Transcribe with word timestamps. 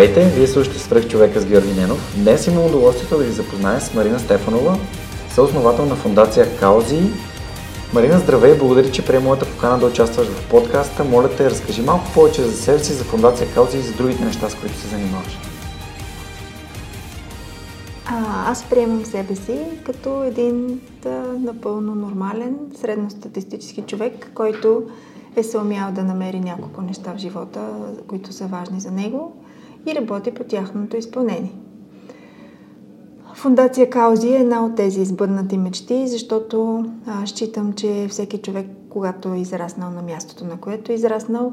Здравейте, 0.00 0.36
вие 0.36 0.46
слушате 0.46 0.78
Свръх 0.78 1.08
човека 1.08 1.40
с 1.40 1.46
Георги 1.46 1.72
Ненов. 1.72 2.14
Днес 2.22 2.46
имам 2.46 2.66
удоволствието 2.66 3.18
да 3.18 3.24
ви 3.24 3.32
запозная 3.32 3.80
с 3.80 3.94
Марина 3.94 4.18
Стефанова, 4.18 4.78
съосновател 5.28 5.86
на 5.86 5.96
фундация 5.96 6.56
Каузи. 6.58 7.00
Марина, 7.94 8.18
здравей, 8.18 8.58
благодаря, 8.58 8.90
че 8.90 9.06
приема 9.06 9.24
моята 9.24 9.46
покана 9.46 9.78
да 9.78 9.86
участваш 9.86 10.26
в 10.26 10.50
подкаста. 10.50 11.04
Моля 11.04 11.28
те, 11.36 11.50
разкажи 11.50 11.82
малко 11.82 12.04
повече 12.14 12.42
за 12.42 12.56
себе 12.56 12.78
си, 12.78 12.92
за 12.92 13.04
фундация 13.04 13.54
Каузи 13.54 13.78
и 13.78 13.82
за 13.82 13.92
другите 13.92 14.24
неща, 14.24 14.48
с 14.48 14.54
които 14.54 14.76
се 14.76 14.88
занимаваш. 14.88 15.38
А, 18.06 18.50
аз 18.50 18.64
приемам 18.70 19.04
себе 19.04 19.36
си 19.36 19.58
като 19.84 20.24
един 20.24 20.80
да, 21.02 21.22
напълно 21.38 21.94
нормален, 21.94 22.56
средностатистически 22.80 23.82
човек, 23.82 24.30
който 24.34 24.82
е 25.36 25.42
се 25.42 25.58
умял 25.58 25.92
да 25.92 26.04
намери 26.04 26.40
няколко 26.40 26.82
неща 26.82 27.12
в 27.16 27.18
живота, 27.18 27.60
които 28.06 28.32
са 28.32 28.46
важни 28.46 28.80
за 28.80 28.90
него 28.90 29.36
и 29.86 29.94
работи 29.94 30.34
по 30.34 30.44
тяхното 30.44 30.96
изпълнение. 30.96 31.52
Фундация 33.34 33.90
Каузи 33.90 34.28
е 34.28 34.40
една 34.40 34.64
от 34.64 34.76
тези 34.76 35.00
избъднати 35.00 35.58
мечти, 35.58 36.08
защото 36.08 36.86
а, 37.06 37.26
считам, 37.26 37.72
че 37.72 38.06
всеки 38.10 38.38
човек, 38.38 38.66
когато 38.88 39.34
е 39.34 39.38
израснал 39.38 39.90
на 39.90 40.02
мястото, 40.02 40.44
на 40.44 40.56
което 40.56 40.92
е 40.92 40.94
израснал, 40.94 41.52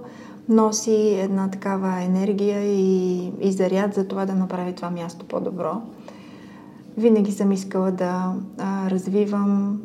носи 0.49 1.19
една 1.19 1.49
такава 1.49 2.01
енергия 2.01 2.63
и, 2.63 3.17
и 3.41 3.51
заряд 3.51 3.93
за 3.93 4.07
това 4.07 4.25
да 4.25 4.33
направи 4.33 4.73
това 4.73 4.89
място 4.89 5.25
по-добро. 5.25 5.81
Винаги 6.97 7.31
съм 7.31 7.51
искала 7.51 7.91
да 7.91 8.33
а, 8.57 8.89
развивам 8.89 9.81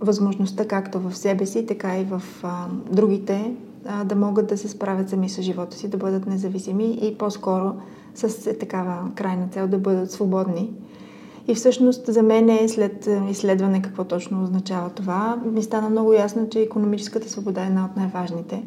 възможността 0.00 0.68
както 0.68 1.00
в 1.00 1.16
себе 1.16 1.46
си, 1.46 1.66
така 1.66 1.98
и 1.98 2.04
в 2.04 2.22
а, 2.42 2.66
другите 2.90 3.54
а, 3.86 4.04
да 4.04 4.14
могат 4.16 4.46
да 4.46 4.58
се 4.58 4.68
справят 4.68 5.08
сами 5.08 5.28
с 5.28 5.42
живота 5.42 5.76
си, 5.76 5.88
да 5.88 5.96
бъдат 5.96 6.26
независими 6.26 6.98
и 7.02 7.18
по-скоро 7.18 7.72
с 8.14 8.46
е, 8.46 8.58
такава 8.58 9.10
крайна 9.14 9.48
цел 9.48 9.68
да 9.68 9.78
бъдат 9.78 10.10
свободни. 10.10 10.72
И 11.48 11.54
всъщност 11.54 12.06
за 12.06 12.22
мен 12.22 12.48
е 12.48 12.68
след 12.68 13.08
изследване 13.30 13.82
какво 13.82 14.04
точно 14.04 14.42
означава 14.42 14.90
това, 14.90 15.38
ми 15.44 15.62
стана 15.62 15.90
много 15.90 16.12
ясно, 16.12 16.48
че 16.48 16.60
економическата 16.60 17.30
свобода 17.30 17.62
е 17.62 17.66
една 17.66 17.84
от 17.84 17.96
най-важните, 17.96 18.62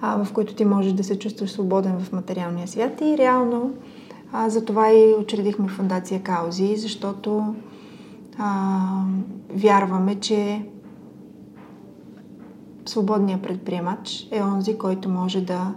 а, 0.00 0.24
в 0.24 0.32
които 0.32 0.54
ти 0.54 0.64
можеш 0.64 0.92
да 0.92 1.04
се 1.04 1.18
чувстваш 1.18 1.50
свободен 1.50 1.98
в 1.98 2.12
материалния 2.12 2.68
свят. 2.68 3.00
И 3.00 3.18
реално 3.18 3.72
а, 4.32 4.50
за 4.50 4.64
това 4.64 4.92
и 4.92 5.14
учредихме 5.14 5.68
фундация 5.68 6.22
Каузи, 6.22 6.76
защото 6.76 7.54
а, 8.38 8.80
вярваме, 9.54 10.14
че 10.14 10.62
свободният 12.86 13.42
предприемач 13.42 14.28
е 14.30 14.42
онзи, 14.42 14.78
който 14.78 15.08
може 15.08 15.40
да 15.40 15.74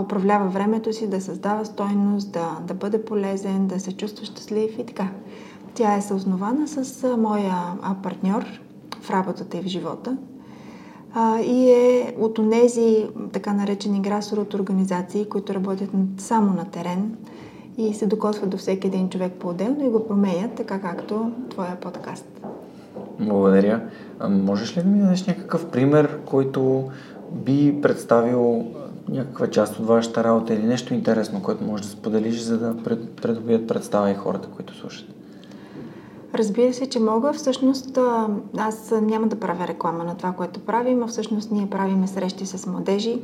управлява 0.00 0.48
времето 0.48 0.92
си, 0.92 1.10
да 1.10 1.20
създава 1.20 1.64
стойност, 1.64 2.32
да, 2.32 2.58
да 2.66 2.74
бъде 2.74 3.04
полезен, 3.04 3.66
да 3.66 3.80
се 3.80 3.96
чувства 3.96 4.26
щастлив 4.26 4.78
и 4.78 4.86
така. 4.86 5.08
Тя 5.74 5.96
е 5.96 6.02
съоснована 6.02 6.68
с 6.68 7.16
моя 7.16 7.56
партньор 8.02 8.44
в 9.00 9.10
работата 9.10 9.56
и 9.56 9.62
в 9.62 9.66
живота 9.66 10.16
и 11.44 11.70
е 11.70 12.14
от 12.20 12.50
тези 12.50 13.06
така 13.32 13.52
наречени 13.52 14.00
грасорот 14.00 14.54
организации, 14.54 15.28
които 15.28 15.54
работят 15.54 15.90
само 16.18 16.52
на 16.52 16.64
терен 16.64 17.16
и 17.78 17.94
се 17.94 18.06
докосват 18.06 18.50
до 18.50 18.56
всеки 18.56 18.86
един 18.86 19.08
човек 19.08 19.32
по-отделно 19.32 19.86
и 19.86 19.90
го 19.90 20.06
променят, 20.06 20.54
така 20.54 20.80
както 20.80 21.30
твоя 21.50 21.80
подкаст. 21.80 22.46
Благодаря. 23.20 23.80
Можеш 24.28 24.76
ли 24.76 24.82
да 24.82 24.88
ми 24.88 24.98
дадеш 24.98 25.26
някакъв 25.26 25.70
пример, 25.70 26.18
който 26.24 26.84
би 27.32 27.80
представил 27.82 28.64
някаква 29.08 29.46
част 29.46 29.78
от 29.78 29.86
вашата 29.86 30.24
работа 30.24 30.54
или 30.54 30.62
нещо 30.62 30.94
интересно, 30.94 31.42
което 31.42 31.64
може 31.64 31.82
да 31.82 31.88
споделиш, 31.88 32.40
за 32.40 32.58
да 32.58 32.76
придобият 33.22 33.68
представа 33.68 34.10
и 34.10 34.14
хората, 34.14 34.48
които 34.48 34.74
слушат? 34.74 35.08
Разбира 36.34 36.72
се, 36.72 36.86
че 36.86 37.00
мога. 37.00 37.32
Всъщност 37.32 37.98
аз 38.58 38.92
няма 39.02 39.26
да 39.26 39.40
правя 39.40 39.68
реклама 39.68 40.04
на 40.04 40.16
това, 40.16 40.32
което 40.32 40.60
правим, 40.60 41.02
а 41.02 41.06
всъщност 41.06 41.50
ние 41.50 41.70
правиме 41.70 42.06
срещи 42.06 42.46
с 42.46 42.66
младежи 42.66 43.18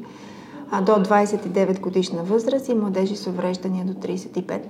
до 0.82 0.92
29 0.92 1.80
годишна 1.80 2.22
възраст 2.22 2.68
и 2.68 2.74
младежи 2.74 3.16
с 3.16 3.26
увреждания 3.26 3.84
до 3.84 3.92
35 3.92 4.60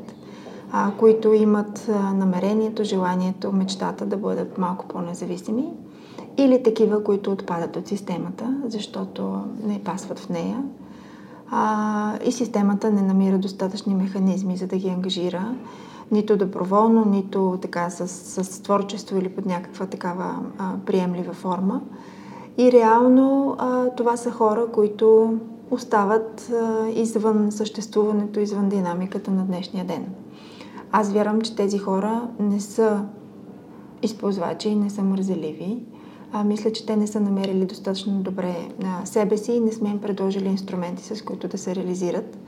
които 0.99 1.33
имат 1.33 1.89
намерението, 2.15 2.85
желанието, 2.85 3.53
мечтата 3.53 4.07
да 4.07 4.17
бъдат 4.17 4.59
малко 4.59 4.89
по-независими 4.89 5.73
или 6.37 6.63
такива, 6.63 7.05
които 7.05 7.33
отпадат 7.33 7.77
от 7.77 7.87
системата, 7.87 8.57
защото 8.69 9.41
не 9.67 9.85
пасват 9.85 10.19
в 10.19 10.29
нея 10.29 10.63
а, 11.53 12.19
и 12.25 12.33
системата 12.33 12.91
не 12.91 13.03
намира 13.03 13.39
достатъчни 13.39 13.95
механизми, 13.95 14.57
за 14.57 14.67
да 14.67 14.77
ги 14.77 14.89
ангажира 14.89 15.55
нито 16.11 16.37
доброволно, 16.37 17.05
нито 17.05 17.59
така 17.63 17.91
с, 17.91 18.09
с 18.45 18.63
творчество 18.63 19.19
или 19.19 19.29
под 19.29 19.47
някаква 19.47 19.87
такава 19.87 20.37
а, 20.59 20.73
приемлива 20.87 21.33
форма. 21.33 21.81
И 22.59 22.73
реално 22.73 23.57
а, 23.59 23.87
това 23.91 24.17
са 24.17 24.31
хора, 24.31 24.67
които 24.73 25.35
остават 25.71 26.51
а, 26.53 26.89
извън 26.89 27.53
съществуването, 27.53 28.41
извън 28.41 28.69
динамиката 28.69 29.31
на 29.31 29.45
днешния 29.45 29.85
ден. 29.85 30.07
Аз 30.93 31.13
вярвам, 31.13 31.41
че 31.41 31.57
тези 31.57 31.79
хора 31.79 32.29
не 32.39 32.61
са 32.61 33.05
използвачи 34.03 34.75
не 34.75 34.91
са 34.91 35.03
мързеливи. 35.03 35.79
А, 36.33 36.45
мисля, 36.45 36.73
че 36.73 36.87
те 36.87 36.97
не 36.97 37.07
са 37.07 37.21
намерили 37.21 37.65
достатъчно 37.65 38.13
добре 38.13 38.69
на 38.79 39.07
себе 39.07 39.37
си 39.37 39.53
и 39.53 39.61
не 39.61 39.73
сме 39.73 39.89
им 39.89 40.01
предложили 40.01 40.49
инструменти, 40.49 41.03
с 41.03 41.23
които 41.23 41.49
да 41.49 41.59
се 41.59 41.75
реализират. 41.77 42.39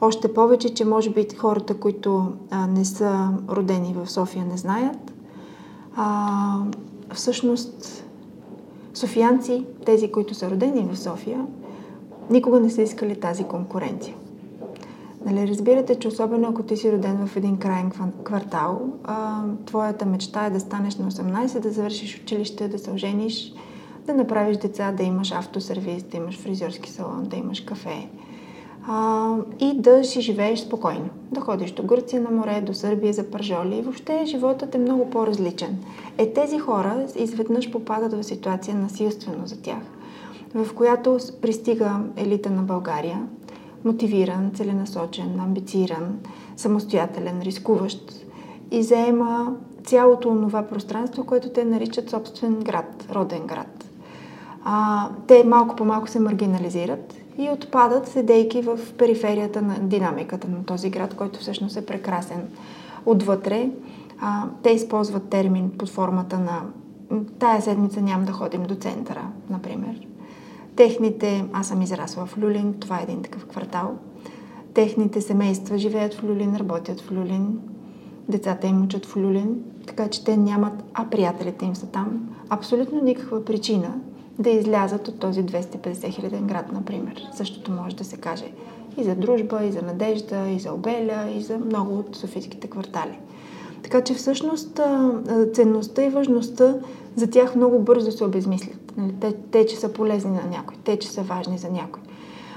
Още 0.00 0.34
повече, 0.34 0.74
че 0.74 0.84
може 0.84 1.10
би 1.10 1.26
хората, 1.38 1.74
които 1.74 2.32
а, 2.50 2.66
не 2.66 2.84
са 2.84 3.28
родени 3.48 3.94
в 3.94 4.10
София, 4.10 4.44
не 4.44 4.56
знаят. 4.56 5.12
А, 5.96 6.58
всъщност, 7.14 8.04
софиянци, 8.94 9.64
тези, 9.86 10.12
които 10.12 10.34
са 10.34 10.50
родени 10.50 10.88
в 10.92 10.98
София, 10.98 11.46
никога 12.30 12.60
не 12.60 12.70
са 12.70 12.82
искали 12.82 13.20
тази 13.20 13.44
конкуренция. 13.44 14.14
Нали, 15.24 15.48
разбирате, 15.48 15.94
че 15.94 16.08
особено 16.08 16.48
ако 16.48 16.62
ти 16.62 16.76
си 16.76 16.92
роден 16.92 17.26
в 17.26 17.36
един 17.36 17.56
крайен 17.56 17.92
квартал, 18.24 18.80
а, 19.04 19.42
твоята 19.66 20.06
мечта 20.06 20.46
е 20.46 20.50
да 20.50 20.60
станеш 20.60 20.96
на 20.96 21.10
18, 21.10 21.60
да 21.60 21.70
завършиш 21.70 22.20
училище, 22.22 22.68
да 22.68 22.78
се 22.78 22.90
ожениш, 22.90 23.52
да 24.06 24.14
направиш 24.14 24.56
деца, 24.56 24.92
да 24.92 25.02
имаш 25.02 25.32
автосервис, 25.32 26.02
да 26.02 26.16
имаш 26.16 26.38
фризьорски 26.38 26.90
салон, 26.90 27.24
да 27.24 27.36
имаш 27.36 27.60
кафе 27.60 28.08
а, 28.88 29.36
и 29.60 29.80
да 29.80 30.04
си 30.04 30.20
живееш 30.20 30.60
спокойно. 30.60 31.08
Да 31.32 31.40
ходиш 31.40 31.72
до 31.72 31.82
Гърция 31.82 32.22
на 32.22 32.30
море, 32.30 32.60
до 32.60 32.74
Сърбия 32.74 33.12
за 33.12 33.30
пържоли 33.30 33.76
и 33.76 33.82
въобще 33.82 34.26
животът 34.26 34.74
е 34.74 34.78
много 34.78 35.10
по-различен. 35.10 35.78
Е, 36.18 36.32
тези 36.32 36.58
хора 36.58 37.06
изведнъж 37.16 37.70
попадат 37.70 38.12
в 38.12 38.22
ситуация 38.22 38.76
насилствено 38.76 39.46
за 39.46 39.62
тях, 39.62 39.82
в 40.54 40.74
която 40.74 41.18
пристига 41.42 42.00
елита 42.16 42.50
на 42.50 42.62
България, 42.62 43.26
мотивиран, 43.84 44.50
целенасочен, 44.54 45.40
амбициран, 45.40 46.18
самостоятелен, 46.56 47.42
рискуващ 47.42 48.26
и 48.70 48.82
заема 48.82 49.52
цялото 49.84 50.28
това 50.28 50.62
пространство, 50.62 51.26
което 51.26 51.48
те 51.48 51.64
наричат 51.64 52.10
собствен 52.10 52.54
град, 52.54 53.06
роден 53.12 53.46
град. 53.46 53.84
а, 54.64 55.08
те 55.26 55.44
малко 55.44 55.76
по 55.76 55.84
малко 55.84 56.08
се 56.08 56.20
маргинализират 56.20 57.14
и 57.38 57.50
отпадат, 57.50 58.08
седейки 58.08 58.62
в 58.62 58.78
периферията 58.98 59.62
на 59.62 59.78
динамиката 59.78 60.48
на 60.48 60.64
този 60.64 60.90
град, 60.90 61.14
който 61.14 61.40
всъщност 61.40 61.76
е 61.76 61.86
прекрасен 61.86 62.48
отвътре. 63.06 63.70
А, 64.20 64.44
те 64.62 64.70
използват 64.70 65.28
термин 65.28 65.70
под 65.78 65.88
формата 65.88 66.38
на 66.38 66.62
тая 67.38 67.62
седмица 67.62 68.00
няма 68.00 68.24
да 68.24 68.32
ходим 68.32 68.62
до 68.62 68.74
центъра, 68.74 69.28
например. 69.50 70.07
Техните, 70.78 71.44
аз 71.52 71.68
съм 71.68 71.82
израсла 71.82 72.26
в 72.26 72.38
Люлин, 72.38 72.74
това 72.80 72.98
е 72.98 73.02
един 73.02 73.22
такъв 73.22 73.46
квартал. 73.46 73.96
Техните 74.74 75.20
семейства 75.20 75.78
живеят 75.78 76.14
в 76.14 76.24
Люлин, 76.24 76.56
работят 76.56 77.00
в 77.00 77.12
Люлин, 77.12 77.60
децата 78.28 78.66
им 78.66 78.82
учат 78.84 79.06
в 79.06 79.16
Люлин, 79.16 79.62
така 79.86 80.08
че 80.08 80.24
те 80.24 80.36
нямат, 80.36 80.84
а 80.94 81.10
приятелите 81.10 81.64
им 81.64 81.76
са 81.76 81.86
там, 81.86 82.28
абсолютно 82.48 83.02
никаква 83.02 83.44
причина 83.44 83.94
да 84.38 84.50
излязат 84.50 85.08
от 85.08 85.18
този 85.18 85.42
250 85.42 86.14
хиляден 86.14 86.46
град, 86.46 86.72
например. 86.72 87.28
Същото 87.36 87.70
може 87.70 87.96
да 87.96 88.04
се 88.04 88.16
каже 88.16 88.52
и 88.96 89.04
за 89.04 89.14
дружба, 89.14 89.64
и 89.64 89.72
за 89.72 89.82
надежда, 89.82 90.48
и 90.48 90.58
за 90.58 90.72
обеля, 90.72 91.30
и 91.36 91.42
за 91.42 91.58
много 91.58 91.98
от 91.98 92.16
софийските 92.16 92.70
квартали. 92.70 93.18
Така 93.82 94.00
че 94.00 94.14
всъщност 94.14 94.80
ценността 95.54 96.04
и 96.04 96.10
важността 96.10 96.74
за 97.18 97.30
тях 97.30 97.54
много 97.54 97.78
бързо 97.78 98.12
се 98.12 98.24
обезмислят. 98.24 98.92
Нали, 98.96 99.14
те, 99.20 99.32
те, 99.50 99.66
че 99.66 99.76
са 99.76 99.92
полезни 99.92 100.30
на 100.30 100.44
някой, 100.50 100.76
те, 100.84 100.98
че 100.98 101.08
са 101.08 101.22
важни 101.22 101.58
за 101.58 101.70
някой 101.70 102.02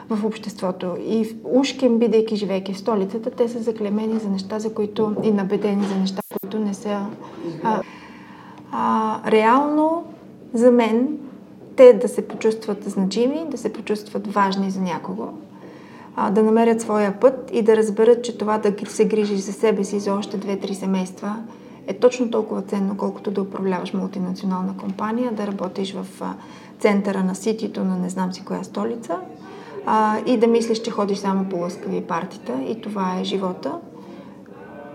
в 0.09 0.25
обществото. 0.25 0.95
И 1.05 1.35
ушким, 1.43 1.97
бидейки 1.97 2.35
живейки 2.35 2.73
в 2.73 2.77
столицата, 2.77 3.31
те 3.31 3.49
са 3.49 3.59
заклемени 3.59 4.19
за 4.19 4.29
неща, 4.29 4.59
за 4.59 4.73
които 4.73 5.15
и 5.23 5.31
набедени 5.31 5.85
за 5.85 5.95
неща, 5.95 6.21
които 6.41 6.59
не 6.59 6.73
са... 6.73 7.05
А, 7.63 7.81
а, 8.71 9.31
реално, 9.31 10.03
за 10.53 10.71
мен, 10.71 11.17
те 11.75 11.93
да 11.93 12.07
се 12.07 12.27
почувстват 12.27 12.83
значими, 12.83 13.45
да 13.51 13.57
се 13.57 13.73
почувстват 13.73 14.27
важни 14.27 14.71
за 14.71 14.81
някого, 14.81 15.27
а, 16.15 16.31
да 16.31 16.43
намерят 16.43 16.81
своя 16.81 17.19
път 17.19 17.49
и 17.53 17.61
да 17.61 17.77
разберат, 17.77 18.23
че 18.23 18.37
това 18.37 18.57
да 18.57 18.73
се 18.87 19.05
грижиш 19.05 19.39
за 19.39 19.53
себе 19.53 19.83
си 19.83 19.99
за 19.99 20.13
още 20.13 20.37
две-три 20.37 20.75
семейства 20.75 21.35
е 21.87 21.93
точно 21.93 22.31
толкова 22.31 22.61
ценно, 22.61 22.97
колкото 22.97 23.31
да 23.31 23.41
управляваш 23.41 23.93
мултинационална 23.93 24.77
компания, 24.77 25.31
да 25.31 25.47
работиш 25.47 25.93
в 25.93 26.07
центъра 26.79 27.23
на 27.23 27.35
ситито 27.35 27.83
на 27.83 27.97
не 27.97 28.09
знам 28.09 28.33
си 28.33 28.45
коя 28.45 28.63
столица 28.63 29.17
а, 29.85 30.17
и 30.25 30.37
да 30.37 30.47
мислиш, 30.47 30.81
че 30.81 30.91
ходиш 30.91 31.17
само 31.17 31.45
по 31.45 31.57
лъскави 31.57 32.01
партита 32.01 32.53
и 32.67 32.81
това 32.81 33.19
е 33.19 33.23
живота, 33.23 33.71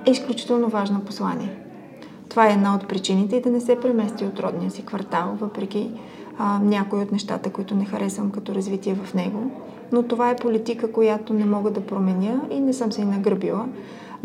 е 0.06 0.10
изключително 0.10 0.68
важно 0.68 1.00
послание. 1.00 1.56
Това 2.28 2.48
е 2.48 2.52
една 2.52 2.74
от 2.74 2.88
причините 2.88 3.36
и 3.36 3.40
да 3.40 3.50
не 3.50 3.60
се 3.60 3.80
премести 3.80 4.24
от 4.24 4.40
родния 4.40 4.70
си 4.70 4.84
квартал, 4.86 5.36
въпреки 5.40 5.90
а, 6.38 6.58
някои 6.58 7.02
от 7.02 7.12
нещата, 7.12 7.50
които 7.50 7.74
не 7.74 7.84
харесвам 7.84 8.30
като 8.30 8.54
развитие 8.54 8.94
в 8.94 9.14
него. 9.14 9.50
Но 9.92 10.02
това 10.02 10.30
е 10.30 10.36
политика, 10.36 10.92
която 10.92 11.34
не 11.34 11.44
мога 11.44 11.70
да 11.70 11.86
променя 11.86 12.40
и 12.50 12.60
не 12.60 12.72
съм 12.72 12.92
се 12.92 13.00
и 13.00 13.04
нагръбила. 13.04 13.66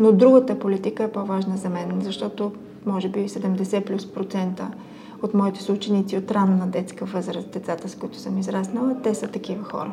Но 0.00 0.12
другата 0.12 0.58
политика 0.58 1.04
е 1.04 1.12
по-важна 1.12 1.56
за 1.56 1.68
мен, 1.68 2.00
защото 2.00 2.52
може 2.86 3.08
би 3.08 3.28
70 3.28 3.84
плюс 3.84 4.12
процента 4.12 4.70
от 5.22 5.34
моите 5.34 5.62
съученици 5.62 6.16
от 6.16 6.30
ранна 6.30 6.66
детска 6.66 7.04
възраст, 7.04 7.50
децата 7.50 7.88
с 7.88 7.94
които 7.94 8.18
съм 8.18 8.38
израснала, 8.38 8.96
те 9.02 9.14
са 9.14 9.28
такива 9.28 9.64
хора. 9.64 9.92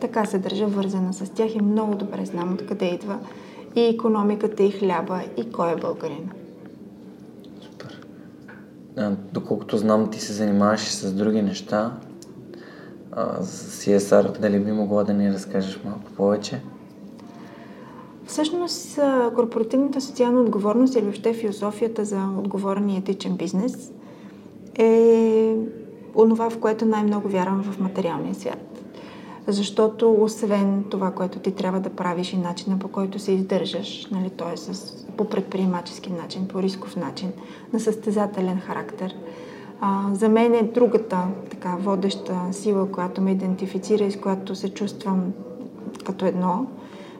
Така 0.00 0.24
се 0.24 0.38
държа 0.38 0.66
вързана 0.66 1.12
с 1.12 1.30
тях 1.30 1.54
и 1.54 1.62
много 1.62 1.94
добре 1.94 2.24
знам 2.24 2.54
откъде 2.54 2.86
идва 2.86 3.18
и 3.76 3.80
економиката, 3.80 4.62
и 4.62 4.70
хляба, 4.70 5.20
и 5.36 5.52
кой 5.52 5.72
е 5.72 5.76
българин. 5.76 6.30
Супер. 7.60 8.06
А, 8.96 9.12
доколкото 9.32 9.76
знам, 9.76 10.10
ти 10.10 10.20
се 10.20 10.32
занимаваш 10.32 10.80
с 10.80 11.12
други 11.12 11.42
неща. 11.42 11.92
А, 13.12 13.42
с 13.42 13.84
CSR, 13.84 14.38
дали 14.38 14.60
би 14.60 14.72
могла 14.72 15.04
да 15.04 15.14
ни 15.14 15.32
разкажеш 15.32 15.80
малко 15.84 16.10
повече? 16.16 16.60
Всъщност, 18.28 18.98
корпоративната 19.34 20.00
социална 20.00 20.40
отговорност 20.40 20.94
или 20.94 21.02
въобще 21.02 21.32
философията 21.32 22.04
за 22.04 22.28
отговорен 22.38 22.88
и 22.88 22.96
етичен 22.96 23.36
бизнес 23.36 23.92
е 24.78 25.56
онова, 26.14 26.50
в 26.50 26.58
което 26.58 26.84
най-много 26.84 27.28
вярвам 27.28 27.62
в 27.62 27.80
материалния 27.80 28.34
свят. 28.34 28.82
Защото 29.46 30.16
освен 30.20 30.84
това, 30.90 31.10
което 31.10 31.38
ти 31.38 31.52
трябва 31.52 31.80
да 31.80 31.90
правиш 31.90 32.32
и 32.32 32.36
начина 32.36 32.78
по 32.78 32.88
който 32.88 33.18
се 33.18 33.32
издържаш, 33.32 34.06
нали, 34.10 34.30
т.е. 34.30 34.72
По 35.16 35.24
предприемачески 35.24 36.12
начин, 36.12 36.48
по 36.48 36.62
рисков 36.62 36.96
начин, 36.96 37.32
на 37.72 37.80
състезателен 37.80 38.60
характер, 38.60 39.14
а, 39.80 40.04
за 40.12 40.28
мен 40.28 40.54
е 40.54 40.62
другата 40.62 41.18
така 41.50 41.76
водеща 41.80 42.40
сила, 42.52 42.90
която 42.90 43.20
ме 43.20 43.30
идентифицира 43.30 44.04
и 44.04 44.10
с 44.10 44.20
която 44.20 44.54
се 44.54 44.68
чувствам 44.68 45.32
като 46.04 46.26
едно. 46.26 46.66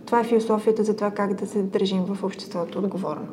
Това 0.08 0.20
е 0.20 0.24
философията 0.24 0.84
за 0.84 0.96
това 0.96 1.10
как 1.10 1.34
да 1.34 1.46
се 1.46 1.62
държим 1.62 2.04
в 2.04 2.24
обществото 2.24 2.78
отговорно. 2.78 3.26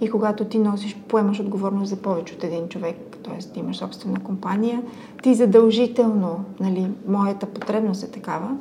И 0.00 0.10
когато 0.10 0.44
ти 0.44 0.58
носиш, 0.58 0.96
поемаш 1.08 1.40
отговорност 1.40 1.90
за 1.90 1.96
повече 1.96 2.34
от 2.34 2.44
един 2.44 2.68
човек, 2.68 2.96
т.е. 3.24 3.58
имаш 3.58 3.76
собствена 3.76 4.20
компания, 4.20 4.82
ти 5.22 5.34
задължително, 5.34 6.44
нали, 6.60 6.90
моята 7.08 7.46
потребност 7.46 8.02
е 8.02 8.10
такава, 8.10 8.56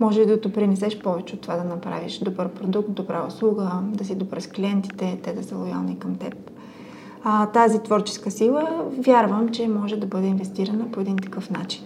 може 0.00 0.26
да 0.26 0.40
допринесеш 0.40 0.98
повече 0.98 1.34
от 1.34 1.40
това 1.40 1.56
да 1.56 1.64
направиш 1.64 2.18
добър 2.18 2.48
продукт, 2.48 2.92
добра 2.92 3.26
услуга, 3.26 3.70
да 3.82 4.04
си 4.04 4.14
добър 4.14 4.40
с 4.40 4.46
клиентите, 4.46 5.18
те 5.22 5.32
да 5.32 5.42
са 5.42 5.56
лоялни 5.56 5.98
към 5.98 6.14
теб. 6.14 6.34
А, 7.24 7.46
тази 7.46 7.82
творческа 7.82 8.30
сила 8.30 8.84
вярвам, 8.98 9.48
че 9.48 9.68
може 9.68 9.96
да 9.96 10.06
бъде 10.06 10.26
инвестирана 10.26 10.90
по 10.92 11.00
един 11.00 11.16
такъв 11.16 11.50
начин. 11.50 11.84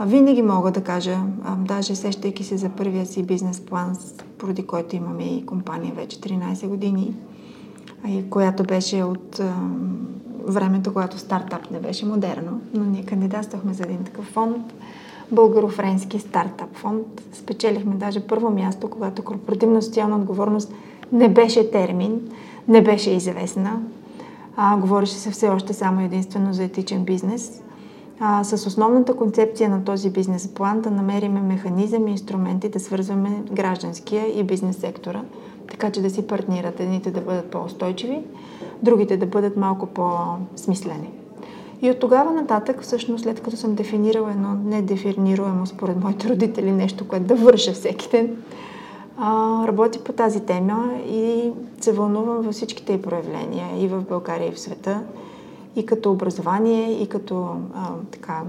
Винаги 0.00 0.42
мога 0.42 0.70
да 0.70 0.80
кажа, 0.80 1.18
даже 1.58 1.94
сещайки 1.94 2.44
се 2.44 2.56
за 2.56 2.68
първия 2.68 3.06
си 3.06 3.22
бизнес 3.22 3.60
план, 3.60 3.96
поради 4.38 4.66
който 4.66 4.96
имаме 4.96 5.24
и 5.24 5.46
компания 5.46 5.92
вече 5.96 6.20
13 6.20 6.68
години, 6.68 7.14
и 8.08 8.30
която 8.30 8.62
беше 8.62 9.02
от 9.02 9.40
времето, 10.46 10.92
когато 10.92 11.18
стартап 11.18 11.70
не 11.70 11.80
беше 11.80 12.06
модерно, 12.06 12.60
но 12.74 12.84
ние 12.84 13.04
кандидатствахме 13.04 13.74
за 13.74 13.82
един 13.82 14.04
такъв 14.04 14.24
фонд, 14.24 14.56
българо-френски 15.34 16.18
стартап 16.18 16.76
фонд. 16.76 17.06
Спечелихме 17.32 17.94
даже 17.94 18.26
първо 18.26 18.50
място, 18.50 18.90
когато 18.90 19.24
корпоративна 19.24 19.82
социална 19.82 20.16
отговорност 20.16 20.72
не 21.12 21.28
беше 21.28 21.70
термин, 21.70 22.20
не 22.68 22.82
беше 22.82 23.10
известна. 23.10 23.80
А, 24.56 24.76
говореше 24.76 25.14
се 25.14 25.30
все 25.30 25.48
още 25.48 25.72
само 25.72 26.00
единствено 26.00 26.52
за 26.52 26.64
етичен 26.64 27.04
бизнес. 27.04 27.62
А, 28.20 28.44
с 28.44 28.66
основната 28.66 29.16
концепция 29.16 29.70
на 29.70 29.84
този 29.84 30.10
бизнес 30.10 30.48
план 30.48 30.80
да 30.80 30.90
намериме 30.90 31.40
механизъм 31.40 32.08
и 32.08 32.10
инструменти 32.10 32.68
да 32.68 32.80
свързваме 32.80 33.42
гражданския 33.52 34.38
и 34.38 34.44
бизнес 34.44 34.76
сектора– 34.76 35.22
така 35.70 35.90
че 35.90 36.02
да 36.02 36.10
си 36.10 36.26
партнират. 36.26 36.80
Едните 36.80 37.10
да 37.10 37.20
бъдат 37.20 37.50
по-устойчиви, 37.50 38.22
другите 38.82 39.16
да 39.16 39.26
бъдат 39.26 39.56
малко 39.56 39.86
по-смислени. 39.86 41.10
И 41.82 41.90
от 41.90 41.98
тогава 41.98 42.32
нататък, 42.32 42.82
всъщност, 42.82 43.22
след 43.22 43.40
като 43.40 43.56
съм 43.56 43.74
дефинирала 43.74 44.30
едно 44.30 44.54
недефинируемо 44.64 45.66
според 45.66 46.02
моите 46.02 46.28
родители 46.28 46.72
нещо, 46.72 47.08
което 47.08 47.26
да 47.26 47.34
върша 47.34 47.72
всеки 47.72 48.08
ден, 48.10 48.36
работя 49.66 50.04
по 50.04 50.12
тази 50.12 50.40
тема 50.40 50.90
и 51.08 51.50
се 51.80 51.92
вълнувам 51.92 52.42
във 52.42 52.54
всичките 52.54 52.92
й 52.92 53.02
проявления 53.02 53.84
и 53.84 53.88
в 53.88 54.02
България, 54.08 54.48
и 54.48 54.52
в 54.52 54.60
света, 54.60 55.02
и 55.78 55.86
като 55.86 56.12
образование, 56.12 57.02
и 57.02 57.06
като 57.06 57.48
а, 57.74 57.90
така, 58.10 58.42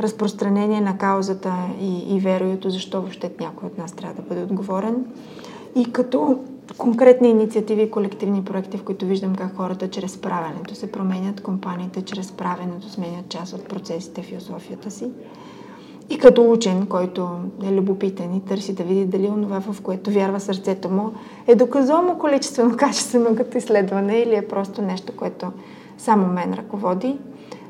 разпространение 0.00 0.80
на 0.80 0.98
каузата 0.98 1.54
и, 1.80 2.16
и 2.16 2.20
вероюто, 2.20 2.70
защо 2.70 3.00
въобще 3.00 3.32
някой 3.40 3.66
от 3.66 3.78
нас 3.78 3.92
трябва 3.92 4.22
да 4.22 4.28
бъде 4.28 4.42
отговорен 4.42 5.04
и 5.74 5.92
като 5.92 6.38
конкретни 6.78 7.28
инициативи 7.28 7.82
и 7.82 7.90
колективни 7.90 8.44
проекти, 8.44 8.78
в 8.78 8.82
които 8.82 9.06
виждам 9.06 9.34
как 9.34 9.56
хората 9.56 9.90
чрез 9.90 10.18
правенето 10.18 10.74
се 10.74 10.92
променят, 10.92 11.40
компаниите 11.40 12.02
чрез 12.02 12.32
правенето 12.32 12.88
сменят 12.88 13.28
част 13.28 13.54
от 13.54 13.68
процесите, 13.68 14.22
философията 14.22 14.90
си. 14.90 15.10
И 16.10 16.18
като 16.18 16.50
учен, 16.50 16.86
който 16.86 17.28
е 17.64 17.72
любопитен 17.72 18.34
и 18.34 18.40
търси 18.40 18.74
да 18.74 18.82
види 18.82 19.04
дали 19.04 19.28
онова, 19.28 19.60
в 19.60 19.82
което 19.82 20.10
вярва 20.10 20.40
сърцето 20.40 20.90
му, 20.90 21.12
е 21.46 21.54
доказуемо 21.54 22.18
количествено 22.18 22.76
качествено 22.76 23.36
като 23.36 23.58
изследване 23.58 24.18
или 24.18 24.34
е 24.34 24.48
просто 24.48 24.82
нещо, 24.82 25.12
което 25.16 25.46
само 25.98 26.26
мен 26.26 26.54
ръководи. 26.54 27.18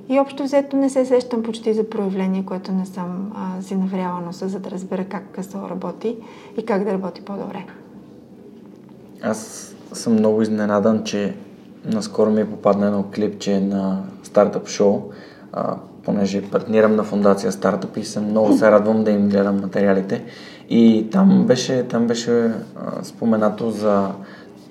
И 0.09 0.21
общо 0.21 0.42
взето 0.42 0.76
не 0.76 0.90
се 0.90 1.04
сещам 1.04 1.42
почти 1.42 1.75
за 1.75 1.90
проявление, 1.90 2.45
което 2.47 2.73
не 2.73 2.87
съм 2.87 3.33
а, 3.35 3.62
си 3.62 3.76
навряла 3.76 4.21
носа, 4.21 4.49
за 4.49 4.61
да 4.61 4.71
разбера 4.71 5.04
как 5.04 5.23
късо 5.33 5.59
работи 5.71 6.16
и 6.59 6.66
как 6.66 6.85
да 6.85 6.92
работи 6.92 7.21
по-добре. 7.21 7.64
Аз 9.23 9.75
съм 9.92 10.12
много 10.12 10.42
изненадан, 10.42 11.04
че 11.04 11.35
наскоро 11.85 12.30
ми 12.30 12.40
е 12.40 12.50
попадна 12.50 12.87
едно 12.87 13.04
клипче 13.14 13.61
на 13.61 14.02
стартъп 14.23 14.68
шоу, 14.68 15.02
а, 15.52 15.76
понеже 16.06 16.42
партнирам 16.42 16.97
на 16.97 17.04
фундация 17.04 17.52
Стартъп 17.52 17.97
и 17.97 18.04
съм 18.04 18.25
много 18.25 18.52
се 18.52 18.71
радвам 18.71 19.04
да 19.04 19.11
им 19.11 19.28
гледам 19.28 19.61
материалите. 19.61 20.25
И 20.71 21.09
там 21.12 21.45
беше, 21.47 21.88
там 21.88 22.06
беше 22.06 22.33
а, 22.33 22.52
споменато 23.02 23.71
за 23.71 24.09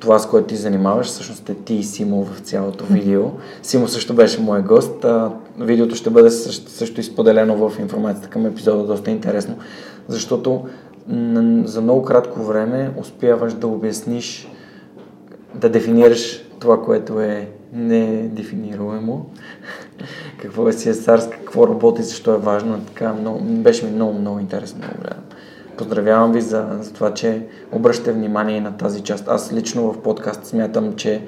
това, 0.06 0.20
с 0.20 0.30
което 0.30 0.48
ти 0.48 0.56
занимаваш. 0.56 1.08
Всъщност 1.08 1.50
е 1.50 1.54
ти 1.56 1.74
и 1.74 1.84
Симо 1.84 2.24
в 2.24 2.40
цялото 2.40 2.86
видео. 2.86 3.24
Симо 3.64 3.88
също 3.88 4.14
беше 4.14 4.42
мой 4.42 4.62
гост. 4.62 5.06
А, 5.06 5.32
видеото 5.60 5.96
ще 5.96 6.10
бъде 6.10 6.32
също, 6.32 6.72
също 6.72 7.00
изподелено 7.00 7.70
в 7.70 7.80
информацията 7.80 8.30
към 8.30 8.46
епизода, 8.46 8.84
доста 8.84 9.12
интересно, 9.12 9.58
защото 10.08 10.66
за 11.64 11.82
много 11.82 12.04
кратко 12.04 12.44
време 12.44 12.92
успяваш 12.98 13.54
да 13.54 13.68
обясниш, 13.68 14.48
да 15.56 15.70
дефинираш 15.70 16.44
това, 16.60 16.82
което 16.82 17.22
е 17.22 17.50
недефинируемо, 17.74 19.26
какво 20.42 20.70
е 20.70 20.74
CSR, 20.74 21.30
какво 21.30 21.68
работи, 21.68 22.04
защо 22.04 22.34
е 22.34 22.38
важно. 22.38 22.80
Така, 22.88 23.14
много, 23.14 23.40
беше 23.40 23.86
ми 23.86 23.92
много, 23.92 24.20
много 24.20 24.40
интересно. 24.40 24.78
Много 24.78 25.02
гледам. 25.02 25.24
Поздравявам 25.78 26.32
ви 26.32 26.42
за, 26.42 26.68
за 26.82 26.94
това, 26.94 27.14
че 27.14 27.48
обръщате 27.72 28.12
внимание 28.12 28.62
на 28.62 28.78
тази 28.78 29.02
част. 29.02 29.28
Аз 29.28 29.54
лично 29.54 29.94
в 29.94 30.02
подкаст 30.02 30.46
смятам, 30.46 30.96
че 30.96 31.22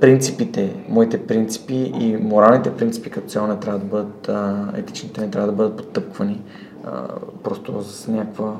принципите, 0.00 0.76
моите 0.88 1.26
принципи 1.26 1.92
и 2.00 2.16
моралните 2.16 2.76
принципи 2.76 3.10
като 3.10 3.28
цяло 3.28 3.46
не 3.46 3.56
трябва 3.56 3.78
да 3.78 3.84
бъдат, 3.84 4.28
а, 4.28 4.72
етичните 4.76 5.20
не 5.20 5.30
трябва 5.30 5.46
да 5.46 5.52
бъдат 5.52 5.76
потъпквани 5.76 6.42
а, 6.84 7.02
просто 7.42 7.82
с 7.82 8.08
някаква 8.08 8.56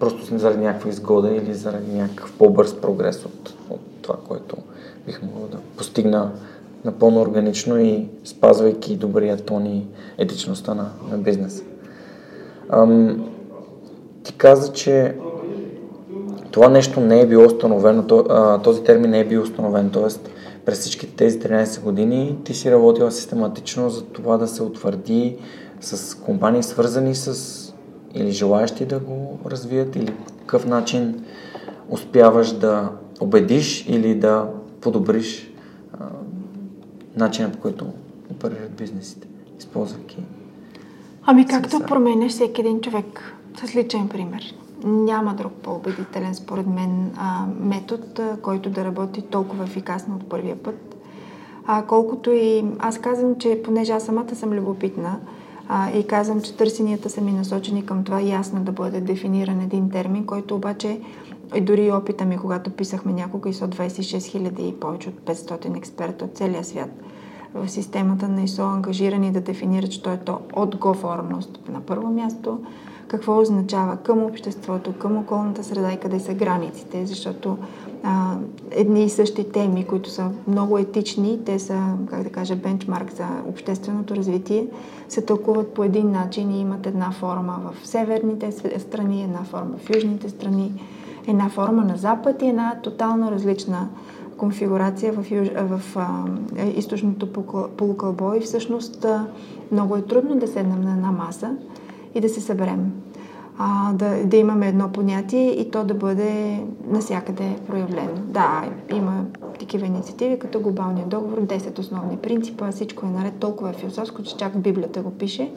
просто 0.00 0.38
заради 0.38 0.64
някаква 0.64 0.90
изгода 0.90 1.30
или 1.30 1.54
заради 1.54 1.92
някакъв 1.92 2.32
по-бърз 2.38 2.80
прогрес 2.80 3.24
от, 3.24 3.54
от 3.70 3.80
това, 4.02 4.16
което 4.28 4.56
бих 5.06 5.22
могъл 5.22 5.48
да 5.48 5.58
постигна 5.76 6.32
напълно 6.84 7.20
органично 7.20 7.78
и 7.78 8.08
спазвайки 8.24 8.96
добрия 8.96 9.36
тон 9.36 9.66
и 9.66 9.86
етичността 10.18 10.74
на, 10.74 10.90
на 11.10 11.18
бизнеса. 11.18 11.62
Ам, 12.70 13.24
ти 14.22 14.32
каза, 14.32 14.72
че 14.72 15.16
това 16.50 16.68
нещо 16.68 17.00
не 17.00 17.20
е 17.20 17.26
било 17.26 17.46
установено, 17.46 18.06
този 18.64 18.84
термин 18.84 19.10
не 19.10 19.20
е 19.20 19.24
бил 19.24 19.42
установен, 19.42 19.90
т.е. 19.90 20.30
през 20.64 20.80
всичките 20.80 21.16
тези 21.16 21.40
13 21.40 21.82
години 21.82 22.38
ти 22.44 22.54
си 22.54 22.70
работила 22.70 23.10
систематично 23.10 23.90
за 23.90 24.04
това 24.04 24.36
да 24.36 24.48
се 24.48 24.62
утвърди 24.62 25.36
с 25.80 26.14
компании 26.14 26.62
свързани 26.62 27.14
с 27.14 27.74
или 28.14 28.30
желаящи 28.30 28.84
да 28.84 28.98
го 28.98 29.38
развият 29.46 29.96
или 29.96 30.14
какъв 30.40 30.66
начин 30.66 31.24
успяваш 31.88 32.52
да 32.52 32.88
убедиш 33.20 33.86
или 33.88 34.14
да 34.14 34.48
подобриш 34.80 35.52
а, 35.92 36.04
начина 37.16 37.52
по 37.52 37.58
който 37.58 37.86
оперират 38.30 38.72
бизнесите, 38.72 39.28
използвайки 39.58 40.18
Ами 41.28 41.46
както 41.46 41.80
променяш 41.80 42.32
всеки 42.32 42.60
един 42.60 42.80
човек 42.80 43.36
с 43.64 43.76
личен 43.76 44.08
пример. 44.08 44.54
Няма 44.84 45.34
друг 45.34 45.52
по-убедителен, 45.52 46.34
според 46.34 46.66
мен, 46.66 47.12
а, 47.16 47.46
метод, 47.60 48.02
а, 48.18 48.36
който 48.36 48.70
да 48.70 48.84
работи 48.84 49.22
толкова 49.22 49.64
ефикасно 49.64 50.14
от 50.14 50.28
първия 50.28 50.56
път. 50.56 50.96
А, 51.66 51.82
колкото 51.82 52.30
и 52.30 52.64
аз 52.78 52.98
казвам, 52.98 53.34
че 53.38 53.62
понеже 53.64 53.92
аз 53.92 54.04
самата 54.04 54.34
съм 54.34 54.52
любопитна 54.52 55.18
а, 55.68 55.90
и 55.90 56.06
казвам, 56.06 56.42
че 56.42 56.56
търсенията 56.56 57.10
са 57.10 57.20
ми 57.20 57.32
насочени 57.32 57.86
към 57.86 58.04
това 58.04 58.20
ясно 58.20 58.60
да 58.60 58.72
бъде 58.72 59.00
дефиниран 59.00 59.60
един 59.60 59.90
термин, 59.90 60.26
който 60.26 60.54
обаче 60.54 61.00
и 61.54 61.60
дори 61.60 61.92
опита 61.92 62.24
ми, 62.24 62.38
когато 62.38 62.70
писахме 62.70 63.12
някога 63.12 63.50
ISO 63.50 63.66
26 63.66 64.18
000 64.18 64.60
и 64.60 64.80
повече 64.80 65.08
от 65.08 65.14
500 65.14 65.76
експерта 65.76 66.24
от 66.24 66.36
целия 66.36 66.64
свят– 66.64 66.90
в 67.56 67.68
системата 67.68 68.28
на 68.28 68.42
ИСО 68.42 68.62
ангажирани 68.62 69.32
да 69.32 69.40
дефинират, 69.40 69.92
що 69.92 70.10
е 70.10 70.16
то 70.16 70.38
отговорност 70.52 71.58
на 71.68 71.80
първо 71.80 72.08
място, 72.08 72.58
какво 73.08 73.40
означава 73.40 73.96
към 73.96 74.24
обществото, 74.24 74.92
към 74.92 75.18
околната 75.18 75.64
среда 75.64 75.92
и 75.92 76.00
къде 76.00 76.20
са 76.20 76.34
границите, 76.34 77.06
защото 77.06 77.56
а, 78.02 78.36
едни 78.70 79.04
и 79.04 79.08
същи 79.08 79.52
теми, 79.52 79.84
които 79.84 80.10
са 80.10 80.30
много 80.48 80.78
етични, 80.78 81.44
те 81.44 81.58
са, 81.58 81.80
как 82.10 82.22
да 82.22 82.30
кажа, 82.30 82.56
бенчмарк 82.56 83.12
за 83.12 83.26
общественото 83.48 84.16
развитие, 84.16 84.66
се 85.08 85.22
тълкуват 85.22 85.74
по 85.74 85.84
един 85.84 86.10
начин 86.10 86.50
и 86.50 86.60
имат 86.60 86.86
една 86.86 87.10
форма 87.10 87.60
в 87.64 87.86
северните 87.86 88.52
страни, 88.78 89.22
една 89.22 89.44
форма 89.44 89.74
в 89.78 89.90
южните 89.94 90.28
страни, 90.28 90.72
една 91.26 91.48
форма 91.48 91.84
на 91.84 91.96
запад 91.96 92.42
и 92.42 92.48
една 92.48 92.74
тотално 92.82 93.30
различна 93.30 93.88
конфигурация 94.36 95.12
в, 95.12 95.30
юж... 95.30 95.48
в 95.56 95.80
а, 95.96 96.24
е, 96.56 96.68
източното 96.68 97.32
полукълбо 97.76 98.34
и 98.34 98.40
всъщност 98.40 99.04
а, 99.04 99.26
много 99.72 99.96
е 99.96 100.02
трудно 100.02 100.34
да 100.34 100.48
седнем 100.48 100.80
на 100.80 100.92
една 100.92 101.12
маса 101.12 101.56
и 102.14 102.20
да 102.20 102.28
се 102.28 102.40
съберем. 102.40 102.92
А, 103.58 103.92
да, 103.92 104.24
да 104.24 104.36
имаме 104.36 104.68
едно 104.68 104.92
понятие 104.92 105.50
и 105.50 105.70
то 105.70 105.84
да 105.84 105.94
бъде 105.94 106.60
насякъде 106.88 107.56
проявлено. 107.66 108.10
Да, 108.28 108.64
има 108.94 109.24
такива 109.58 109.86
инициативи, 109.86 110.38
като 110.38 110.60
глобалния 110.60 111.06
договор, 111.06 111.40
10 111.40 111.78
основни 111.78 112.16
принципа, 112.16 112.70
всичко 112.70 113.06
е 113.06 113.08
наред, 113.08 113.34
толкова 113.34 113.70
е 113.70 113.72
философско, 113.72 114.22
че 114.22 114.36
чак 114.36 114.58
Библията 114.58 115.02
го 115.02 115.10
пише, 115.10 115.50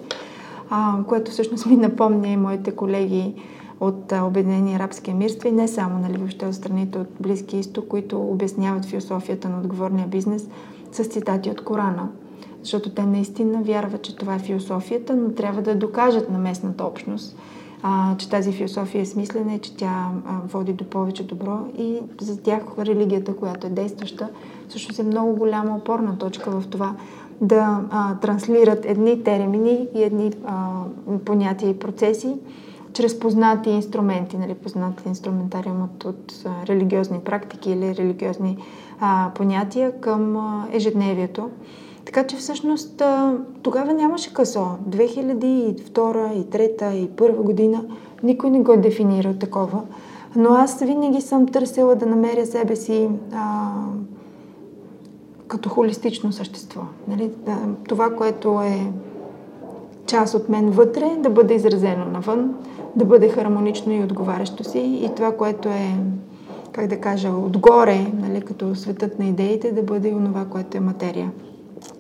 а, 0.70 0.94
което 1.08 1.32
всъщност 1.32 1.66
ми 1.66 1.76
напомня 1.78 2.28
и 2.28 2.38
моите 2.38 2.72
колеги 2.72 3.36
от 3.80 4.14
Обединени 4.24 4.76
арабски 4.76 5.12
емирства 5.12 5.50
и 5.50 5.52
не 5.52 5.68
само, 5.68 6.00
нали, 6.00 6.18
въобще 6.18 6.46
от 6.46 6.56
страните 6.56 7.00
от 7.00 7.08
Близкия 7.20 7.60
изток, 7.60 7.88
които 7.88 8.22
обясняват 8.22 8.86
философията 8.86 9.50
на 9.50 9.60
отговорния 9.60 10.08
бизнес 10.08 10.50
с 10.92 11.04
цитати 11.04 11.50
от 11.50 11.64
Корана. 11.64 12.10
Защото 12.62 12.90
те 12.90 13.04
наистина 13.04 13.62
вярват, 13.62 14.02
че 14.02 14.16
това 14.16 14.36
е 14.36 14.40
философията, 14.40 15.16
но 15.16 15.32
трябва 15.32 15.62
да 15.62 15.76
докажат 15.76 16.30
на 16.30 16.38
местната 16.38 16.84
общност, 16.84 17.38
а, 17.84 18.16
че 18.18 18.30
тази 18.30 18.52
философия 18.52 19.02
е 19.02 19.06
смислена 19.06 19.54
и 19.54 19.60
че 19.60 19.76
тя 19.76 20.10
а, 20.26 20.40
води 20.48 20.74
до 20.74 20.84
повече 20.84 21.28
добро 21.28 21.60
и 21.78 22.00
за 22.22 22.42
тях 22.42 22.62
религията, 22.80 23.36
която 23.36 23.68
е 23.68 23.70
действаща, 23.70 24.30
също 24.70 25.02
е 25.02 25.06
много 25.06 25.36
голяма 25.36 25.76
опорна 25.76 26.18
точка 26.18 26.52
в 26.52 26.68
това 26.68 26.96
да 27.42 27.82
а, 27.90 28.16
транслират 28.16 28.86
едни 28.86 29.24
термини 29.24 29.88
и 29.96 30.04
едни 30.04 30.32
а, 30.46 30.84
понятия 31.26 31.70
и 31.70 31.80
процеси, 31.80 32.36
чрез 32.94 33.20
познати 33.20 33.70
инструменти, 33.70 34.38
нали, 34.38 34.54
познати 34.54 35.04
инструментариум 35.08 35.84
от, 35.84 36.04
от 36.06 36.46
религиозни 36.68 37.20
практики 37.20 37.72
или 37.72 37.96
религиозни 37.96 38.58
а, 39.00 39.32
понятия 39.36 40.00
към 40.00 40.38
а, 40.38 40.68
ежедневието. 40.72 41.50
Така 42.06 42.28
че 42.28 42.36
всъщност 42.36 43.02
а, 43.02 43.38
тогава 43.62 43.94
нямаше 43.94 44.34
късо. 44.34 44.68
2002, 44.90 46.34
и 46.34 46.46
2003 46.46 46.92
и 46.92 47.10
първа 47.10 47.44
година 47.44 47.86
никой 48.24 48.50
не 48.50 48.60
го 48.60 48.72
е 48.72 48.78
дефинирал 48.78 49.34
такова. 49.34 49.82
Но 50.36 50.50
аз 50.50 50.80
винаги 50.80 51.22
съм 51.22 51.48
търсила 51.48 51.96
да 51.96 52.06
намеря 52.06 52.46
себе 52.46 52.76
си 52.76 53.10
а, 53.34 53.72
като 55.48 55.70
холистично 55.70 56.32
същество. 56.32 56.82
Нали? 57.08 57.32
Това, 57.88 58.16
което 58.16 58.62
е 58.62 58.92
част 60.06 60.34
от 60.34 60.50
мен 60.50 60.70
вътре, 60.70 61.18
да 61.20 61.30
бъде 61.30 61.54
изразено 61.54 62.06
навън, 62.06 62.56
да 62.96 63.06
бъде 63.06 63.30
хармонично 63.30 63.94
и 63.94 64.04
отговарящо 64.04 64.64
си 64.64 64.80
и 64.80 65.10
това, 65.16 65.32
което 65.32 65.70
е, 65.70 65.96
как 66.72 66.88
да 66.88 67.02
кажа, 67.02 67.30
отгоре, 67.30 68.12
нали, 68.14 68.42
като 68.42 68.76
светът 68.76 69.20
на 69.20 69.26
идеите, 69.26 69.72
да 69.72 69.84
бъде 69.84 70.10
и 70.10 70.14
онова, 70.14 70.46
което 70.46 70.78
е 70.78 70.80
материя. 70.80 71.32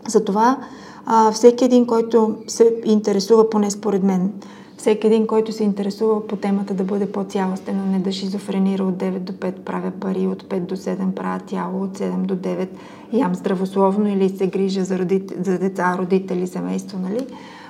Затова 0.07 0.57
а, 1.05 1.31
всеки 1.31 1.65
един, 1.65 1.85
който 1.85 2.35
се 2.47 2.75
интересува, 2.85 3.49
поне 3.49 3.71
според 3.71 4.03
мен, 4.03 4.31
всеки 4.77 5.07
един, 5.07 5.27
който 5.27 5.51
се 5.51 5.63
интересува 5.63 6.27
по 6.27 6.35
темата 6.35 6.73
да 6.73 6.83
бъде 6.83 7.11
по-цялостен, 7.11 7.79
а 7.79 7.91
не 7.91 7.99
да 7.99 8.11
шизофренира 8.11 8.83
от 8.83 8.95
9 8.95 9.19
до 9.19 9.33
5 9.33 9.51
правя 9.51 9.91
пари, 9.99 10.27
от 10.27 10.43
5 10.43 10.59
до 10.59 10.75
7 10.75 11.11
правя 11.11 11.39
тяло, 11.39 11.83
от 11.83 11.97
7 11.97 12.17
до 12.17 12.35
9 12.35 12.67
ям 13.13 13.35
здравословно 13.35 14.09
или 14.09 14.29
се 14.29 14.47
грижа 14.47 14.83
за, 14.83 14.99
родит... 14.99 15.33
за 15.45 15.59
деца, 15.59 15.95
родители, 15.97 16.47
семейство, 16.47 16.99
нали? 16.99 17.27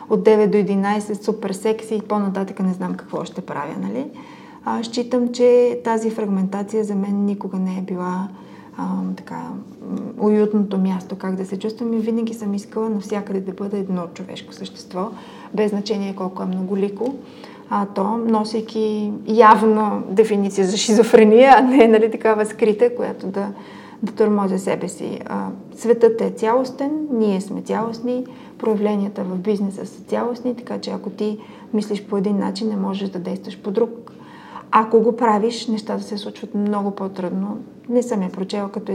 От 0.10 0.20
9 0.20 0.48
до 0.48 0.58
11 0.58 1.24
супер 1.24 1.52
секси 1.52 1.96
и 1.96 2.02
по-нататък 2.02 2.60
не 2.60 2.74
знам 2.74 2.96
какво 2.96 3.26
ще 3.26 3.42
правя, 3.42 3.76
нали? 3.82 4.06
А, 4.66 4.84
считам, 4.84 5.32
че 5.34 5.80
тази 5.84 6.10
фрагментация 6.10 6.84
за 6.84 6.96
мен 6.96 7.26
никога 7.26 7.58
не 7.58 7.78
е 7.78 7.82
била 7.82 8.28
а, 8.78 8.88
така, 9.18 9.42
уютното 10.18 10.78
място, 10.78 11.16
как 11.16 11.36
да 11.36 11.46
се 11.46 11.60
чувствам 11.60 11.94
и 11.94 12.00
винаги 12.00 12.34
съм 12.34 12.54
искала 12.54 12.90
навсякъде 12.90 13.40
да 13.40 13.52
бъда 13.52 13.78
едно 13.78 14.08
човешко 14.14 14.54
същество, 14.54 15.10
без 15.54 15.70
значение 15.70 16.16
колко 16.16 16.44
е 16.44 16.46
многолико, 16.46 17.16
а 17.70 17.86
то 17.86 18.18
носейки 18.18 19.12
явно 19.28 20.04
дефиниция 20.10 20.68
за 20.68 20.78
шизофрения, 20.78 21.54
а 21.58 21.62
не 21.62 21.88
нали, 21.88 22.12
такава 22.12 22.46
скрита, 22.46 22.96
която 22.96 23.28
да, 23.28 23.48
да 24.04 24.12
тормозя 24.12 24.60
себе 24.60 24.90
си. 24.90 25.20
А, 25.26 25.48
светът 25.76 26.22
е 26.22 26.30
цялостен, 26.30 26.92
ние 27.12 27.42
сме 27.42 27.62
цялостни, 27.62 28.26
проявленията 28.60 29.24
в 29.24 29.38
бизнеса 29.38 29.86
са 29.86 30.02
цялостни, 30.02 30.56
така 30.56 30.80
че 30.80 30.92
ако 30.92 31.10
ти 31.10 31.40
мислиш 31.74 32.06
по 32.06 32.18
един 32.18 32.38
начин, 32.38 32.70
не 32.70 32.76
можеш 32.76 33.10
да 33.10 33.20
действаш 33.20 33.62
по 33.62 33.72
друг. 33.72 34.12
Ако 34.72 35.02
го 35.02 35.16
правиш, 35.16 35.68
нещата 35.68 36.04
се 36.04 36.18
случват 36.18 36.56
много 36.56 36.92
по-трудно. 36.92 37.58
Не 37.90 38.04
съм 38.04 38.22
я 38.24 38.30
прочела 38.30 38.72
като 38.72 38.92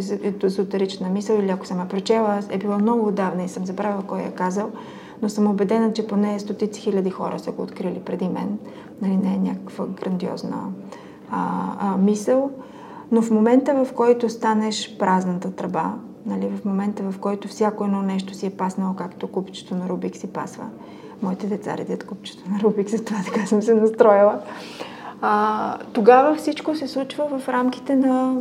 езотерична 0.46 1.08
мисъл 1.08 1.34
или 1.34 1.50
ако 1.50 1.66
съм 1.66 1.80
я 1.80 1.88
прочела, 1.88 2.40
е 2.50 2.58
било 2.58 2.78
много 2.78 3.08
отдавна 3.08 3.44
и 3.44 3.48
съм 3.48 3.66
забравила 3.66 4.02
кой 4.02 4.20
е 4.20 4.30
казал, 4.30 4.70
но 5.22 5.28
съм 5.28 5.46
убедена, 5.46 5.92
че 5.92 6.06
поне 6.06 6.38
стотици 6.38 6.80
хиляди 6.80 7.10
хора 7.10 7.38
са 7.38 7.52
го 7.52 7.62
открили 7.62 8.00
преди 8.00 8.28
мен. 8.28 8.58
Нали, 9.02 9.16
не 9.16 9.34
е 9.34 9.38
някаква 9.38 9.86
грандиозна 9.86 10.56
а, 11.30 11.72
а, 11.80 11.96
мисъл. 11.96 12.50
Но 13.12 13.22
в 13.22 13.30
момента, 13.30 13.84
в 13.84 13.92
който 13.92 14.28
станеш 14.28 14.96
празната 14.98 15.50
тръба, 15.50 15.94
Нали, 16.26 16.48
в 16.48 16.64
момента, 16.64 17.02
в 17.10 17.18
който 17.18 17.48
всяко 17.48 17.84
едно 17.84 18.02
нещо 18.02 18.34
си 18.34 18.46
е 18.46 18.50
паснало, 18.50 18.94
както 18.94 19.28
купчето 19.28 19.74
на 19.74 19.88
Рубик 19.88 20.16
си 20.16 20.26
пасва. 20.26 20.64
Моите 21.22 21.46
деца 21.46 21.76
редят 21.76 22.06
купчето 22.06 22.50
на 22.50 22.60
Рубик, 22.60 22.88
затова 22.88 23.18
така 23.24 23.46
съм 23.46 23.62
се 23.62 23.74
настроила. 23.74 24.40
А, 25.20 25.78
тогава 25.92 26.34
всичко 26.34 26.74
се 26.74 26.88
случва 26.88 27.38
в 27.38 27.48
рамките 27.48 27.96
на... 27.96 28.36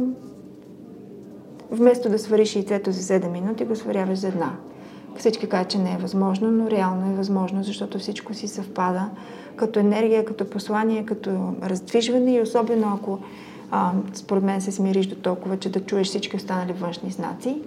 Вместо 1.72 2.10
да 2.10 2.20
свариш 2.20 2.56
яйцето 2.56 2.92
за 2.92 3.20
7 3.20 3.28
минути, 3.32 3.66
го 3.66 3.76
сваряваш 3.76 4.20
за 4.20 4.28
една. 4.28 4.52
Всички 5.18 5.50
казват, 5.50 5.70
че 5.70 5.78
не 5.78 5.94
е 5.94 5.98
възможно, 5.98 6.52
но 6.52 6.72
реално 6.72 7.12
е 7.12 7.16
възможно, 7.16 7.64
защото 7.64 8.00
всичко 8.00 8.34
си 8.34 8.48
съвпада 8.48 9.10
като 9.56 9.80
енергия, 9.80 10.26
като 10.26 10.50
послание, 10.50 11.06
като 11.06 11.54
раздвижване 11.64 12.36
и 12.36 12.42
особено 12.42 12.94
ако 12.96 13.20
а, 13.72 13.92
според 14.14 14.44
мен 14.44 14.62
се 14.62 14.72
смириш 14.72 15.06
до 15.06 15.16
толкова, 15.16 15.58
че 15.58 15.72
да 15.72 15.80
чуеш 15.80 16.08
всички 16.08 16.36
останали 16.36 16.74
външни 16.74 17.12
знаци, 17.12 17.62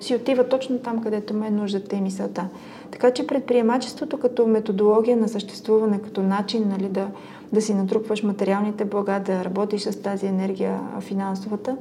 си 0.00 0.14
отива 0.14 0.48
точно 0.48 0.78
там, 0.78 1.02
където 1.02 1.34
ме 1.34 1.46
е 1.46 1.50
нуждата 1.50 1.96
и 1.96 2.00
мисълта. 2.00 2.48
Така 2.90 3.10
че 3.10 3.26
предприемачеството 3.26 4.18
като 4.18 4.46
методология 4.46 5.16
на 5.16 5.28
съществуване, 5.28 5.98
като 5.98 6.22
начин 6.22 6.68
нали, 6.68 6.88
да, 6.88 7.08
да 7.52 7.62
си 7.62 7.74
натрупваш 7.74 8.22
материалните 8.22 8.84
блага, 8.84 9.20
да 9.20 9.44
работиш 9.44 9.82
с 9.82 10.02
тази 10.02 10.26
енергия 10.26 10.80
финансовата, 11.00 11.76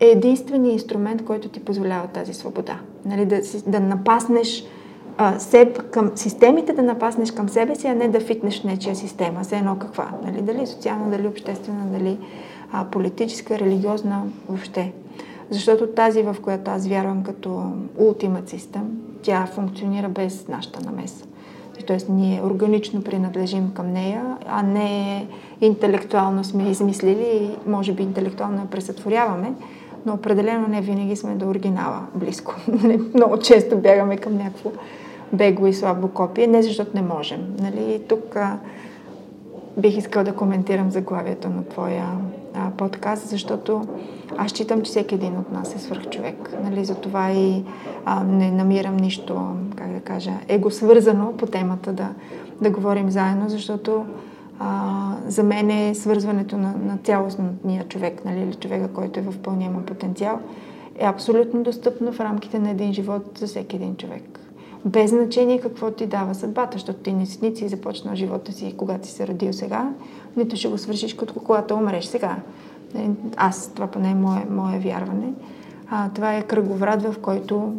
е 0.00 0.06
единственият 0.06 0.72
инструмент, 0.72 1.24
който 1.24 1.48
ти 1.48 1.64
позволява 1.64 2.06
тази 2.06 2.34
свобода. 2.34 2.80
Нали, 3.04 3.26
да, 3.26 3.40
да 3.66 3.80
напаснеш 3.80 4.64
а, 5.16 5.38
себ, 5.38 5.90
към 5.90 6.12
системите, 6.14 6.72
да 6.72 6.82
напаснеш 6.82 7.30
към 7.30 7.48
себе 7.48 7.74
си, 7.74 7.86
а 7.86 7.94
не 7.94 8.08
да 8.08 8.20
фитнеш 8.20 8.60
в 8.60 8.64
нечия 8.64 8.96
система. 8.96 9.40
Все 9.42 9.56
едно 9.56 9.78
каква. 9.78 10.10
Нали, 10.24 10.42
дали 10.42 10.66
социална, 10.66 11.10
дали 11.10 11.26
обществена, 11.26 11.86
дали 11.86 12.18
а, 12.72 12.84
политическа, 12.84 13.58
религиозна, 13.58 14.22
въобще. 14.48 14.92
Защото 15.50 15.86
тази, 15.86 16.22
в 16.22 16.36
която 16.42 16.70
аз 16.70 16.86
вярвам 16.86 17.22
като 17.22 17.72
ултимат 17.98 18.48
систем, 18.48 18.90
тя 19.22 19.46
функционира 19.46 20.08
без 20.08 20.48
нашата 20.48 20.80
намеса. 20.84 21.24
Тоест 21.86 22.08
ние 22.08 22.42
органично 22.42 23.02
принадлежим 23.02 23.70
към 23.74 23.92
нея, 23.92 24.36
а 24.46 24.62
не 24.62 25.26
интелектуално 25.60 26.44
сме 26.44 26.70
измислили 26.70 27.56
може 27.66 27.92
би 27.92 28.02
интелектуално 28.02 28.60
я 28.60 28.66
пресътворяваме, 28.66 29.52
но 30.06 30.14
определено 30.14 30.68
не 30.68 30.80
винаги 30.80 31.16
сме 31.16 31.34
до 31.34 31.48
оригинала 31.48 32.00
близко. 32.14 32.54
Много 33.14 33.38
често 33.38 33.76
бягаме 33.76 34.16
към 34.16 34.36
някакво 34.36 34.70
бегло 35.32 35.66
и 35.66 35.74
слабо 35.74 36.08
копие, 36.08 36.46
не 36.46 36.62
защото 36.62 36.90
не 36.94 37.02
можем. 37.02 37.40
Нали, 37.60 38.02
тук 38.08 38.36
бих 39.76 39.96
искал 39.96 40.24
да 40.24 40.34
коментирам 40.34 40.90
заглавието 40.90 41.48
на 41.48 41.64
твоя 41.64 42.06
а, 42.54 42.70
подкаст, 42.70 43.28
защото 43.28 43.86
аз 44.36 44.50
считам, 44.50 44.82
че 44.82 44.90
всеки 44.90 45.14
един 45.14 45.38
от 45.38 45.52
нас 45.52 45.74
е 45.74 45.78
свърхчовек. 45.78 46.54
Нали, 46.62 46.84
затова 46.84 47.30
и 47.30 47.64
а, 48.04 48.24
не 48.24 48.50
намирам 48.50 48.96
нищо, 48.96 49.56
как 49.76 49.92
да 49.92 50.00
кажа, 50.00 50.32
его 50.48 50.70
свързано 50.70 51.32
по 51.36 51.46
темата 51.46 51.92
да, 51.92 52.08
да 52.60 52.70
говорим 52.70 53.10
заедно, 53.10 53.48
защото 53.48 54.04
а, 54.58 55.16
за 55.26 55.42
мен 55.42 55.70
е 55.70 55.94
свързването 55.94 56.56
на, 56.56 56.74
на 56.84 56.98
цялостния 57.04 57.84
човек, 57.88 58.24
нали, 58.24 58.40
или 58.40 58.54
човека, 58.54 58.88
който 58.88 59.20
е 59.20 59.22
в 59.22 59.38
пълния 59.38 59.70
му 59.70 59.80
потенциал, 59.80 60.40
е 60.98 61.04
абсолютно 61.04 61.62
достъпно 61.62 62.12
в 62.12 62.20
рамките 62.20 62.58
на 62.58 62.70
един 62.70 62.92
живот 62.92 63.38
за 63.38 63.46
всеки 63.46 63.76
един 63.76 63.96
човек. 63.96 64.43
Без 64.84 65.10
значение 65.10 65.60
какво 65.60 65.90
ти 65.90 66.06
дава 66.06 66.34
съдбата, 66.34 66.72
защото 66.72 66.98
ти 66.98 67.12
не 67.12 67.26
си, 67.26 67.52
си 67.54 67.68
започнал 67.68 68.14
живота 68.14 68.52
си, 68.52 68.74
когато 68.76 69.06
си 69.06 69.12
се 69.12 69.26
родил 69.26 69.52
сега, 69.52 69.90
нито 70.36 70.56
ще 70.56 70.68
го 70.68 70.78
свършиш 70.78 71.14
като 71.14 71.34
когато 71.34 71.74
умреш 71.74 72.04
сега. 72.04 72.36
Е, 72.94 73.10
аз, 73.36 73.70
това 73.74 73.86
поне 73.86 74.10
е 74.10 74.14
мое, 74.14 74.46
мое 74.50 74.78
вярване. 74.78 75.32
А, 75.90 76.10
това 76.14 76.36
е 76.36 76.42
кръговрат, 76.42 77.02
в 77.02 77.14
който 77.22 77.72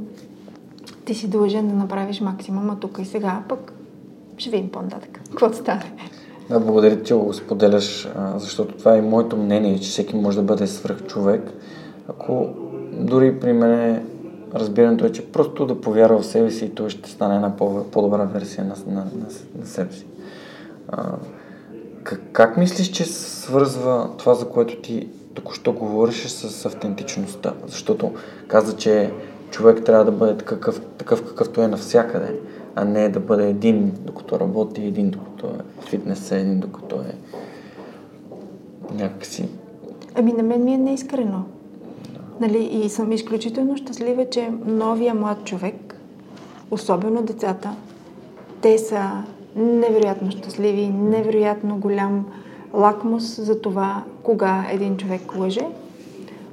ти 1.06 1.16
си 1.16 1.30
длъжен 1.30 1.68
да 1.68 1.74
направиш 1.74 2.22
максимума 2.22 2.78
тук 2.80 3.00
и 3.02 3.06
сега, 3.06 3.44
пък 3.50 3.74
ще 4.38 4.50
видим 4.50 4.70
по-нататък. 4.70 5.22
Какво 5.30 5.54
стане? 5.54 5.92
Да, 6.50 6.60
благодаря, 6.60 7.04
че 7.04 7.14
го 7.14 7.34
споделяш, 7.34 8.10
защото 8.36 8.78
това 8.78 8.98
е 8.98 9.02
моето 9.02 9.38
мнение, 9.38 9.80
че 9.80 9.90
всеки 9.90 10.16
може 10.16 10.38
да 10.38 10.44
бъде 10.44 10.68
свръхчовек. 10.68 11.54
Ако 12.10 12.48
дори 13.00 13.40
при 13.40 13.54
мен 13.54 14.08
разбирането 14.56 15.06
е, 15.06 15.12
че 15.12 15.32
просто 15.32 15.66
да 15.66 15.82
повярва 15.82 16.20
в 16.20 16.26
себе 16.26 16.52
си 16.52 16.66
и 16.66 16.70
той 16.70 16.90
ще 16.90 17.10
стане 17.10 17.36
една 17.36 17.56
по-добра 17.92 18.24
версия 18.24 18.66
на, 18.66 18.76
на, 18.88 19.02
на, 19.02 19.26
на 19.60 19.66
себе 19.66 19.94
си. 19.94 20.06
А, 20.88 21.12
как, 22.04 22.22
как 22.32 22.58
мислиш, 22.58 22.88
че 22.88 23.06
свързва 23.06 24.10
това, 24.18 24.34
за 24.34 24.50
което 24.50 24.82
ти 24.82 25.08
току-що 25.34 25.74
говориш 25.74 26.28
с 26.28 26.66
автентичността? 26.66 27.54
Защото 27.68 28.12
каза, 28.48 28.78
че 28.78 29.12
човек 29.52 29.84
трябва 29.86 30.06
да 30.06 30.12
бъде 30.12 30.38
такъв, 30.38 30.82
такъв 30.98 31.26
какъвто 31.28 31.62
е 31.62 31.68
навсякъде, 31.68 32.40
а 32.76 32.86
не 32.86 33.10
да 33.10 33.20
бъде 33.20 33.50
един 33.50 33.94
докато 34.00 34.40
работи, 34.40 34.86
един 34.86 35.10
докато 35.10 35.48
е 35.48 35.82
в 35.82 35.86
фитнеса, 35.86 36.36
един 36.36 36.60
докато 36.60 36.96
е 36.96 37.16
някакси. 38.94 39.50
Ами 40.16 40.34
на 40.34 40.44
мен 40.44 40.64
ми 40.64 40.74
е 40.74 40.78
неискрено. 40.78 41.44
Нали, 42.40 42.64
и 42.64 42.90
съм 42.90 43.12
изключително 43.12 43.78
щастлива, 43.78 44.30
че 44.30 44.52
новия 44.66 45.14
млад 45.14 45.44
човек, 45.44 45.96
особено 46.72 47.22
децата, 47.22 47.76
те 48.62 48.78
са 48.78 49.24
невероятно 49.56 50.32
щастливи, 50.32 50.88
невероятно 50.88 51.78
голям 51.78 52.26
лакмус 52.74 53.42
за 53.42 53.62
това 53.62 54.04
кога 54.24 54.66
един 54.72 54.98
човек 54.98 55.36
лъже. 55.38 55.68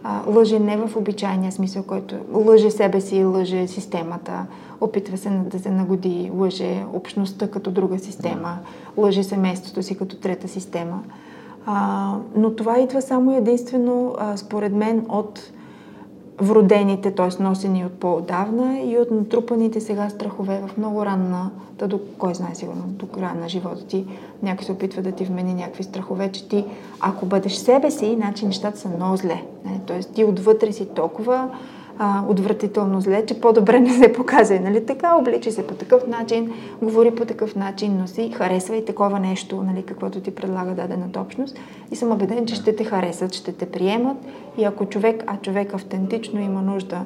А, 0.05 0.23
лъже 0.27 0.59
не 0.59 0.77
в 0.77 0.97
обичайния 0.97 1.53
смисъл, 1.53 1.83
който 1.83 2.15
лъже 2.33 2.71
себе 2.71 3.01
си, 3.01 3.25
лъже 3.25 3.67
системата, 3.67 4.47
опитва 4.81 5.17
се 5.17 5.31
да 5.31 5.59
се 5.59 5.71
нагоди, 5.71 6.31
лъже 6.35 6.85
общността 6.93 7.51
като 7.51 7.71
друга 7.71 7.99
система, 7.99 8.59
лъже 8.97 9.23
семейството 9.23 9.83
си 9.83 9.99
като 9.99 10.17
трета 10.17 10.49
система. 10.49 11.03
А, 11.67 12.15
но 12.37 12.51
това 12.51 12.79
идва 12.79 13.03
само 13.03 13.37
единствено, 13.37 14.15
а, 14.19 14.37
според 14.37 14.73
мен, 14.73 15.07
от 15.09 15.53
вродените, 16.41 17.15
т.е. 17.15 17.43
носени 17.43 17.87
от 17.87 17.93
по-отдавна 17.93 18.81
и 18.81 18.99
от 18.99 19.11
натрупаните 19.11 19.81
сега 19.81 20.09
страхове 20.09 20.63
в 20.67 20.77
много 20.77 21.05
ранна, 21.05 21.51
да 21.79 21.89
до 21.89 22.01
кой 22.19 22.35
знае 22.35 22.55
сигурно, 22.55 22.83
до 22.87 23.07
края 23.07 23.35
на 23.35 23.49
живота 23.49 23.87
ти, 23.87 24.07
някой 24.43 24.65
се 24.65 24.73
опитва 24.73 25.03
да 25.03 25.13
ти 25.13 25.25
вмени 25.25 25.55
някакви 25.55 25.83
страхове, 25.83 26.33
че 26.33 26.49
ти, 26.49 26.65
ако 27.01 27.27
бъдеш 27.27 27.53
себе 27.53 27.91
си, 27.91 28.07
иначе 28.07 28.47
нещата 28.47 28.79
са 28.79 28.89
много 28.89 29.17
зле. 29.17 29.43
Нали? 29.65 29.81
Т.е. 29.87 30.01
ти 30.01 30.25
отвътре 30.25 30.73
си 30.73 30.87
толкова 30.87 31.51
а, 32.05 32.25
отвратително 32.29 33.01
зле, 33.01 33.27
че 33.27 33.41
по-добре 33.41 33.81
не 33.81 33.93
се 33.93 34.13
показва. 34.13 34.61
Нали? 34.61 34.87
Така, 34.87 35.17
обличи 35.17 35.51
се 35.51 35.67
по 35.67 35.75
такъв 35.75 36.07
начин, 36.07 36.53
говори 36.83 37.11
по 37.11 37.25
такъв 37.25 37.57
начин, 37.57 37.99
носи, 37.99 38.33
харесва 38.35 38.77
и 38.77 38.85
такова 38.85 39.21
нещо, 39.21 39.63
нали, 39.63 39.83
каквото 39.83 40.21
ти 40.21 40.35
предлага 40.35 40.75
дадената 40.75 41.21
общност. 41.21 41.59
И 41.91 41.97
съм 41.97 42.13
убеден, 42.13 42.47
че 42.47 42.55
ще 42.55 42.77
те 42.77 42.85
харесат, 42.85 43.35
ще 43.35 43.53
те 43.53 43.67
приемат. 43.67 44.17
И 44.59 44.65
ако 44.65 44.87
човек, 44.87 45.25
а 45.27 45.37
човек 45.37 45.75
автентично 45.75 46.41
има 46.41 46.63
нужда 46.63 47.05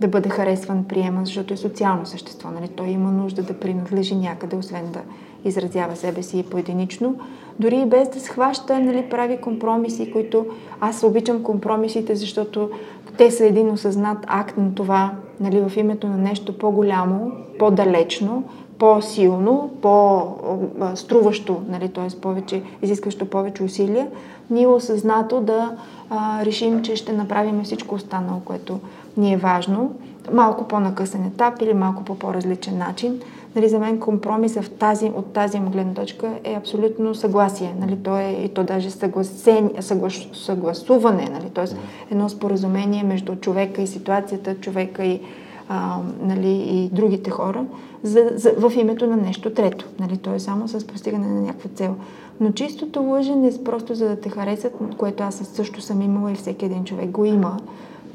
да 0.00 0.08
бъде 0.08 0.28
харесван, 0.28 0.84
приема, 0.84 1.20
защото 1.24 1.54
е 1.54 1.56
социално 1.56 2.06
същество. 2.06 2.50
Нали? 2.50 2.68
Той 2.68 2.86
има 2.86 3.12
нужда 3.12 3.42
да 3.42 3.60
принадлежи 3.60 4.16
някъде, 4.16 4.56
освен 4.56 4.92
да 4.92 5.00
изразява 5.48 5.96
себе 5.96 6.22
си 6.22 6.44
поединично. 6.50 7.14
Дори 7.60 7.76
и 7.76 7.86
без 7.86 8.08
да 8.08 8.20
схваща, 8.20 8.78
нали, 8.78 9.08
прави 9.10 9.36
компромиси, 9.40 10.12
които 10.12 10.46
аз 10.80 11.02
обичам 11.02 11.42
компромисите, 11.42 12.16
защото 12.16 12.70
те 13.18 13.30
са 13.30 13.46
един 13.46 13.70
осъзнат 13.70 14.18
акт 14.26 14.56
на 14.56 14.74
това, 14.74 15.12
нали, 15.40 15.60
в 15.68 15.76
името 15.76 16.08
на 16.08 16.16
нещо 16.16 16.58
по-голямо, 16.58 17.32
по-далечно, 17.58 18.44
по-силно, 18.78 19.70
по-струващо, 19.82 21.60
нали, 21.68 21.88
т.е. 21.88 22.20
повече, 22.20 22.62
изискващо 22.82 23.30
повече 23.30 23.62
усилия, 23.62 24.08
ние 24.50 24.66
осъзнато 24.66 25.40
да 25.40 25.76
а, 26.10 26.44
решим, 26.44 26.82
че 26.82 26.96
ще 26.96 27.12
направим 27.12 27.64
всичко 27.64 27.94
останало, 27.94 28.40
което 28.44 28.78
ни 29.16 29.32
е 29.32 29.36
важно, 29.36 29.94
малко 30.32 30.68
по-накъсен 30.68 31.24
етап 31.24 31.62
или 31.62 31.74
малко 31.74 32.04
по 32.04 32.14
по-различен 32.18 32.78
начин. 32.78 33.20
Нали, 33.56 33.68
за 33.68 33.78
мен 33.78 34.00
компромиса 34.00 34.62
в 34.62 34.70
тази, 34.70 35.12
от 35.16 35.32
тази 35.32 35.60
му 35.60 35.70
гледна 35.70 35.94
точка 35.94 36.32
е 36.44 36.54
абсолютно 36.54 37.14
съгласие. 37.14 37.74
Нали, 37.80 37.96
то 37.96 38.16
е 38.16 38.40
и 38.44 38.48
то 38.48 38.64
даже 38.64 38.90
съгласен, 38.90 39.70
съглас, 39.80 40.26
съгласуване, 40.32 41.28
нали, 41.32 41.50
т.е. 41.50 41.64
едно 42.10 42.28
споразумение 42.28 43.02
между 43.02 43.36
човека 43.36 43.82
и 43.82 43.86
ситуацията, 43.86 44.54
човека 44.54 45.04
и, 45.04 45.20
а, 45.68 45.98
нали, 46.22 46.50
и 46.50 46.88
другите 46.92 47.30
хора 47.30 47.64
за, 48.02 48.30
за, 48.34 48.52
в 48.58 48.72
името 48.76 49.06
на 49.06 49.16
нещо 49.16 49.50
трето. 49.50 49.86
Нали, 50.00 50.16
то 50.16 50.34
е 50.34 50.40
само 50.40 50.68
с 50.68 50.86
постигане 50.86 51.26
на 51.26 51.40
някаква 51.40 51.70
цел. 51.74 51.94
Но 52.40 52.52
чистото 52.52 53.02
лъжене 53.02 53.48
е 53.48 53.64
просто 53.64 53.94
за 53.94 54.08
да 54.08 54.20
те 54.20 54.28
харесат, 54.28 54.72
което 54.98 55.22
аз 55.22 55.34
също 55.34 55.80
съм 55.80 56.02
имала 56.02 56.32
и 56.32 56.34
всеки 56.34 56.64
един 56.64 56.84
човек 56.84 57.10
го 57.10 57.24
има, 57.24 57.56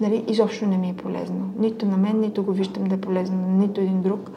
нали, 0.02 0.24
изобщо 0.28 0.66
не 0.66 0.78
ми 0.78 0.90
е 0.90 0.96
полезно. 1.04 1.50
Нито 1.60 1.86
на 1.86 1.98
мен, 1.98 2.20
нито 2.20 2.44
го 2.44 2.52
виждам 2.52 2.84
да 2.84 2.96
е 2.96 3.02
полезно 3.02 3.38
на 3.38 3.48
нито 3.48 3.82
един 3.82 4.02
друг 4.02 4.32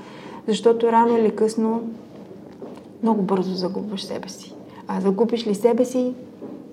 защото 0.48 0.92
рано 0.92 1.18
или 1.18 1.36
късно 1.36 1.82
много 3.02 3.22
бързо 3.22 3.54
загубваш 3.54 4.04
себе 4.04 4.28
си. 4.28 4.54
А 4.88 5.00
загубиш 5.00 5.46
ли 5.46 5.54
себе 5.54 5.84
си, 5.84 6.14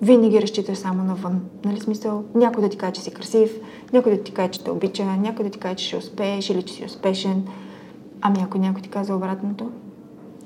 винаги 0.02 0.42
разчиташ 0.42 0.78
само 0.78 1.04
навън. 1.04 1.42
Нали 1.66 1.80
смисъл, 1.80 2.24
някой 2.36 2.64
да 2.64 2.70
ти 2.70 2.78
каже, 2.78 2.92
че 2.92 3.02
си 3.02 3.14
красив, 3.14 3.60
някой 3.94 4.18
да 4.18 4.24
ти 4.24 4.32
каже, 4.32 4.52
че 4.52 4.64
те 4.64 4.72
обича, 4.72 5.06
някой 5.06 5.46
да 5.46 5.52
ти 5.52 5.60
каже, 5.60 5.76
че 5.76 5.86
ще 5.86 5.98
успееш 5.98 6.50
или 6.50 6.64
че 6.64 6.74
си 6.74 6.86
успешен. 6.86 7.48
Ами 8.22 8.38
ако 8.44 8.58
някой 8.58 8.82
ти 8.82 8.90
казва 8.90 9.16
обратното, 9.16 9.70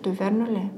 той 0.02 0.12
верно 0.12 0.46
ли 0.46 0.56
е? 0.56 0.70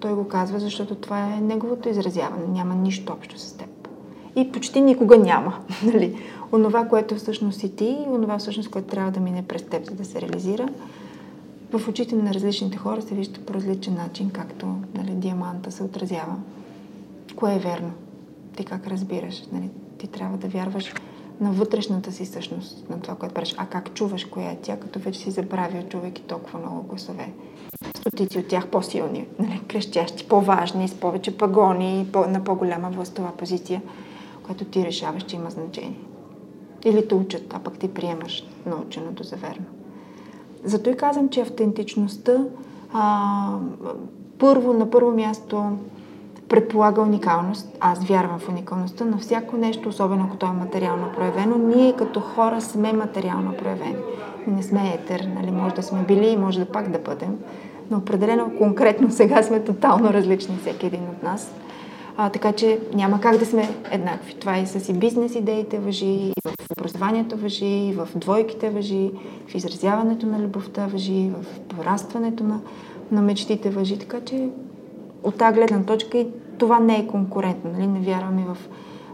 Той 0.00 0.14
го 0.14 0.28
казва, 0.28 0.58
защото 0.58 0.94
това 0.94 1.34
е 1.34 1.40
неговото 1.40 1.88
изразяване. 1.88 2.46
Няма 2.48 2.74
нищо 2.74 3.12
общо 3.12 3.38
с 3.38 3.52
теб. 3.52 3.88
И 4.36 4.52
почти 4.52 4.80
никога 4.80 5.18
няма. 5.18 5.58
Нали? 5.84 6.16
Онова, 6.52 6.88
което 6.88 7.14
всъщност 7.14 7.58
си 7.58 7.76
ти, 7.76 7.98
онова 8.06 8.38
всъщност, 8.38 8.70
което 8.70 8.88
трябва 8.88 9.10
да 9.10 9.20
мине 9.20 9.42
през 9.42 9.62
теб, 9.62 9.84
за 9.84 9.94
да 9.94 10.04
се 10.04 10.20
реализира, 10.20 10.68
в 11.72 11.88
очите 11.88 12.16
на 12.16 12.34
различните 12.34 12.76
хора 12.76 13.02
се 13.02 13.14
вижда 13.14 13.40
по 13.40 13.54
различен 13.54 13.94
начин, 13.94 14.30
както 14.30 14.66
нали, 14.94 15.10
диаманта 15.10 15.72
се 15.72 15.82
отразява. 15.82 16.36
Кое 17.36 17.54
е 17.54 17.58
верно? 17.58 17.92
Ти 18.56 18.64
как 18.64 18.86
разбираш? 18.86 19.42
Нали? 19.52 19.70
Ти 19.98 20.06
трябва 20.06 20.38
да 20.38 20.48
вярваш 20.48 20.94
на 21.40 21.52
вътрешната 21.52 22.12
си 22.12 22.26
същност, 22.26 22.90
на 22.90 23.00
това, 23.00 23.14
което 23.14 23.34
правиш. 23.34 23.54
А 23.56 23.66
как 23.66 23.94
чуваш 23.94 24.24
коя 24.24 24.50
е 24.50 24.58
тя, 24.62 24.80
като 24.80 24.98
вече 24.98 25.20
си 25.20 25.30
забравил, 25.30 25.82
чувайки 25.82 26.22
толкова 26.22 26.58
много 26.58 26.82
гласове? 26.82 27.32
Стотици 27.96 28.38
от 28.38 28.48
тях 28.48 28.68
по-силни, 28.68 29.26
нали? 29.38 29.60
крещящи, 29.68 30.28
по-важни, 30.28 30.88
с 30.88 30.94
повече 30.94 31.36
пагони, 31.38 32.06
на 32.14 32.44
по-голяма 32.44 32.90
властова 32.90 33.32
позиция, 33.32 33.82
която 34.42 34.64
ти 34.64 34.86
решаваш, 34.86 35.22
че 35.22 35.36
има 35.36 35.50
значение. 35.50 36.00
Или 36.84 37.08
те 37.08 37.14
учат, 37.14 37.54
а 37.54 37.58
пък 37.58 37.78
ти 37.78 37.94
приемаш 37.94 38.44
наученото 38.66 39.22
за 39.22 39.36
верно. 39.36 39.64
Зато 40.64 40.90
и 40.90 40.96
казвам, 40.96 41.28
че 41.28 41.40
автентичността 41.40 42.44
а, 42.92 43.58
първо, 44.38 44.72
на 44.72 44.90
първо 44.90 45.10
място 45.10 45.64
предполага 46.48 47.02
уникалност. 47.02 47.76
Аз 47.80 48.04
вярвам 48.04 48.38
в 48.38 48.48
уникалността 48.48 49.04
на 49.04 49.18
всяко 49.18 49.56
нещо, 49.56 49.88
особено 49.88 50.24
ако 50.24 50.36
то 50.36 50.46
е 50.46 50.52
материално 50.52 51.12
проявено. 51.16 51.58
Ние 51.58 51.92
като 51.92 52.20
хора 52.20 52.60
сме 52.60 52.92
материално 52.92 53.52
проявени. 53.52 53.96
Не 54.46 54.62
сме 54.62 54.94
етер, 54.94 55.28
нали? 55.34 55.50
може 55.50 55.74
да 55.74 55.82
сме 55.82 56.02
били 56.02 56.26
и 56.26 56.36
може 56.36 56.58
да 56.58 56.66
пак 56.66 56.90
да 56.90 56.98
бъдем. 56.98 57.38
Но 57.90 57.98
определено 57.98 58.50
конкретно 58.58 59.10
сега 59.10 59.42
сме 59.42 59.64
тотално 59.64 60.12
различни 60.12 60.58
всеки 60.60 60.86
един 60.86 61.02
от 61.02 61.22
нас. 61.22 61.52
А, 62.20 62.30
така 62.30 62.52
че 62.52 62.80
няма 62.94 63.20
как 63.20 63.36
да 63.36 63.46
сме 63.46 63.68
еднакви. 63.90 64.34
Това 64.34 64.58
и 64.58 64.66
с 64.66 64.88
и 64.88 64.92
бизнес 64.92 65.34
идеите 65.34 65.78
въжи, 65.78 66.06
и 66.06 66.32
в 66.44 66.70
образованието 66.78 67.36
въжи, 67.36 67.66
и 67.66 67.92
в 67.92 68.08
двойките 68.14 68.70
въжи, 68.70 69.10
в 69.48 69.54
изразяването 69.54 70.26
на 70.26 70.40
любовта 70.40 70.86
въжи, 70.86 71.30
в 71.30 71.60
порастването 71.60 72.44
на, 72.44 72.60
на 73.10 73.22
мечтите 73.22 73.70
въжи. 73.70 73.98
Така 73.98 74.20
че 74.20 74.48
от 75.22 75.34
тази 75.34 75.54
гледна 75.54 75.82
точка 75.82 76.18
и 76.18 76.26
това 76.58 76.80
не 76.80 76.98
е 76.98 77.06
конкурентно. 77.06 77.70
Нали? 77.72 77.86
Не 77.86 78.00
вярваме 78.00 78.44
в 78.54 78.56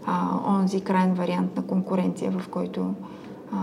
а, 0.06 0.38
онзи 0.48 0.80
крайен 0.80 1.14
вариант 1.14 1.56
на 1.56 1.62
конкуренция, 1.62 2.30
в 2.30 2.48
който 2.48 2.94
а, 3.52 3.56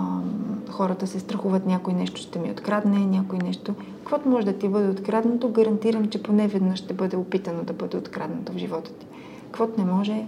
хората 0.70 1.08
се 1.08 1.20
страхуват 1.20 1.66
някой 1.66 1.94
нещо 1.94 2.22
ще 2.22 2.40
ми 2.40 2.52
открадне, 2.52 3.00
някой 3.00 3.38
нещо. 3.38 3.74
Каквото 3.98 4.30
може 4.30 4.46
да 4.46 4.54
ти 4.54 4.68
бъде 4.68 4.90
откраднато, 4.90 5.50
гарантирам, 5.50 6.10
че 6.10 6.24
поне 6.24 6.48
веднъж 6.48 6.80
ще 6.80 6.94
бъде 6.94 7.18
опитано 7.18 7.64
да 7.64 7.74
бъде 7.74 7.98
откраднато 7.98 8.54
в 8.54 8.58
живота 8.58 8.92
ти. 8.94 9.06
Каквото 9.52 9.82
не 9.82 9.92
може, 9.92 10.26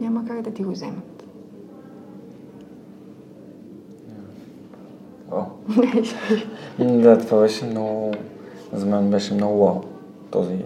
няма 0.00 0.24
как 0.26 0.42
да 0.42 0.50
ти 0.50 0.62
го 0.62 0.70
вземат. 0.70 1.24
О. 5.32 5.44
да, 6.84 7.18
това 7.18 7.40
беше 7.40 7.64
много... 7.64 8.12
За 8.72 8.86
мен 8.86 9.10
беше 9.10 9.34
много 9.34 9.64
вау. 9.64 9.80
Този, 10.30 10.56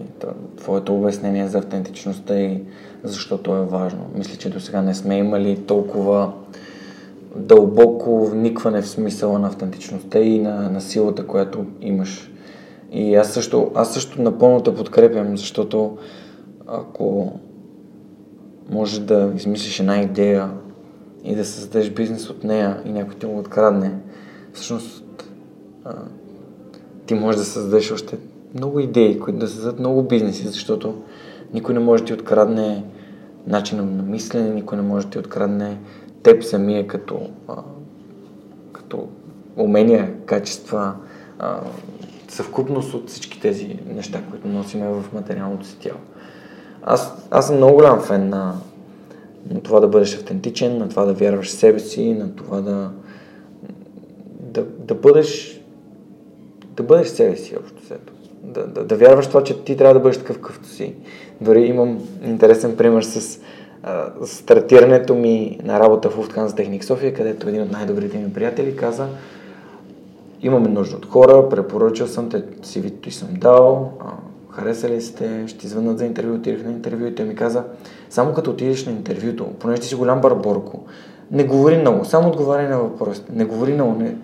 твоето 0.57 0.95
обяснение 0.95 1.47
за 1.47 1.57
автентичността 1.57 2.39
и 2.39 2.61
защото 3.03 3.55
е 3.55 3.65
важно. 3.65 4.05
Мисля, 4.15 4.37
че 4.37 4.49
до 4.49 4.59
сега 4.59 4.81
не 4.81 4.95
сме 4.95 5.17
имали 5.17 5.65
толкова 5.65 6.31
дълбоко 7.35 8.25
вникване 8.25 8.81
в 8.81 8.89
смисъла 8.89 9.39
на 9.39 9.47
автентичността 9.47 10.19
и 10.19 10.39
на, 10.39 10.69
на 10.69 10.81
силата, 10.81 11.27
която 11.27 11.65
имаш. 11.81 12.31
И 12.91 13.15
аз 13.15 13.33
също, 13.33 13.71
аз 13.75 13.93
също 13.93 14.21
напълно 14.21 14.63
те 14.63 14.75
подкрепям, 14.75 15.37
защото 15.37 15.97
ако 16.67 17.39
може 18.69 19.01
да 19.01 19.31
измислиш 19.35 19.79
една 19.79 20.01
идея 20.01 20.51
и 21.23 21.35
да 21.35 21.45
създадеш 21.45 21.89
бизнес 21.89 22.29
от 22.29 22.43
нея 22.43 22.81
и 22.85 22.91
някой 22.91 23.15
ти 23.15 23.25
го 23.25 23.39
открадне, 23.39 23.91
всъщност 24.53 25.05
ти 27.05 27.13
можеш 27.13 27.39
да 27.39 27.45
създадеш 27.45 27.91
още 27.91 28.17
много 28.53 28.79
идеи, 28.79 29.19
които 29.19 29.39
да 29.39 29.47
създадат 29.47 29.79
много 29.79 30.03
бизнеси, 30.03 30.47
защото 30.47 31.01
никой 31.53 31.73
не 31.73 31.79
може 31.79 32.03
да 32.03 32.07
ти 32.07 32.13
открадне 32.13 32.83
начина 33.47 33.83
на 33.83 34.03
мислене, 34.03 34.49
никой 34.49 34.77
не 34.77 34.83
може 34.83 35.05
да 35.05 35.11
ти 35.11 35.19
открадне 35.19 35.79
теб 36.23 36.43
самия 36.43 36.87
като, 36.87 37.29
като 38.71 39.07
умения, 39.57 40.13
качества, 40.25 40.93
съвкупност 42.27 42.93
от 42.93 43.09
всички 43.09 43.41
тези 43.41 43.79
неща, 43.95 44.21
които 44.29 44.47
носиме 44.47 44.89
в 44.89 45.03
материалното 45.13 45.65
си 45.65 45.77
тяло. 45.79 45.99
Аз, 46.87 47.13
аз 47.31 47.47
съм 47.47 47.55
много 47.55 47.75
голям 47.75 48.01
фен 48.01 48.29
на, 48.29 48.55
на 49.49 49.61
това 49.61 49.79
да 49.79 49.87
бъдеш 49.87 50.15
автентичен, 50.15 50.77
на 50.77 50.89
това 50.89 51.05
да 51.05 51.13
вярваш 51.13 51.47
в 51.47 51.51
себе 51.51 51.79
си, 51.79 52.13
на 52.13 52.35
това 52.35 52.61
да, 52.61 52.91
да, 54.39 54.63
да 54.79 54.95
бъдеш 54.95 55.61
да 56.75 56.83
бъдеш 56.83 57.07
себе 57.07 57.35
си 57.35 57.55
общо 57.57 57.85
сето. 57.87 58.13
Да, 58.43 58.67
да, 58.67 58.85
да 58.85 58.95
вярваш 58.95 59.27
това, 59.27 59.43
че 59.43 59.63
ти 59.63 59.77
трябва 59.77 59.93
да 59.93 59.99
бъдеш 59.99 60.17
такъв 60.17 60.35
какъвто 60.35 60.67
си. 60.67 60.93
Дори 61.41 61.61
имам 61.61 61.99
интересен 62.23 62.77
пример 62.77 63.01
с 63.01 63.39
а, 63.83 64.11
стартирането 64.25 65.15
ми 65.15 65.59
на 65.63 65.79
работа 65.79 66.09
в 66.09 66.17
Lufthansa 66.17 66.55
Техник 66.55 66.83
София, 66.83 67.13
където 67.13 67.49
един 67.49 67.61
от 67.61 67.71
най-добрите 67.71 68.17
ми 68.17 68.33
приятели 68.33 68.75
каза 68.75 69.07
имаме 70.41 70.67
нужда 70.67 70.97
от 70.97 71.05
хора, 71.05 71.49
препоръчал 71.49 72.07
съм 72.07 72.29
те, 72.29 72.43
си 72.63 72.81
вито 72.81 73.09
и 73.09 73.11
съм 73.11 73.29
дал, 73.31 73.91
а, 73.99 74.05
хареса 74.55 74.89
ли 74.89 75.01
сте, 75.01 75.43
ще 75.47 75.65
извънат 75.65 75.97
за 75.97 76.05
интервю, 76.05 76.35
отидох 76.35 76.63
на 76.63 76.71
интервю 76.71 77.05
и 77.05 77.15
той 77.15 77.25
ми 77.25 77.35
каза, 77.35 77.63
само 78.09 78.33
като 78.33 78.51
отидеш 78.51 78.85
на 78.85 78.91
интервюто, 78.91 79.45
понеже 79.59 79.81
ти 79.81 79.87
си 79.87 79.95
голям 79.95 80.21
барборко, 80.21 80.83
не 81.31 81.43
говори 81.43 81.77
много, 81.77 82.05
само 82.05 82.27
отговаряй 82.27 82.67
на 82.67 82.79
въпросите, 82.79 83.31
не 83.35 83.45
говори 83.45 83.73
много. 83.73 83.93
Не... 83.93 84.17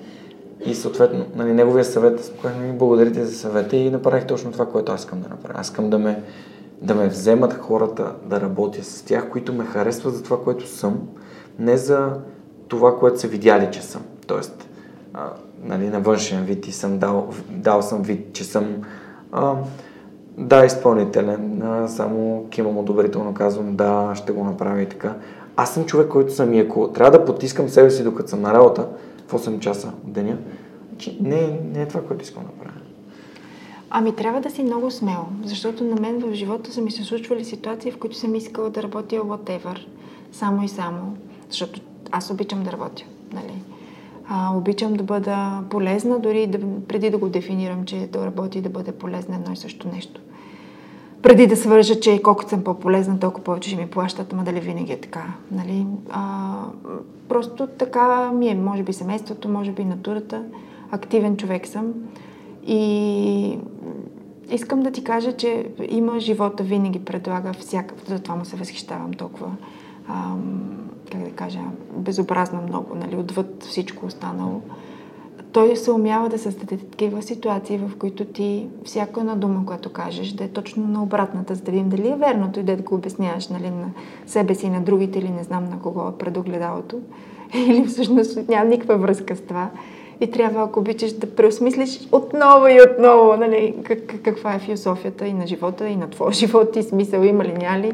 И 0.65 0.75
съответно, 0.75 1.25
нали, 1.35 1.53
неговия 1.53 1.85
съвет, 1.85 2.33
ми 2.61 2.73
благодарите 2.73 3.25
за 3.25 3.37
съвета 3.37 3.75
и 3.75 3.89
направих 3.89 4.25
точно 4.25 4.51
това, 4.51 4.65
което 4.65 4.91
аз 4.91 4.99
искам 4.99 5.21
да 5.21 5.29
направя. 5.29 5.59
Аз 5.59 5.67
искам 5.67 5.89
да 5.89 5.99
ме, 5.99 6.23
да 6.81 6.95
ме 6.95 7.07
вземат 7.07 7.53
хората 7.53 8.11
да 8.25 8.41
работя 8.41 8.83
с 8.83 9.01
тях, 9.01 9.29
които 9.29 9.53
ме 9.53 9.65
харесват 9.65 10.15
за 10.15 10.23
това, 10.23 10.43
което 10.43 10.67
съм, 10.67 10.99
не 11.59 11.77
за 11.77 12.09
това, 12.67 12.99
което 12.99 13.19
са 13.19 13.27
видяли, 13.27 13.69
че 13.71 13.81
съм. 13.81 14.01
Тоест, 14.27 14.69
а, 15.13 15.29
нали, 15.63 15.89
на 15.89 15.99
външен 15.99 16.45
вид 16.45 16.67
и 16.67 16.71
съм 16.71 16.99
дал, 16.99 17.29
дал 17.49 17.81
съм 17.81 18.01
вид, 18.01 18.33
че 18.33 18.43
съм 18.43 18.75
а, 19.31 19.55
да, 20.37 20.65
изпълнителен, 20.65 21.63
само 21.87 22.45
кимам 22.49 22.77
одобрително 22.77 23.33
казвам 23.33 23.75
да, 23.75 24.11
ще 24.15 24.31
го 24.31 24.43
направя 24.43 24.81
и 24.81 24.89
така. 24.89 25.15
Аз 25.55 25.73
съм 25.73 25.85
човек, 25.85 26.07
който 26.07 26.33
съм 26.33 26.53
и 26.53 26.59
ако 26.59 26.87
трябва 26.87 27.19
да 27.19 27.25
потискам 27.25 27.69
себе 27.69 27.91
си 27.91 28.03
докато 28.03 28.29
съм 28.29 28.41
на 28.41 28.53
работа 28.53 28.87
в 29.27 29.33
8 29.33 29.59
часа 29.59 29.93
в 30.03 30.09
деня, 30.09 30.37
не, 31.21 31.59
не 31.73 31.81
е 31.81 31.87
това, 31.87 32.01
което 32.01 32.23
искам 32.23 32.43
да 32.43 32.63
правя. 32.63 32.77
Ами 33.89 34.15
трябва 34.15 34.41
да 34.41 34.49
си 34.49 34.63
много 34.63 34.91
смел, 34.91 35.25
защото 35.43 35.83
на 35.83 35.95
мен 35.95 36.19
в 36.19 36.33
живота 36.33 36.71
са 36.71 36.81
ми 36.81 36.91
се 36.91 37.03
случвали 37.03 37.45
ситуации, 37.45 37.91
в 37.91 37.97
които 37.97 38.15
съм 38.15 38.35
искала 38.35 38.69
да 38.69 38.83
работя 38.83 39.15
whatever, 39.15 39.85
само 40.31 40.63
и 40.63 40.67
само, 40.67 41.17
защото 41.49 41.81
аз 42.11 42.29
обичам 42.29 42.63
да 42.63 42.71
работя, 42.71 43.03
нали? 43.33 43.53
А, 44.27 44.53
обичам 44.55 44.93
да 44.93 45.03
бъда 45.03 45.63
полезна, 45.69 46.19
дори 46.19 46.47
да, 46.47 46.59
преди 46.87 47.09
да 47.09 47.17
го 47.17 47.29
дефинирам, 47.29 47.85
че 47.85 48.09
да 48.11 48.25
работи 48.25 48.57
и 48.57 48.61
да 48.61 48.69
бъде 48.69 48.91
полезна 48.91 49.35
едно 49.35 49.53
и 49.53 49.57
също 49.57 49.87
нещо. 49.93 50.21
Преди 51.21 51.47
да 51.47 51.55
свържа, 51.55 51.99
че 51.99 52.21
колкото 52.21 52.49
съм 52.49 52.63
по-полезна, 52.63 53.19
толкова 53.19 53.43
повече 53.43 53.69
ще 53.69 53.81
ми 53.81 53.87
плащат, 53.87 54.33
ама 54.33 54.43
дали 54.43 54.59
винаги 54.59 54.93
е 54.93 55.01
така. 55.01 55.23
Нали? 55.51 55.85
А, 56.09 56.53
просто 57.29 57.67
така 57.67 58.31
ми 58.31 58.47
е, 58.47 58.55
може 58.55 58.83
би 58.83 58.93
семейството, 58.93 59.49
може 59.49 59.71
би 59.71 59.85
натурата. 59.85 60.43
Активен 60.91 61.37
човек 61.37 61.67
съм. 61.67 61.93
И 62.67 63.59
искам 64.51 64.79
да 64.79 64.91
ти 64.91 65.03
кажа, 65.03 65.33
че 65.33 65.65
има 65.89 66.19
живота 66.19 66.63
винаги 66.63 67.05
предлага 67.05 67.53
всяка, 67.53 67.95
затова 68.07 68.35
му 68.35 68.45
се 68.45 68.55
възхищавам 68.55 69.13
толкова 69.13 69.51
как 71.11 71.21
да 71.23 71.31
кажа, 71.31 71.59
безобразно 71.97 72.61
много, 72.61 72.95
нали, 72.95 73.15
отвъд 73.15 73.63
всичко 73.63 74.05
останало. 74.05 74.61
Той 75.51 75.75
се 75.75 75.91
умява 75.91 76.29
да 76.29 76.39
създаде 76.39 76.77
такива 76.77 77.21
ситуации, 77.21 77.77
в 77.77 77.97
които 77.97 78.25
ти 78.25 78.67
всяка 78.83 79.19
една 79.19 79.35
дума, 79.35 79.65
която 79.65 79.89
кажеш, 79.89 80.31
да 80.31 80.43
е 80.43 80.47
точно 80.47 80.87
на 80.87 81.03
обратната, 81.03 81.55
за 81.55 81.61
да 81.61 81.71
видим 81.71 81.89
дали 81.89 82.09
е 82.09 82.15
верното 82.15 82.59
и 82.59 82.63
да 82.63 82.75
го 82.75 82.95
обясняваш 82.95 83.47
нали, 83.47 83.69
на 83.69 83.89
себе 84.25 84.55
си 84.55 84.69
на 84.69 84.81
другите 84.81 85.19
или 85.19 85.29
не 85.29 85.43
знам 85.43 85.69
на 85.69 85.79
кого 85.79 86.07
е 86.07 86.17
предогледалото. 86.17 86.99
Или 87.53 87.85
всъщност 87.85 88.49
няма 88.49 88.65
никаква 88.65 88.97
връзка 88.97 89.35
с 89.35 89.41
това. 89.41 89.69
И 90.21 90.31
трябва, 90.31 90.63
ако 90.63 90.79
обичаш, 90.79 91.13
да 91.13 91.35
преосмислиш 91.35 92.07
отново 92.11 92.67
и 92.67 92.81
отново 92.91 93.37
нали, 93.37 93.75
как, 93.83 94.21
каква 94.23 94.53
е 94.53 94.59
философията 94.59 95.27
и 95.27 95.33
на 95.33 95.47
живота, 95.47 95.87
и 95.87 95.95
на 95.95 96.09
твоя 96.09 96.31
живот, 96.41 96.75
и 96.75 96.83
смисъл 96.83 97.21
има 97.21 97.45
ли, 97.45 97.53
няма 97.53 97.79
ли 97.79 97.91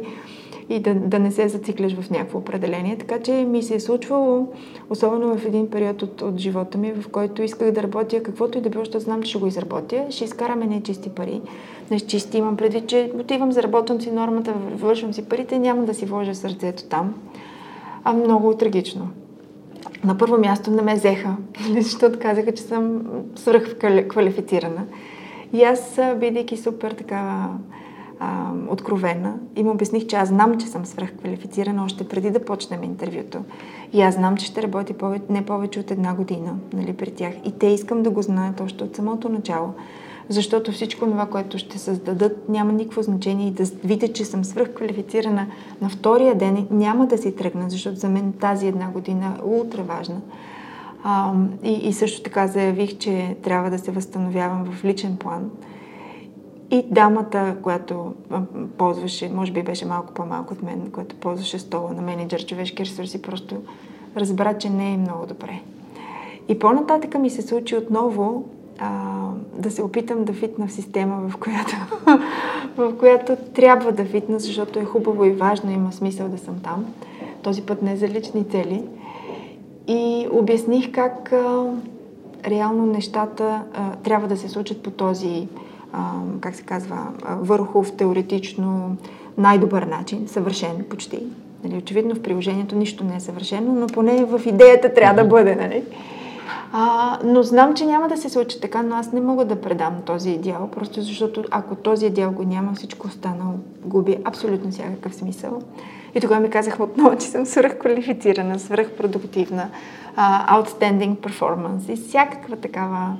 и 0.70 0.80
да, 0.80 0.96
да 0.96 1.20
не 1.20 1.32
се 1.32 1.48
зацикляш 1.48 1.96
в 1.96 2.10
някакво 2.10 2.38
определение. 2.38 2.98
Така 2.98 3.20
че 3.20 3.32
ми 3.32 3.64
се 3.64 3.76
е 3.76 3.80
случвало, 3.80 4.48
особено 4.90 5.38
в 5.38 5.46
един 5.46 5.70
период 5.70 6.02
от, 6.02 6.22
от 6.22 6.38
живота 6.38 6.78
ми, 6.78 6.94
в 6.94 7.10
който 7.10 7.44
исках 7.44 7.72
да 7.72 7.84
работя 7.84 8.24
каквото 8.24 8.58
и 8.58 8.62
да 8.62 8.70
било, 8.70 8.82
защото 8.82 9.04
знам, 9.04 9.24
че 9.24 9.30
ще 9.30 9.40
го 9.40 9.48
изработя. 9.48 10.06
Ще 10.10 10.24
изкараме 10.24 10.66
не 10.66 10.84
чисти 10.84 11.10
пари. 11.10 11.42
Не 11.92 12.00
чисти 12.00 12.38
имам 12.38 12.58
предвид, 12.58 12.88
че 12.88 13.12
отивам, 13.20 13.52
заработвам 13.52 14.02
си 14.02 14.12
нормата, 14.12 14.54
вършвам 14.76 15.14
си 15.14 15.30
парите, 15.30 15.60
няма 15.60 15.84
да 15.84 15.94
си 15.94 16.06
вложа 16.06 16.36
сърцето 16.36 16.84
там. 16.84 17.14
А 18.04 18.14
много 18.14 18.54
трагично. 18.54 19.10
На 20.04 20.18
първо 20.18 20.38
място 20.38 20.72
не 20.72 20.82
ме 20.82 20.96
взеха, 20.96 21.36
защото 21.80 22.20
казаха, 22.20 22.52
че 22.52 22.64
съм 22.64 23.02
свръхквалифицирана. 23.36 24.84
И 25.54 25.64
аз, 25.64 26.00
бидейки 26.20 26.58
супер 26.58 26.92
така 26.92 27.50
а, 28.20 28.52
откровена 28.70 29.34
и 29.56 29.64
му 29.64 29.72
обясних, 29.72 30.08
че 30.08 30.16
аз 30.16 30.30
знам, 30.30 30.58
че 30.58 30.68
съм 30.68 30.86
свръхквалифицирана 30.86 31.84
още 31.84 32.08
преди 32.08 32.32
да 32.32 32.46
почнем 32.46 32.84
интервюто. 32.84 33.40
И 33.94 34.02
аз 34.02 34.16
знам, 34.16 34.38
че 34.38 34.46
ще 34.46 34.64
работи 34.64 34.94
повече, 34.94 35.26
не 35.30 35.46
повече 35.46 35.80
от 35.80 35.92
една 35.92 36.14
година 36.14 36.56
нали, 36.74 36.94
при 36.94 37.12
тях. 37.12 37.34
И 37.46 37.52
те 37.52 37.68
искам 37.68 38.04
да 38.04 38.10
го 38.10 38.22
знаят 38.22 38.62
още 38.62 38.84
от 38.84 38.96
самото 38.96 39.30
начало. 39.30 39.74
Защото 40.30 40.72
всичко 40.72 41.06
това, 41.06 41.26
което 41.26 41.58
ще 41.58 41.78
създадат, 41.78 42.50
няма 42.50 42.74
никакво 42.74 43.02
значение 43.02 43.48
и 43.48 43.52
да 43.52 43.64
видят, 43.84 44.16
че 44.16 44.26
съм 44.26 44.46
свръхквалифицирана 44.46 45.48
на 45.82 45.90
втория 45.90 46.36
ден, 46.36 46.68
няма 46.72 47.08
да 47.08 47.18
си 47.18 47.36
тръгна, 47.36 47.70
защото 47.70 47.98
за 47.98 48.10
мен 48.10 48.34
тази 48.34 48.68
една 48.68 48.90
година 48.90 49.38
е 49.40 49.46
ултра 49.46 49.84
важна. 49.84 50.22
А, 51.04 51.34
и, 51.64 51.72
и 51.72 51.94
също 51.94 52.24
така 52.24 52.48
заявих, 52.48 52.98
че 52.98 53.36
трябва 53.44 53.70
да 53.70 53.80
се 53.80 53.92
възстановявам 53.92 54.66
в 54.66 54.86
личен 54.86 55.18
план. 55.18 55.50
И 56.72 56.86
дамата, 56.92 57.56
която 57.62 58.14
ползваше, 58.78 59.30
може 59.30 59.52
би 59.52 59.64
беше 59.64 59.86
малко 59.86 60.14
по-малко 60.14 60.54
от 60.54 60.64
мен, 60.64 60.92
която 60.92 61.16
ползваше 61.16 61.60
стола 61.60 61.94
на 61.94 62.02
менеджер 62.02 62.46
човешки 62.46 62.86
ресурси, 62.86 63.22
просто 63.22 63.56
разбра, 64.18 64.58
че 64.58 64.70
не 64.70 64.94
е 64.94 64.98
много 64.98 65.26
добре. 65.26 65.62
И 66.48 66.60
по-нататъка 66.60 67.20
ми 67.20 67.30
се 67.30 67.42
случи 67.42 67.76
отново 67.76 68.46
а, 68.80 68.90
да 69.54 69.72
се 69.72 69.84
опитам 69.84 70.26
да 70.26 70.34
фитна 70.34 70.68
в 70.68 70.72
система, 70.72 71.30
в 71.30 71.38
която, 71.38 71.76
в 72.78 72.98
която 72.98 73.36
трябва 73.54 73.92
да 73.92 74.06
фитна, 74.06 74.40
защото 74.40 74.80
е 74.80 74.86
хубаво 74.86 75.26
и 75.26 75.32
важно, 75.32 75.72
има 75.72 75.92
смисъл 75.92 76.28
да 76.28 76.38
съм 76.38 76.60
там. 76.64 76.86
Този 77.42 77.62
път 77.62 77.82
не 77.82 77.96
за 77.96 78.08
лични 78.08 78.44
цели. 78.44 78.84
И 79.88 80.28
обясних 80.32 80.92
как 80.92 81.34
а, 81.34 81.66
реално 82.48 82.86
нещата 82.86 83.62
а, 83.74 83.96
трябва 83.96 84.28
да 84.28 84.38
се 84.38 84.50
случат 84.50 84.84
по 84.84 84.92
този 84.92 85.48
как 86.42 86.56
се 86.56 86.64
казва, 86.64 87.08
върхов, 87.26 87.92
теоретично, 87.92 88.98
най-добър 89.38 89.84
начин, 89.84 90.28
съвършен 90.28 90.86
почти. 90.90 91.24
Нали, 91.64 91.78
очевидно 91.78 92.16
в 92.16 92.22
приложението 92.22 92.76
нищо 92.76 93.04
не 93.04 93.16
е 93.16 93.20
съвършено, 93.20 93.74
но 93.74 93.88
поне 93.88 94.26
в 94.26 94.42
идеята 94.46 94.94
трябва 94.94 95.24
да 95.24 95.30
бъде. 95.30 95.56
Нали? 95.56 95.84
А, 96.74 97.20
но 97.24 97.44
знам, 97.44 97.74
че 97.74 97.86
няма 97.86 98.08
да 98.08 98.18
се 98.18 98.30
случи 98.30 98.62
така, 98.62 98.84
но 98.84 98.96
аз 98.96 99.12
не 99.12 99.22
мога 99.22 99.46
да 99.46 99.62
предам 99.62 99.94
този 100.06 100.32
идеал, 100.32 100.70
просто 100.72 101.02
защото 101.02 101.44
ако 101.52 101.76
този 101.76 102.06
идеал 102.06 102.32
го 102.32 102.44
няма, 102.44 102.74
всичко 102.74 103.08
останало 103.08 103.54
губи 103.86 104.18
абсолютно 104.26 104.72
всякакъв 104.72 105.16
смисъл. 105.16 105.62
И 106.16 106.22
тогава 106.22 106.42
ми 106.42 106.50
казах 106.50 106.80
отново, 106.80 107.18
че 107.18 107.28
съм 107.28 107.46
свръхквалифицирана, 107.46 108.60
свръхпродуктивна, 108.60 109.70
uh, 110.18 110.50
outstanding 110.50 111.16
performance 111.16 111.94
и 111.94 111.96
всякаква 111.96 112.56
такава 112.56 113.14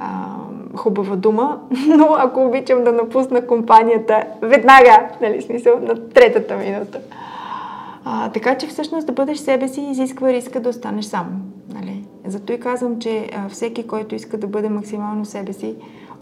а, 0.00 0.36
хубава 0.76 1.16
дума, 1.16 1.60
но 1.96 2.08
ако 2.18 2.46
обичам 2.46 2.84
да 2.84 2.92
напусна 2.92 3.46
компанията 3.46 4.24
веднага, 4.42 5.08
нали, 5.20 5.42
смисъл, 5.42 5.80
на 5.80 6.08
третата 6.08 6.56
минута. 6.56 7.00
А, 8.04 8.30
така 8.30 8.58
че 8.58 8.66
всъщност 8.66 9.06
да 9.06 9.12
бъдеш 9.12 9.38
себе 9.38 9.68
си 9.68 9.80
изисква 9.80 10.32
риска 10.32 10.60
да 10.60 10.68
останеш 10.68 11.04
сам. 11.04 11.42
Нали? 11.74 12.04
Зато 12.26 12.52
и 12.52 12.60
казвам, 12.60 12.98
че 12.98 13.28
а, 13.36 13.48
всеки, 13.48 13.86
който 13.86 14.14
иска 14.14 14.38
да 14.38 14.46
бъде 14.46 14.68
максимално 14.68 15.24
себе 15.24 15.52
си, 15.52 15.74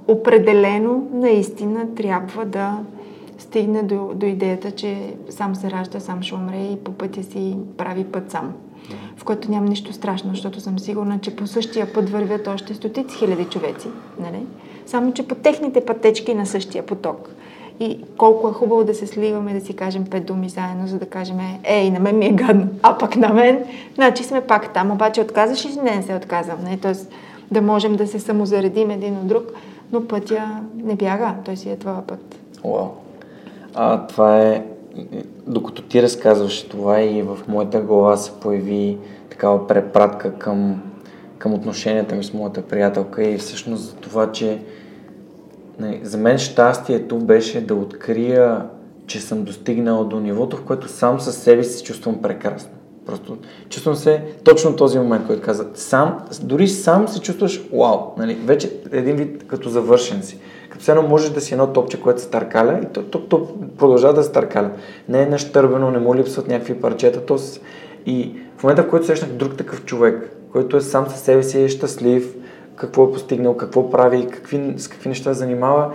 определено 0.08 1.08
наистина 1.12 1.94
трябва 1.94 2.44
да 2.44 2.78
стигне 3.38 3.82
до, 3.82 4.10
до 4.14 4.26
идеята, 4.26 4.70
че 4.70 5.14
сам 5.30 5.54
се 5.54 5.70
ражда, 5.70 6.00
сам 6.00 6.22
ще 6.22 6.34
умре 6.34 6.68
и 6.72 6.84
по 6.84 6.92
пътя 6.92 7.22
си 7.22 7.56
прави 7.76 8.04
път 8.04 8.30
сам 8.30 8.52
в 9.16 9.24
което 9.24 9.50
няма 9.50 9.68
нищо 9.68 9.92
страшно, 9.92 10.30
защото 10.30 10.60
съм 10.60 10.78
сигурна, 10.78 11.18
че 11.22 11.36
по 11.36 11.46
същия 11.46 11.92
път 11.92 12.10
вървят 12.10 12.46
още 12.46 12.74
стотици 12.74 13.16
хиляди 13.16 13.44
човеци. 13.44 13.88
Нали? 14.20 14.46
Само, 14.86 15.12
че 15.12 15.28
по 15.28 15.34
техните 15.34 15.84
пътечки 15.84 16.34
на 16.34 16.46
същия 16.46 16.86
поток. 16.86 17.30
И 17.80 18.00
колко 18.16 18.48
е 18.48 18.52
хубаво 18.52 18.84
да 18.84 18.94
се 18.94 19.06
сливаме, 19.06 19.54
да 19.54 19.66
си 19.66 19.76
кажем 19.76 20.04
пет 20.04 20.26
думи 20.26 20.48
заедно, 20.48 20.86
за 20.86 20.98
да 20.98 21.06
кажем, 21.06 21.36
ей, 21.64 21.90
на 21.90 22.00
мен 22.00 22.18
ми 22.18 22.26
е 22.26 22.32
гадно, 22.32 22.68
а 22.82 22.98
пък 22.98 23.16
на 23.16 23.28
мен, 23.28 23.64
значи 23.94 24.24
сме 24.24 24.40
пак 24.40 24.72
там, 24.74 24.90
обаче 24.90 25.20
отказваш 25.20 25.64
и 25.64 25.80
не, 25.82 25.96
не 25.96 26.02
се 26.02 26.14
отказвам. 26.14 26.64
Не? 26.64 26.78
Тоест 26.78 27.10
да 27.50 27.62
можем 27.62 27.96
да 27.96 28.06
се 28.06 28.20
самозаредим 28.20 28.90
един 28.90 29.16
от 29.16 29.26
друг, 29.26 29.52
но 29.92 30.08
пътя 30.08 30.60
не 30.74 30.94
бяга, 30.94 31.34
той 31.44 31.56
си 31.56 31.70
е 31.70 31.76
твоя 31.76 32.06
път. 32.06 32.38
Уау. 32.64 32.86
А, 33.74 34.06
това 34.06 34.42
е 34.42 34.64
докато 35.48 35.82
ти 35.82 36.02
разказваш 36.02 36.62
това 36.62 37.02
и 37.02 37.22
в 37.22 37.38
моята 37.48 37.80
глава 37.80 38.16
се 38.16 38.32
появи 38.40 38.98
такава 39.30 39.66
препратка 39.66 40.34
към, 40.34 40.82
към 41.38 41.54
отношенията 41.54 42.14
ми 42.14 42.24
с 42.24 42.32
моята 42.34 42.62
приятелка 42.62 43.22
и 43.22 43.38
всъщност 43.38 43.82
за 43.82 43.94
това, 43.94 44.32
че 44.32 44.62
нали, 45.78 46.00
за 46.02 46.18
мен 46.18 46.38
щастието 46.38 47.18
беше 47.18 47.66
да 47.66 47.74
открия, 47.74 48.66
че 49.06 49.20
съм 49.20 49.44
достигнал 49.44 50.04
до 50.04 50.20
нивото, 50.20 50.56
в 50.56 50.64
което 50.64 50.88
сам 50.88 51.20
със 51.20 51.36
себе 51.36 51.64
си 51.64 51.78
се 51.78 51.84
чувствам 51.84 52.22
прекрасно. 52.22 52.70
Просто 53.06 53.36
чувствам 53.68 53.96
се 53.96 54.22
точно 54.44 54.76
този 54.76 54.98
момент, 54.98 55.26
който 55.26 55.42
каза. 55.42 55.66
Сам, 55.74 56.18
дори 56.42 56.68
сам 56.68 57.08
се 57.08 57.20
чувстваш 57.20 57.62
вау, 57.72 57.98
нали? 58.18 58.34
вече 58.34 58.72
един 58.92 59.16
вид 59.16 59.46
като 59.46 59.68
завършен 59.68 60.22
си. 60.22 60.38
Като 60.68 60.82
все 60.82 60.90
едно 60.90 61.02
можеш 61.02 61.30
да 61.30 61.40
си 61.40 61.54
едно 61.54 61.66
топче, 61.66 62.00
което 62.00 62.20
се 62.20 62.30
търкаля 62.30 62.80
и 62.82 62.86
то, 62.86 63.02
то, 63.02 63.20
то 63.20 63.48
продължава 63.78 64.14
да 64.14 64.22
се 64.22 64.32
търкаля. 64.32 64.70
Не 65.08 65.22
е 65.22 65.26
нащърбено, 65.26 65.90
не 65.90 65.98
му 65.98 66.14
липсват 66.14 66.48
някакви 66.48 66.80
парчета. 66.80 67.26
То 67.26 67.38
с... 67.38 67.60
И 68.06 68.34
в 68.58 68.62
момента, 68.62 68.82
в 68.82 68.88
който 68.88 69.06
срещнах 69.06 69.30
друг 69.30 69.56
такъв 69.56 69.84
човек, 69.84 70.36
който 70.52 70.76
е 70.76 70.80
сам 70.80 71.06
със 71.06 71.20
себе 71.20 71.42
си, 71.42 71.62
е 71.62 71.68
щастлив, 71.68 72.34
какво 72.76 73.04
е 73.04 73.12
постигнал, 73.12 73.56
какво 73.56 73.90
прави, 73.90 74.26
какви, 74.26 74.74
с 74.76 74.88
какви 74.88 75.08
неща 75.08 75.32
занимава 75.32 75.90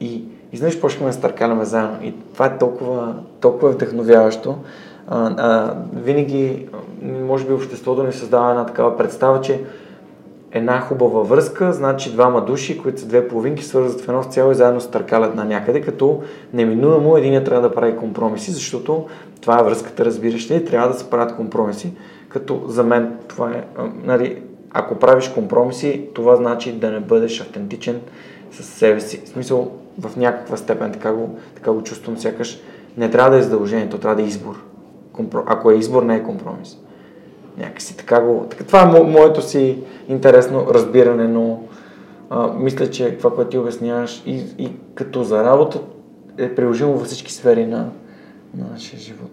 и 0.00 0.24
изведнъж 0.52 0.80
почваме 0.80 1.10
да 1.10 1.12
се 1.12 1.70
заедно. 1.70 1.98
И 2.02 2.14
това 2.32 2.46
е 2.46 2.58
толкова, 2.58 3.14
толкова 3.40 3.70
вдъхновяващо. 3.70 4.56
А, 5.08 5.34
а, 5.36 5.74
винаги, 5.94 6.68
може 7.02 7.46
би, 7.46 7.52
обществото 7.52 8.02
ни 8.02 8.12
създава 8.12 8.50
една 8.50 8.66
такава 8.66 8.96
представа, 8.96 9.40
че 9.40 9.60
една 10.56 10.80
хубава 10.80 11.22
връзка, 11.22 11.72
значи 11.72 12.12
двама 12.12 12.44
души, 12.44 12.78
които 12.78 13.00
са 13.00 13.06
две 13.06 13.28
половинки, 13.28 13.64
свързват 13.64 14.00
в 14.00 14.08
едно 14.08 14.22
с 14.22 14.26
цяло 14.26 14.52
и 14.52 14.54
заедно 14.54 14.80
се 14.80 14.90
търкалят 14.90 15.34
на 15.34 15.44
някъде, 15.44 15.80
като 15.80 16.22
неминуемо 16.52 17.16
един 17.16 17.44
трябва 17.44 17.68
да 17.68 17.74
прави 17.74 17.96
компромиси, 17.96 18.50
защото 18.50 19.06
това 19.40 19.60
е 19.60 19.64
връзката, 19.64 20.04
разбираш 20.04 20.50
ли, 20.50 20.64
трябва 20.64 20.88
да 20.88 20.94
се 20.94 21.10
правят 21.10 21.36
компромиси, 21.36 21.92
като 22.28 22.62
за 22.66 22.84
мен 22.84 23.12
това 23.28 23.50
е, 23.50 23.64
нали, 24.04 24.42
ако 24.70 24.94
правиш 24.94 25.28
компромиси, 25.28 26.08
това 26.14 26.36
значи 26.36 26.72
да 26.72 26.90
не 26.90 27.00
бъдеш 27.00 27.40
автентичен 27.40 28.00
със 28.52 28.66
себе 28.66 29.00
си. 29.00 29.22
В 29.24 29.28
смисъл, 29.28 29.70
в 29.98 30.16
някаква 30.16 30.56
степен 30.56 30.92
така 30.92 31.12
го, 31.12 31.38
така 31.54 31.72
го 31.72 31.82
чувствам, 31.82 32.18
сякаш 32.18 32.60
не 32.96 33.10
трябва 33.10 33.30
да 33.30 33.36
е 33.36 33.42
задължение, 33.42 33.88
то 33.88 33.98
трябва 33.98 34.16
да 34.16 34.22
е 34.22 34.26
избор. 34.26 34.62
Компро... 35.12 35.42
Ако 35.46 35.70
е 35.70 35.74
избор, 35.74 36.02
не 36.02 36.16
е 36.16 36.22
компромис. 36.22 36.78
Някакси 37.58 37.96
така 37.96 38.20
го... 38.20 38.46
Така, 38.50 38.64
това 38.64 38.82
е 38.82 38.86
мо, 38.86 39.04
моето 39.04 39.42
си 39.42 39.78
интересно 40.08 40.66
разбиране, 40.70 41.28
но 41.28 41.62
а, 42.30 42.52
мисля, 42.52 42.90
че 42.90 43.18
това, 43.18 43.34
което 43.34 43.50
ти 43.50 43.58
обясняваш 43.58 44.22
и, 44.26 44.42
и 44.58 44.72
като 44.94 45.24
за 45.24 45.44
работа 45.44 45.80
е 46.38 46.54
приложимо 46.54 46.92
във 46.92 47.06
всички 47.06 47.32
сфери 47.32 47.66
на, 47.66 47.90
на 48.54 48.70
нашия 48.72 49.00
живот. 49.00 49.30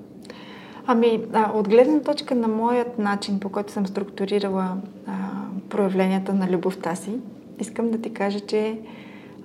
Ами, 0.85 1.21
а, 1.33 1.51
от 1.53 1.69
гледна 1.69 1.99
точка 1.99 2.35
на 2.35 2.47
моят 2.47 2.99
начин, 2.99 3.39
по 3.39 3.49
който 3.49 3.71
съм 3.71 3.87
структурирала 3.87 4.77
а, 5.07 5.11
проявленията 5.69 6.33
на 6.33 6.49
любовта 6.49 6.95
си, 6.95 7.11
искам 7.59 7.91
да 7.91 7.97
ти 7.97 8.13
кажа, 8.13 8.39
че 8.39 8.79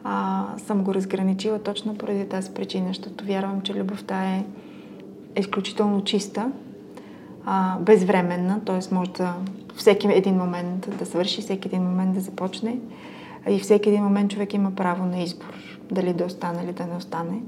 а, 0.04 0.44
съм 0.56 0.84
го 0.84 0.94
разграничила 0.94 1.58
точно 1.58 1.94
поради 1.94 2.28
тази 2.28 2.50
причина, 2.50 2.88
защото 2.88 3.24
вярвам, 3.24 3.60
че 3.60 3.74
любовта 3.74 4.24
е 4.24 4.44
изключително 5.36 6.04
чиста, 6.04 6.52
а, 7.44 7.78
безвременна, 7.78 8.60
т.е. 8.64 8.94
може 8.94 9.10
да 9.10 9.34
всеки 9.76 10.08
един 10.10 10.34
момент 10.34 10.98
да 10.98 11.06
свърши, 11.06 11.40
всеки 11.40 11.68
един 11.68 11.82
момент 11.82 12.14
да 12.14 12.20
започне 12.20 12.78
и 13.48 13.58
всеки 13.58 13.88
един 13.88 14.04
момент 14.04 14.30
човек 14.30 14.54
има 14.54 14.70
право 14.70 15.06
на 15.06 15.18
избор, 15.18 15.54
дали 15.90 16.12
да 16.12 16.24
остане 16.24 16.62
или 16.64 16.72
да 16.72 16.86
не 16.86 16.96
остане. 16.96 17.42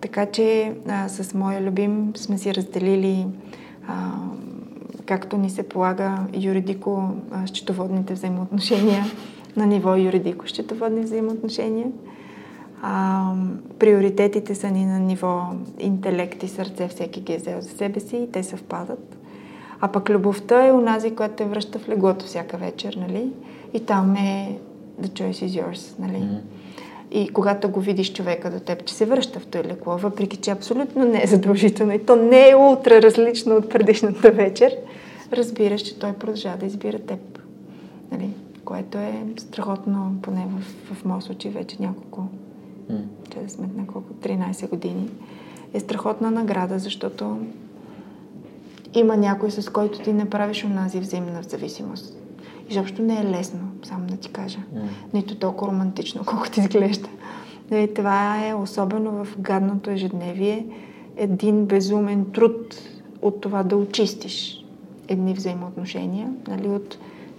Така 0.00 0.26
че 0.26 0.74
а, 0.88 1.08
с 1.08 1.34
моя 1.34 1.62
любим 1.62 2.12
сме 2.16 2.38
си 2.38 2.54
разделили 2.54 3.26
а, 3.88 4.12
както 5.06 5.36
ни 5.36 5.50
се 5.50 5.68
полага 5.68 6.18
юридико-счетоводните 6.32 8.12
взаимоотношения 8.12 9.04
на 9.56 9.66
ниво 9.66 9.90
юридико-счетоводни 9.90 11.02
взаимоотношения. 11.02 11.86
А, 12.82 13.32
приоритетите 13.78 14.54
са 14.54 14.70
ни 14.70 14.84
на 14.84 14.98
ниво 14.98 15.42
интелект 15.78 16.42
и 16.42 16.48
сърце, 16.48 16.88
всеки 16.88 17.20
ги 17.20 17.32
е 17.32 17.36
взел 17.36 17.60
за 17.60 17.68
себе 17.68 18.00
си 18.00 18.16
и 18.16 18.30
те 18.32 18.42
съвпадат. 18.42 19.16
А 19.80 19.88
пък 19.88 20.10
любовта 20.10 20.66
е 20.66 20.72
онази, 20.72 21.14
която 21.14 21.34
те 21.34 21.44
връща 21.44 21.78
в 21.78 21.88
леглото 21.88 22.24
всяка 22.24 22.56
вечер, 22.56 22.98
нали? 23.00 23.32
И 23.72 23.80
там 23.80 24.16
е 24.16 24.58
the 25.02 25.08
choice 25.08 25.46
is 25.46 25.64
yours, 25.64 25.98
нали? 25.98 26.22
Mm-hmm. 26.22 26.40
И 27.10 27.28
когато 27.28 27.68
го 27.68 27.80
видиш 27.80 28.12
човека 28.12 28.50
до 28.50 28.60
теб, 28.60 28.84
че 28.84 28.94
се 28.94 29.06
връща 29.06 29.40
в 29.40 29.46
той 29.46 29.64
лекло, 29.64 29.96
въпреки 29.96 30.36
че 30.36 30.50
абсолютно 30.50 31.04
не 31.04 31.22
е 31.22 31.26
задължително 31.26 31.92
и 31.92 32.06
то 32.06 32.16
не 32.16 32.48
е 32.48 32.56
ултра 32.56 33.02
различно 33.02 33.56
от 33.56 33.70
предишната 33.70 34.30
вечер, 34.30 34.76
разбираш, 35.32 35.80
че 35.80 35.98
той 35.98 36.12
продължава 36.12 36.56
да 36.56 36.66
избира 36.66 36.98
теб. 36.98 37.42
Нали? 38.12 38.30
Което 38.64 38.98
е 38.98 39.24
страхотно, 39.36 40.14
поне 40.22 40.46
в, 40.48 40.94
в 40.94 41.04
моят 41.04 41.24
случай 41.24 41.50
вече 41.50 41.76
няколко, 41.80 42.26
mm. 42.90 43.32
че 43.32 43.38
да 43.38 43.48
сме 43.48 43.68
колко, 43.92 44.14
13 44.14 44.70
години. 44.70 45.10
Е 45.74 45.80
страхотна 45.80 46.30
награда, 46.30 46.78
защото 46.78 47.38
има 48.94 49.16
някой, 49.16 49.50
с 49.50 49.72
който 49.72 49.98
ти 49.98 50.12
не 50.12 50.30
правиш 50.30 50.64
онази 50.64 51.00
взаимна 51.00 51.42
зависимост. 51.42 52.16
Изобщо 52.70 53.02
не 53.02 53.20
е 53.20 53.24
лесно, 53.24 53.60
само 53.82 54.06
да 54.06 54.16
ти 54.16 54.28
кажа. 54.28 54.58
Mm. 54.58 54.80
Нито 55.14 55.36
толкова 55.36 55.72
романтично, 55.72 56.22
колкото 56.26 56.60
изглежда. 56.60 57.08
И 57.72 57.94
това 57.94 58.46
е 58.46 58.54
особено 58.54 59.24
в 59.24 59.38
гадното 59.40 59.90
ежедневие 59.90 60.66
един 61.16 61.66
безумен 61.66 62.26
труд 62.32 62.74
от 63.22 63.40
това 63.40 63.62
да 63.62 63.76
очистиш 63.76 64.64
едни 65.08 65.34
взаимоотношения, 65.34 66.32
нали, 66.48 66.68
от 66.68 66.98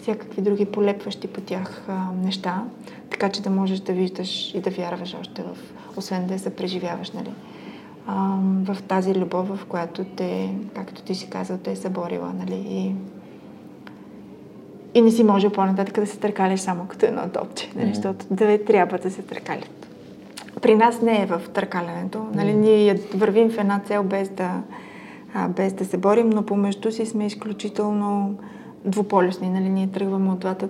всякакви 0.09 0.41
други 0.41 0.65
полепващи 0.65 1.27
по 1.27 1.41
тях 1.41 1.83
а, 1.87 2.07
неща, 2.23 2.63
така 3.09 3.29
че 3.29 3.41
да 3.41 3.49
можеш 3.49 3.79
да 3.79 3.93
виждаш 3.93 4.53
и 4.53 4.59
да 4.59 4.69
вярваш 4.69 5.15
още 5.21 5.43
в, 5.43 5.57
освен 5.97 6.27
да 6.27 6.33
я 6.33 6.39
съпреживяваш, 6.39 7.11
нали, 7.11 7.29
а, 8.07 8.37
в 8.65 8.81
тази 8.81 9.15
любов, 9.15 9.47
в 9.47 9.65
която 9.65 10.03
те, 10.03 10.55
както 10.75 11.01
ти 11.01 11.15
си 11.15 11.29
казал, 11.29 11.57
те 11.57 11.71
е 11.71 11.75
съборила, 11.75 12.33
нали, 12.39 12.65
и 12.67 12.95
и 14.93 15.01
не 15.01 15.11
си 15.11 15.23
може 15.23 15.49
по-нататък 15.49 15.95
да 15.95 16.07
се 16.07 16.17
търкаляш 16.17 16.59
само 16.59 16.85
като 16.87 17.05
едно 17.05 17.29
топче, 17.29 17.69
нали, 17.75 17.87
mm-hmm. 17.87 17.93
защото 17.93 18.25
две 18.31 18.63
трябва 18.63 18.97
да 18.97 19.11
се 19.11 19.21
търкалят. 19.21 19.87
При 20.61 20.75
нас 20.75 21.01
не 21.01 21.21
е 21.21 21.25
в 21.25 21.41
търкалянето. 21.53 22.27
Нали, 22.33 22.49
mm-hmm. 22.49 22.55
Ние 22.55 22.93
вървим 22.93 23.49
в 23.49 23.57
една 23.57 23.79
цел 23.79 24.03
без 24.03 24.29
да, 24.29 24.61
а, 25.33 25.47
без 25.47 25.73
да 25.73 25.85
се 25.85 25.97
борим, 25.97 26.29
но 26.29 26.45
помежду 26.45 26.91
си 26.91 27.05
сме 27.05 27.25
изключително 27.25 28.37
двуполюсни. 28.85 29.49
Нали, 29.49 29.69
ние 29.69 29.87
тръгваме 29.87 30.31
от 30.31 30.39
двата 30.39 30.69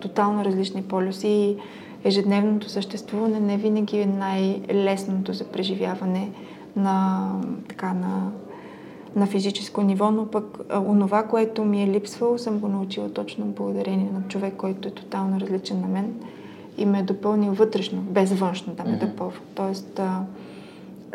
тотално 0.00 0.44
различни 0.44 0.82
полюси 0.82 1.28
и 1.28 1.56
ежедневното 2.04 2.68
съществуване 2.68 3.40
не 3.40 3.56
винаги 3.56 4.00
е 4.00 4.06
най-лесното 4.06 5.32
за 5.32 5.44
преживяване 5.44 6.30
на, 6.76 7.28
така, 7.68 7.92
на 7.92 8.32
на 9.16 9.26
физическо 9.26 9.82
ниво, 9.82 10.10
но 10.10 10.26
пък 10.26 10.58
онова, 10.86 11.22
което 11.22 11.64
ми 11.64 11.82
е 11.82 11.86
липсвало, 11.88 12.38
съм 12.38 12.58
го 12.58 12.68
научила 12.68 13.12
точно 13.12 13.44
благодарение 13.44 14.10
на 14.12 14.22
човек, 14.28 14.54
който 14.56 14.88
е 14.88 14.90
тотално 14.90 15.40
различен 15.40 15.80
на 15.80 15.88
мен 15.88 16.14
и 16.78 16.86
ме 16.86 16.98
е 16.98 17.02
допълнил 17.02 17.52
вътрешно, 17.52 18.00
без 18.00 18.32
външно 18.32 18.74
да 18.74 18.84
ме 18.84 18.90
mm-hmm. 18.90 19.10
допълва. 19.10 19.38
Тоест, 19.54 20.00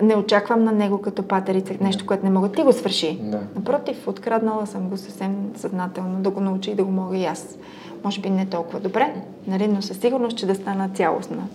не 0.02 0.16
очаквам 0.16 0.64
на 0.64 0.72
него 0.72 1.02
като 1.02 1.24
патерица 1.24 1.74
нещо, 1.82 2.06
което 2.06 2.26
не 2.26 2.32
мога 2.32 2.52
ти 2.52 2.64
го 2.64 2.74
свърши. 2.74 3.20
Да. 3.22 3.40
Напротив, 3.56 4.08
откраднала 4.08 4.68
съм 4.68 4.90
го 4.90 4.98
съвсем 4.98 5.52
съзнателно 5.56 6.22
да 6.22 6.30
го 6.30 6.40
научи 6.40 6.72
и 6.72 6.76
да 6.76 6.84
го 6.84 6.92
мога 6.92 7.18
и 7.18 7.26
аз. 7.26 7.58
Може 8.04 8.22
би 8.22 8.30
не 8.30 8.46
толкова 8.46 8.80
добре, 8.80 9.14
нали, 9.48 9.68
но 9.68 9.82
със 9.82 9.98
сигурност, 9.98 10.38
че 10.38 10.46
да 10.46 10.56
стана 10.56 10.90
цялостна. 10.94 11.48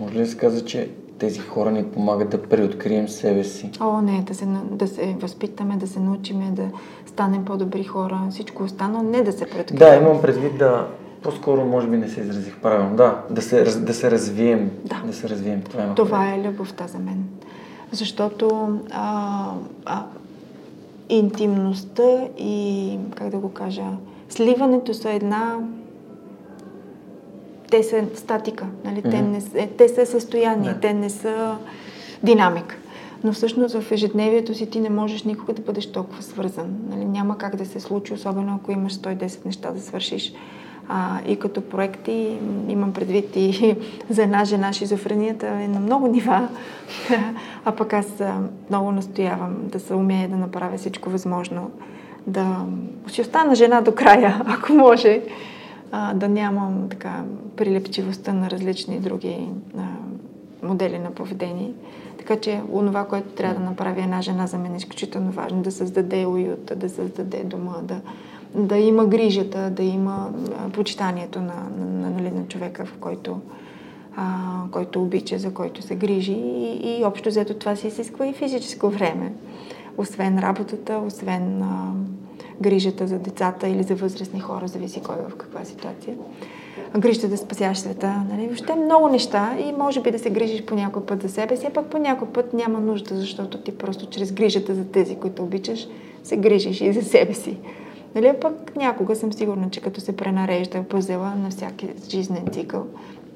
Може 0.00 0.14
ли 0.14 0.18
да 0.18 0.26
се 0.26 0.36
каза, 0.36 0.64
че 0.64 0.90
тези 1.18 1.40
хора 1.40 1.70
ни 1.70 1.84
помагат 1.84 2.30
да 2.30 2.42
преоткрием 2.42 3.08
себе 3.08 3.44
си. 3.44 3.70
О, 3.80 4.02
не, 4.02 4.22
да 4.22 4.34
се, 4.34 4.46
да 4.70 4.88
се 4.88 5.16
възпитаме, 5.20 5.76
да 5.76 5.86
се 5.86 6.00
научиме, 6.00 6.50
да 6.50 6.68
станем 7.06 7.44
по-добри 7.44 7.84
хора, 7.84 8.20
всичко 8.30 8.62
останало, 8.62 9.02
не 9.02 9.22
да 9.22 9.32
се 9.32 9.46
преоткрием. 9.46 9.78
Да, 9.78 9.96
имам 9.96 10.22
предвид 10.22 10.58
да, 10.58 10.88
по-скоро 11.22 11.64
може 11.64 11.88
би 11.88 11.96
не 11.96 12.08
се 12.08 12.20
изразих 12.20 12.56
правилно. 12.56 12.96
Да, 12.96 13.22
да 13.30 13.42
се, 13.42 13.64
да 13.64 13.94
се 13.94 14.10
развием. 14.10 14.70
Да. 14.84 15.02
да 15.06 15.12
се 15.12 15.28
развием. 15.28 15.62
Това 15.62 15.82
е, 15.82 15.94
Това 15.94 16.34
е 16.34 16.42
любовта 16.48 16.86
за 16.86 16.98
мен. 16.98 17.24
Защото 17.94 18.78
а, 18.90 19.50
а, 19.84 20.04
интимността 21.08 22.28
и, 22.38 22.98
как 23.14 23.30
да 23.30 23.38
го 23.38 23.52
кажа, 23.52 23.84
сливането 24.28 24.94
са 24.94 25.10
една 25.10 25.58
те 27.70 27.82
са 27.82 28.04
статика, 28.14 28.66
нали? 28.84 29.02
Mm-hmm. 29.02 29.10
те, 29.10 29.58
не, 29.60 29.66
те 29.66 29.88
са 29.88 30.06
състояние, 30.06 30.70
yeah. 30.70 30.80
те 30.80 30.94
не 30.94 31.10
са 31.10 31.56
динамика. 32.22 32.76
Но 33.24 33.32
всъщност 33.32 33.80
в 33.80 33.92
ежедневието 33.92 34.54
си 34.54 34.70
ти 34.70 34.80
не 34.80 34.90
можеш 34.90 35.24
никога 35.24 35.52
да 35.52 35.62
бъдеш 35.62 35.92
толкова 35.92 36.22
свързан. 36.22 36.76
Нали? 36.90 37.04
Няма 37.04 37.38
как 37.38 37.56
да 37.56 37.66
се 37.66 37.80
случи, 37.80 38.14
особено 38.14 38.58
ако 38.62 38.72
имаш 38.72 38.92
110 38.92 39.46
неща 39.46 39.72
да 39.72 39.80
свършиш. 39.80 40.32
А, 40.88 41.18
и 41.26 41.36
като 41.36 41.60
проекти 41.60 42.38
имам 42.68 42.92
предвид 42.92 43.36
и 43.36 43.76
за 44.10 44.22
една 44.22 44.44
жена 44.44 44.72
шизофренията 44.72 45.48
е 45.48 45.68
на 45.68 45.80
много 45.80 46.06
нива, 46.06 46.48
а 47.64 47.72
пък 47.72 47.92
аз 47.92 48.22
много 48.70 48.92
настоявам 48.92 49.56
да 49.62 49.80
се 49.80 49.94
умея 49.94 50.28
да 50.28 50.36
направя 50.36 50.78
всичко 50.78 51.10
възможно, 51.10 51.70
да 52.26 52.66
ще 53.06 53.20
остана 53.20 53.54
жена 53.54 53.80
до 53.80 53.94
края, 53.94 54.42
ако 54.46 54.72
може 54.72 55.22
а, 55.92 56.14
да 56.14 56.28
нямам 56.28 56.88
така 56.90 57.22
прилепчивостта 57.56 58.32
на 58.32 58.50
различни 58.50 58.98
други 58.98 59.48
а, 59.78 59.82
модели 60.66 60.98
на 60.98 61.10
поведение. 61.10 61.72
Така 62.18 62.36
че 62.36 62.62
онова, 62.72 63.04
което 63.04 63.28
трябва 63.28 63.54
да 63.54 63.64
направи 63.64 64.00
една 64.00 64.22
жена 64.22 64.46
за 64.46 64.58
мен 64.58 64.74
е 64.74 64.76
изключително 64.76 65.30
важно. 65.30 65.62
Да 65.62 65.70
създаде 65.70 66.26
уюта, 66.26 66.76
да 66.76 66.88
създаде 66.88 67.44
дома, 67.44 67.72
да, 67.82 68.00
да 68.54 68.76
има 68.76 69.06
грижата, 69.06 69.70
да 69.70 69.82
има 69.82 70.30
почитанието 70.72 71.40
на, 71.40 71.54
на, 71.78 71.86
на, 71.86 72.10
нали, 72.10 72.30
на 72.30 72.46
човека, 72.48 72.84
в 72.84 72.96
който, 73.00 73.40
а, 74.16 74.26
който 74.70 75.02
обича, 75.02 75.38
за 75.38 75.54
който 75.54 75.82
се 75.82 75.96
грижи. 75.96 76.32
И, 76.32 76.98
и 76.98 77.04
общо 77.04 77.28
взето 77.28 77.54
това 77.54 77.76
се 77.76 77.86
изисква 77.86 78.26
и 78.26 78.32
физическо 78.32 78.90
време. 78.90 79.32
Освен 79.98 80.38
работата, 80.38 81.02
освен 81.06 81.62
а, 81.62 81.92
грижата 82.60 83.06
за 83.06 83.18
децата 83.18 83.68
или 83.68 83.82
за 83.82 83.94
възрастни 83.94 84.40
хора, 84.40 84.68
зависи 84.68 85.00
кой 85.00 85.16
е 85.16 85.30
в 85.30 85.36
каква 85.36 85.64
ситуация. 85.64 86.16
Грижата 86.98 87.28
да 87.28 87.36
спасяш 87.36 87.78
света. 87.78 88.22
Нали? 88.30 88.46
Въобще 88.46 88.74
много 88.74 89.08
неща 89.08 89.56
и 89.68 89.72
може 89.72 90.02
би 90.02 90.10
да 90.10 90.18
се 90.18 90.30
грижиш 90.30 90.64
по 90.64 90.74
някой 90.74 91.06
път 91.06 91.22
за 91.22 91.28
себе 91.28 91.56
си, 91.56 91.66
а 91.66 91.70
пък 91.70 91.86
по 91.86 91.98
някой 91.98 92.28
път 92.28 92.52
няма 92.54 92.80
нужда, 92.80 93.16
защото 93.16 93.58
ти 93.58 93.78
просто 93.78 94.06
чрез 94.06 94.32
грижата 94.32 94.74
за 94.74 94.84
тези, 94.84 95.16
които 95.16 95.42
обичаш, 95.42 95.88
се 96.22 96.36
грижиш 96.36 96.80
и 96.80 96.92
за 96.92 97.02
себе 97.02 97.34
си. 97.34 97.56
Нали? 98.14 98.32
Пък 98.40 98.76
някога 98.76 99.16
съм 99.16 99.32
сигурна, 99.32 99.70
че 99.70 99.80
като 99.80 100.00
се 100.00 100.16
пренарежда 100.16 100.82
пъзела 100.82 101.34
на 101.34 101.50
всяки 101.50 101.88
жизнен 102.08 102.46
цикъл, 102.52 102.86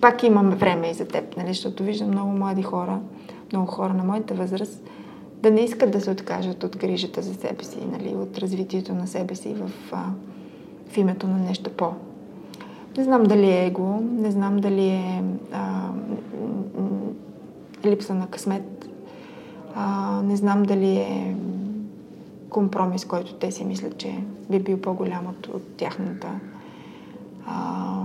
пак 0.01 0.23
имаме 0.23 0.55
време 0.55 0.91
и 0.91 0.95
за 0.95 1.09
теб, 1.09 1.37
нали? 1.37 1.49
защото 1.49 1.83
виждам 1.85 2.09
много 2.09 2.31
млади 2.31 2.63
хора, 2.63 3.01
много 3.53 3.67
хора 3.67 3.95
на 3.95 4.05
моята 4.05 4.35
възраст, 4.35 4.83
да 5.43 5.51
не 5.51 5.61
искат 5.61 5.91
да 5.91 6.01
се 6.01 6.11
откажат 6.11 6.65
от 6.65 6.77
грижата 6.77 7.23
за 7.23 7.35
себе 7.35 7.65
си, 7.65 7.79
нали, 7.93 8.15
от 8.15 8.39
развитието 8.39 8.95
на 8.95 9.07
себе 9.07 9.35
си 9.35 9.55
в, 9.55 9.71
в 10.89 10.97
името 10.97 11.27
на 11.27 11.39
нещо 11.39 11.71
по. 11.71 11.93
Не 12.97 13.05
знам 13.05 13.23
дали 13.23 13.51
е 13.51 13.67
его, 13.67 14.01
не 14.03 14.31
знам 14.31 14.57
дали 14.57 14.89
е 14.89 15.23
а, 15.53 15.89
липса 17.85 18.15
на 18.15 18.27
късмет, 18.27 18.89
а, 19.75 20.23
не 20.23 20.37
знам 20.37 20.63
дали 20.63 20.97
е 20.97 21.37
компромис, 22.51 23.05
който 23.05 23.35
те 23.35 23.53
си 23.53 23.65
мислят, 23.65 23.99
че 23.99 24.19
би 24.51 24.59
бил 24.59 24.81
по-голям 24.81 25.27
от, 25.27 25.47
от 25.47 25.77
тяхната 25.77 26.29
а, 27.47 28.05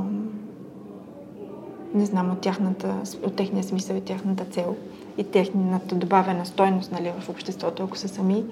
не 1.94 2.06
знам, 2.06 2.32
от, 2.32 2.40
тяхната, 2.40 2.96
от 3.24 3.36
техния 3.36 3.64
смисъл 3.64 3.96
и 3.96 4.02
тяхната 4.02 4.46
цел 4.46 4.76
и 5.18 5.24
техната 5.24 5.96
добавена 5.96 6.46
стойност 6.46 6.92
нали, 6.92 7.12
в 7.20 7.30
обществото, 7.30 7.84
ако 7.84 7.98
са 7.98 8.08
сами. 8.08 8.44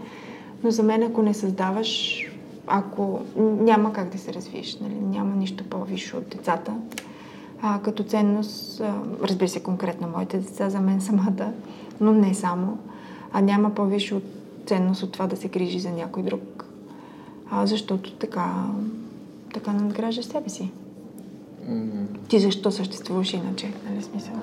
Но 0.64 0.72
за 0.72 0.84
мен, 0.84 1.04
ако 1.04 1.22
не 1.22 1.34
създаваш, 1.34 2.22
ако 2.68 3.20
няма 3.38 3.94
как 3.94 4.10
да 4.10 4.18
се 4.18 4.34
развиеш, 4.34 4.80
нали, 4.80 4.94
няма 4.94 5.36
нищо 5.36 5.64
по-висше 5.70 6.18
от 6.18 6.30
децата. 6.30 6.74
А, 7.62 7.80
като 7.80 8.04
ценност, 8.04 8.82
разбира 9.24 9.50
се, 9.50 9.64
конкретно 9.64 10.08
моите 10.08 10.38
деца, 10.38 10.70
за 10.70 10.80
мен 10.80 11.02
самата, 11.02 11.54
но 12.02 12.14
не 12.14 12.34
само. 12.34 12.78
А 13.34 13.42
няма 13.42 13.70
по-висше 13.70 14.16
от 14.16 14.41
ценност 14.66 15.04
от 15.04 15.12
това 15.12 15.28
да 15.28 15.36
се 15.36 15.48
грижи 15.48 15.80
за 15.80 15.90
някой 15.90 16.24
друг. 16.24 16.66
А, 17.52 17.66
защото 17.66 18.14
така, 18.14 18.66
така 19.54 19.74
надграждаш 19.74 20.26
себе 20.26 20.50
си. 20.50 20.72
Mm-hmm. 21.70 22.28
Ти 22.28 22.40
защо 22.40 22.72
съществуваш 22.72 23.34
иначе, 23.34 23.72
нали 23.90 24.04
смисъл? 24.04 24.34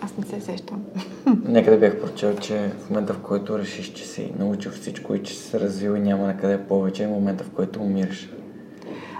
Аз 0.00 0.16
не 0.18 0.24
се 0.26 0.40
сещам. 0.40 0.82
Някъде 1.44 1.76
бях 1.76 2.00
прочел, 2.00 2.36
че 2.36 2.70
в 2.80 2.90
момента 2.90 3.12
в 3.12 3.18
който 3.18 3.58
решиш, 3.58 3.92
че 3.92 4.06
си 4.06 4.32
научил 4.38 4.72
всичко 4.72 5.14
и 5.14 5.22
че 5.22 5.34
си 5.34 5.42
се 5.42 5.60
развил 5.60 5.96
и 5.96 6.00
няма 6.00 6.26
накъде 6.26 6.58
повече, 6.58 7.04
е 7.04 7.06
момента 7.06 7.44
в 7.44 7.50
който 7.50 7.80
умираш. 7.80 8.30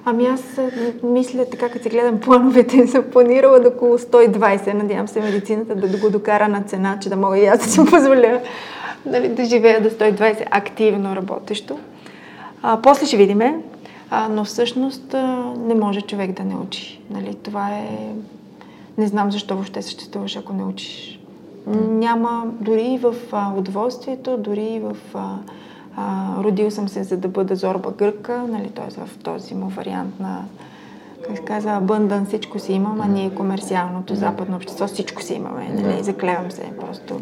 Ами 0.04 0.26
аз 0.26 0.60
мисля, 1.02 1.44
така 1.50 1.68
като 1.68 1.82
си 1.82 1.88
гледам 1.88 2.20
плановете, 2.20 2.86
съм 2.86 3.04
планирала 3.12 3.60
да 3.60 3.68
около 3.68 3.98
120. 3.98 4.72
Надявам 4.72 5.08
се 5.08 5.20
медицината 5.20 5.74
да 5.74 5.98
го 5.98 6.10
докара 6.10 6.48
на 6.48 6.62
цена, 6.62 6.98
че 7.00 7.08
да 7.08 7.16
мога 7.16 7.38
и 7.38 7.46
аз 7.46 7.58
да 7.58 7.64
си 7.64 7.80
позволя 7.90 8.40
нали, 9.06 9.28
да 9.28 9.44
живея 9.44 9.82
до 9.82 9.88
120 9.88 10.46
активно 10.50 11.16
работещо. 11.16 11.78
А, 12.62 12.82
после 12.82 13.06
ще 13.06 13.16
видиме, 13.16 13.58
а, 14.10 14.28
но 14.28 14.44
всъщност 14.44 15.14
а, 15.14 15.52
не 15.58 15.74
може 15.74 16.00
човек 16.00 16.32
да 16.32 16.44
не 16.44 16.54
учи. 16.54 17.00
Нали, 17.10 17.34
това 17.34 17.68
е... 17.68 18.14
Не 18.98 19.06
знам 19.06 19.32
защо 19.32 19.54
въобще 19.54 19.82
съществуваш, 19.82 20.36
ако 20.36 20.52
не 20.52 20.64
учиш. 20.64 21.20
Няма 21.76 22.44
дори 22.60 22.98
в 23.02 23.14
а, 23.32 23.52
удоволствието, 23.56 24.36
дори 24.36 24.80
в... 24.82 24.96
А, 25.14 25.36
а, 25.96 26.42
родил 26.42 26.70
съм 26.70 26.88
се 26.88 27.04
за 27.04 27.16
да 27.16 27.28
бъда 27.28 27.56
зорба 27.56 27.90
гръка, 27.90 28.44
нали, 28.48 28.68
т.е. 28.68 29.06
в 29.06 29.18
този 29.18 29.54
му 29.54 29.68
вариант 29.68 30.20
на 30.20 30.44
как 31.26 31.36
се 31.36 31.44
казва, 31.44 31.70
абъндан, 31.70 32.26
всичко 32.26 32.58
си 32.58 32.72
имам, 32.72 33.00
а 33.00 33.06
ние 33.06 33.34
комерциалното 33.34 34.14
западно 34.14 34.56
общество 34.56 34.86
всичко 34.86 35.22
си 35.22 35.34
имаме, 35.34 35.68
нали, 35.68 36.02
заклевам 36.02 36.50
се 36.50 36.72
просто. 36.80 37.20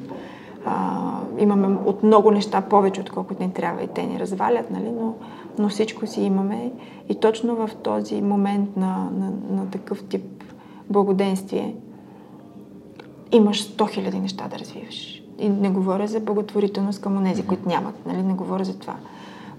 А, 0.64 1.18
имаме 1.38 1.78
от 1.84 2.02
много 2.02 2.30
неща 2.30 2.60
повече, 2.60 3.00
отколкото 3.00 3.42
ни 3.42 3.52
трябва 3.52 3.82
и 3.82 3.88
те 3.88 4.02
ни 4.02 4.20
развалят, 4.20 4.70
нали, 4.70 4.90
но, 5.00 5.14
но 5.58 5.68
всичко 5.68 6.06
си 6.06 6.22
имаме 6.22 6.72
и 7.08 7.14
точно 7.14 7.56
в 7.56 7.70
този 7.82 8.22
момент 8.22 8.76
на, 8.76 9.10
на, 9.18 9.32
на 9.50 9.70
такъв 9.70 10.04
тип 10.04 10.44
благоденствие 10.90 11.74
имаш 13.32 13.68
100 13.68 13.90
хиляди 13.90 14.20
неща 14.20 14.48
да 14.48 14.58
развиваш. 14.58 15.22
И 15.38 15.48
не 15.48 15.70
говоря 15.70 16.06
за 16.06 16.20
благотворителност 16.20 17.02
към 17.02 17.16
онези, 17.16 17.46
които 17.46 17.68
нямат. 17.68 18.06
Нали? 18.06 18.22
Не 18.22 18.34
говоря 18.34 18.64
за 18.64 18.78
това. 18.78 18.96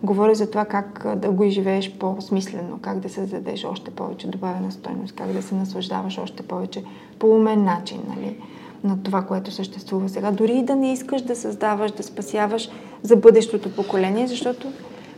Говоря 0.04 0.36
за 0.36 0.50
това 0.50 0.66
как 0.66 1.06
да 1.16 1.32
го 1.32 1.44
изживееш 1.44 1.94
по-смислено, 1.94 2.80
как 2.82 3.00
да 3.00 3.10
се 3.10 3.26
зададеш 3.26 3.66
още 3.66 3.92
повече 3.92 4.28
добавена 4.28 4.72
стойност, 4.72 5.16
как 5.16 5.32
да 5.32 5.42
се 5.42 5.56
наслаждаваш 5.56 6.18
още 6.18 6.44
повече 6.44 6.84
по 7.20 7.28
умен 7.28 7.64
начин 7.64 8.00
нали? 8.08 8.38
На 8.84 9.04
това, 9.04 9.22
което 9.22 9.52
съществува 9.52 10.10
сега. 10.10 10.32
Дори 10.32 10.54
и 10.54 10.64
да 10.64 10.76
не 10.76 10.94
искаш 10.94 11.22
да 11.22 11.36
създаваш, 11.36 11.92
да 11.92 12.04
спасяваш 12.04 12.70
за 13.04 13.16
бъдещото 13.16 13.76
поколение, 13.76 14.28
защото 14.28 14.72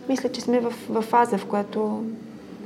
мисля, 0.09 0.30
че 0.30 0.41
сме 0.41 0.59
в, 0.59 0.74
в 0.89 1.01
фаза, 1.01 1.38
в 1.38 1.45
която 1.45 2.03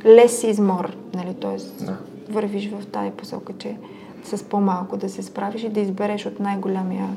лес 0.05 0.43
измор, 0.43 0.95
нали? 1.13 1.35
т.е. 1.41 1.85
Да. 1.85 1.97
вървиш 2.29 2.69
в 2.69 2.85
тази 2.85 3.11
посока, 3.11 3.53
че 3.57 3.77
с 4.23 4.43
по-малко 4.43 4.97
да 4.97 5.09
се 5.09 5.23
справиш 5.23 5.63
и 5.63 5.69
да 5.69 5.79
избереш 5.79 6.25
от 6.25 6.39
най-голямия 6.39 7.07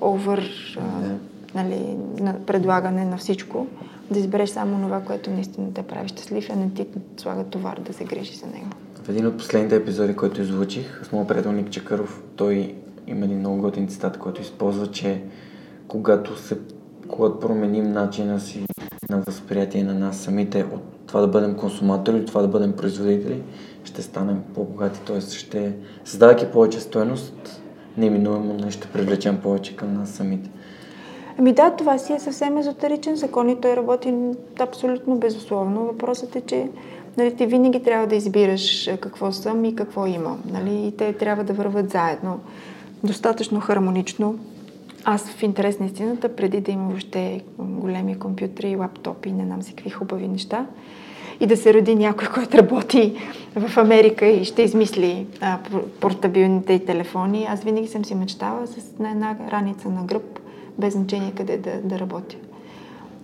овър 0.00 0.50
нали, 1.54 1.96
на 2.20 2.34
предлагане 2.46 3.04
на 3.04 3.16
всичко, 3.16 3.66
да 4.10 4.18
избереш 4.18 4.50
само 4.50 4.82
това, 4.82 5.00
което 5.00 5.30
наистина 5.30 5.74
те 5.74 5.82
прави 5.82 6.08
щастлив, 6.08 6.50
а 6.50 6.56
не 6.56 6.70
ти 6.70 6.86
слага 7.16 7.44
товар 7.44 7.80
да 7.80 7.92
се 7.92 8.04
грижи 8.04 8.36
за 8.36 8.46
него. 8.46 8.66
В 9.04 9.08
един 9.08 9.26
от 9.26 9.36
последните 9.36 9.76
епизоди, 9.76 10.16
който 10.16 10.42
излучих, 10.42 11.06
с 11.08 11.12
моят 11.12 11.28
приятел 11.28 11.52
Ник 11.52 11.70
Чакаров, 11.70 12.22
той 12.36 12.74
има 13.06 13.24
един 13.24 13.38
много 13.38 13.56
готин 13.56 13.88
цитат, 13.88 14.18
който 14.18 14.42
използва, 14.42 14.86
че 14.86 15.22
когато 15.88 16.38
се 16.38 16.58
когато 17.08 17.40
променим 17.40 17.92
начина 17.92 18.40
си 18.40 18.64
на 19.10 19.20
възприятие 19.20 19.84
на 19.84 19.94
нас 19.94 20.16
самите 20.16 20.64
от 20.72 20.82
това 21.06 21.20
да 21.20 21.26
бъдем 21.26 21.56
консуматори, 21.56 22.16
от 22.16 22.26
това 22.26 22.42
да 22.42 22.48
бъдем 22.48 22.72
производители, 22.72 23.42
ще 23.84 24.02
станем 24.02 24.42
по-богати, 24.54 25.00
т.е. 25.00 25.20
ще 25.20 25.72
създавайки 26.04 26.46
повече 26.52 26.80
стоеност, 26.80 27.62
неминуемо 27.96 28.54
не 28.54 28.70
ще 28.70 28.88
привлечем 28.88 29.40
повече 29.42 29.76
към 29.76 29.94
нас 29.94 30.10
самите. 30.10 30.50
Ами 31.38 31.52
да, 31.52 31.70
това 31.70 31.98
си 31.98 32.12
е 32.12 32.18
съвсем 32.18 32.58
езотеричен 32.58 33.16
закон 33.16 33.48
и 33.48 33.60
той 33.60 33.76
работи 33.76 34.14
абсолютно 34.58 35.16
безусловно. 35.16 35.80
Въпросът 35.80 36.36
е, 36.36 36.40
че 36.40 36.68
нали, 37.16 37.36
ти 37.36 37.46
винаги 37.46 37.82
трябва 37.82 38.06
да 38.06 38.14
избираш 38.14 38.90
какво 39.00 39.32
съм 39.32 39.64
и 39.64 39.74
какво 39.74 40.06
имам. 40.06 40.42
Нали? 40.52 40.86
И 40.86 40.92
те 40.92 41.12
трябва 41.12 41.44
да 41.44 41.52
върват 41.52 41.90
заедно, 41.90 42.40
достатъчно 43.04 43.60
хармонично. 43.60 44.38
Аз 45.04 45.30
в 45.30 45.42
интерес 45.42 45.80
на 45.80 45.86
истината, 45.86 46.36
преди 46.36 46.60
да 46.60 46.72
имам 46.72 46.88
въобще 46.88 47.42
големи 47.58 48.18
компютри, 48.18 48.76
лаптопи, 48.76 49.32
не 49.32 49.44
знам 49.44 49.62
си 49.62 49.74
какви 49.74 49.90
хубави 49.90 50.28
неща, 50.28 50.66
и 51.40 51.46
да 51.46 51.56
се 51.56 51.74
роди 51.74 51.94
някой, 51.94 52.28
който 52.34 52.58
работи 52.58 53.16
в 53.56 53.76
Америка 53.76 54.26
и 54.26 54.44
ще 54.44 54.62
измисли 54.62 55.26
а, 55.40 55.58
портабилните 56.00 56.78
телефони. 56.78 57.46
Аз 57.50 57.62
винаги 57.62 57.88
съм 57.88 58.04
си 58.04 58.14
мечтала 58.14 58.66
с 58.66 58.98
на 58.98 59.10
една 59.10 59.36
раница 59.50 59.88
на 59.88 60.02
гръб, 60.04 60.40
без 60.78 60.94
значение 60.94 61.32
къде 61.36 61.56
да, 61.56 61.80
да 61.84 61.98
работя. 61.98 62.36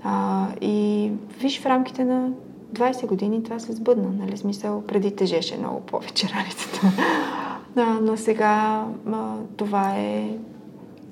А, 0.05 0.47
и 0.61 1.11
виж, 1.41 1.61
в 1.61 1.67
рамките 1.67 2.05
на 2.05 2.31
20 2.73 3.07
години 3.07 3.43
това 3.43 3.59
се 3.59 3.73
сбъдна, 3.73 4.09
нали? 4.19 4.37
Смисъл, 4.37 4.83
преди 4.87 5.17
тежеше 5.17 5.59
много 5.59 5.81
повече 5.81 6.29
раницата. 6.37 6.81
А, 7.77 7.99
но 8.03 8.17
сега 8.17 8.85
а, 9.13 9.35
това 9.57 9.95
е 9.97 10.29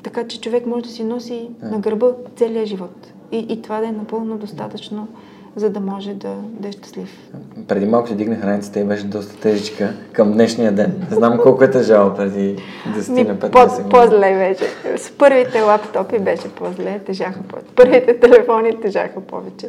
така, 0.03 0.27
че 0.27 0.41
човек 0.41 0.67
може 0.67 0.83
да 0.83 0.89
си 0.89 1.05
носи 1.05 1.49
на 1.63 1.79
гърба 1.79 2.07
целия 2.37 2.67
живот. 2.67 3.13
И, 3.33 3.39
и 3.39 3.63
това 3.63 3.81
да 3.81 3.87
е 3.87 3.93
напълно 3.93 4.39
достатъчно 4.39 5.09
за 5.57 5.71
да 5.71 5.81
може 5.81 6.15
да, 6.15 6.35
да 6.61 6.69
е 6.69 6.73
щастлив. 6.73 7.31
Преди 7.69 7.87
малко 7.87 8.09
си 8.09 8.17
дигнах 8.17 8.45
раницата 8.45 8.81
и 8.81 8.85
беше 8.85 9.05
доста 9.05 9.37
тежичка 9.41 9.95
към 10.13 10.33
днешния 10.33 10.73
ден. 10.73 11.07
Знам 11.11 11.39
колко 11.43 11.65
е 11.65 11.71
тежало 11.71 12.15
преди 12.15 12.57
10 12.89 13.29
на 13.29 13.37
15 13.37 13.83
по, 13.83 13.89
По-зле 13.89 14.35
беше. 14.35 14.99
С 14.99 15.11
първите 15.19 15.61
лаптопи 15.61 16.19
беше 16.19 16.49
по-зле, 16.49 16.99
тежаха 16.99 17.43
повече. 17.43 17.69
Първите 17.77 18.21
телефони 18.21 18.81
тежаха 18.81 19.21
повече. 19.21 19.69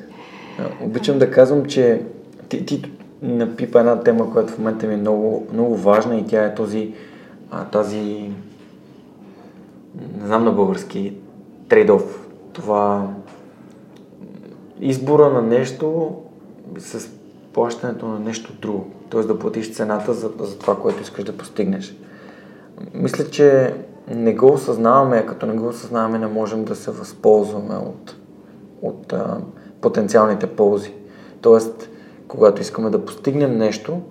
Обичам 0.82 1.20
да 1.20 1.32
казвам, 1.32 1.66
че 1.66 2.02
ти, 2.50 2.66
ти 2.66 2.92
напипа 3.22 3.80
една 3.80 4.00
тема, 4.00 4.32
която 4.32 4.54
в 4.54 4.58
момента 4.58 4.88
ми 4.88 4.94
е 4.94 4.98
много, 4.98 5.48
много 5.54 5.78
важна 5.78 6.16
и 6.16 6.28
тя 6.28 6.46
е 6.46 6.56
този, 6.56 6.94
а, 7.52 7.66
тази, 7.66 8.32
не 10.20 10.28
знам 10.28 10.44
на 10.44 10.52
български, 10.52 11.14
трейдов. 11.70 12.28
Това 12.54 13.08
избора 14.80 15.30
на 15.30 15.42
нещо 15.42 16.16
с 16.78 17.10
плащането 17.54 18.08
на 18.08 18.20
нещо 18.20 18.54
друго. 18.62 18.88
Т.е. 19.10 19.22
да 19.22 19.40
платиш 19.40 19.74
цената 19.74 20.14
за, 20.14 20.32
за 20.40 20.60
това, 20.60 20.80
което 20.80 21.02
искаш 21.02 21.24
да 21.24 21.38
постигнеш. 21.38 21.96
Мисля, 22.94 23.30
че 23.30 23.76
не 24.08 24.34
го 24.34 24.54
осъзнаваме, 24.54 25.26
като 25.26 25.46
не 25.46 25.54
го 25.54 25.68
осъзнаваме, 25.68 26.20
не 26.20 26.28
можем 26.28 26.66
да 26.66 26.76
се 26.76 26.92
възползваме 26.92 27.76
от, 27.76 28.16
от 28.82 29.14
а, 29.14 29.38
потенциалните 29.82 30.48
ползи. 30.48 30.94
Тоест, 31.42 31.90
когато 32.28 32.62
искаме 32.62 32.90
да 32.90 33.06
постигнем 33.06 33.58
нещо 33.58 34.02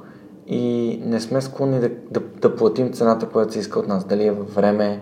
и 0.47 1.03
не 1.05 1.21
сме 1.21 1.41
склонни 1.41 1.81
да, 1.81 1.91
да, 2.11 2.21
да 2.21 2.57
платим 2.57 2.93
цената, 2.93 3.29
която 3.29 3.53
се 3.53 3.59
иска 3.59 3.79
от 3.79 3.89
нас, 3.89 4.05
дали 4.05 4.27
е 4.27 4.33
във 4.33 4.55
време, 4.55 5.01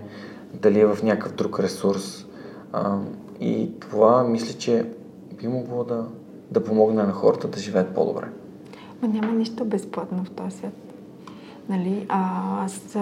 дали 0.55 0.81
е 0.81 0.87
в 0.87 1.03
някакъв 1.03 1.33
друг 1.33 1.61
ресурс. 1.61 2.27
А, 2.73 2.99
и 3.41 3.71
това 3.81 4.25
мисля, 4.25 4.59
че 4.59 4.87
би 5.39 5.49
могло 5.49 5.85
да, 5.85 6.05
да 6.51 6.65
помогне 6.65 7.03
на 7.03 7.13
хората 7.13 7.49
да 7.49 7.61
живеят 7.61 7.95
по-добре. 7.95 8.27
Ма 9.03 9.09
няма 9.09 9.33
нищо 9.33 9.65
безплатно 9.65 10.25
в 10.25 10.31
този 10.31 10.57
свят. 10.57 10.73
Нали? 11.69 12.07
А, 12.09 12.65
аз 12.65 12.97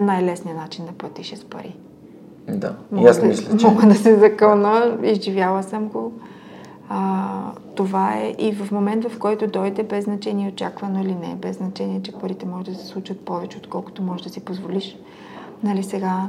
най-лесният 0.00 0.58
начин 0.58 0.86
да 0.86 0.92
платиш 0.92 1.32
е 1.32 1.36
с 1.36 1.44
пари. 1.44 1.76
Да, 2.48 2.76
мога 2.92 3.06
и 3.06 3.10
аз 3.10 3.22
мисля, 3.22 3.56
че... 3.56 3.66
Мога 3.66 3.86
да 3.86 3.94
се 3.94 4.18
закълна, 4.18 4.98
изживяла 5.02 5.62
съм 5.62 5.88
го. 5.88 6.12
А, 6.88 7.52
това 7.74 8.16
е 8.16 8.34
и 8.38 8.52
в 8.52 8.72
момент, 8.72 9.08
в 9.08 9.18
който 9.18 9.46
дойде 9.46 9.82
без 9.82 10.04
значение 10.04 10.48
очаквано 10.48 11.00
или 11.00 11.14
не, 11.14 11.34
без 11.34 11.56
значение, 11.56 12.02
че 12.02 12.12
парите 12.12 12.46
може 12.46 12.64
да 12.64 12.74
се 12.74 12.86
случат 12.86 13.24
повече, 13.24 13.58
отколкото 13.58 14.02
може 14.02 14.24
да 14.24 14.30
си 14.30 14.44
позволиш. 14.44 14.96
Нали 15.62 15.82
сега, 15.82 16.28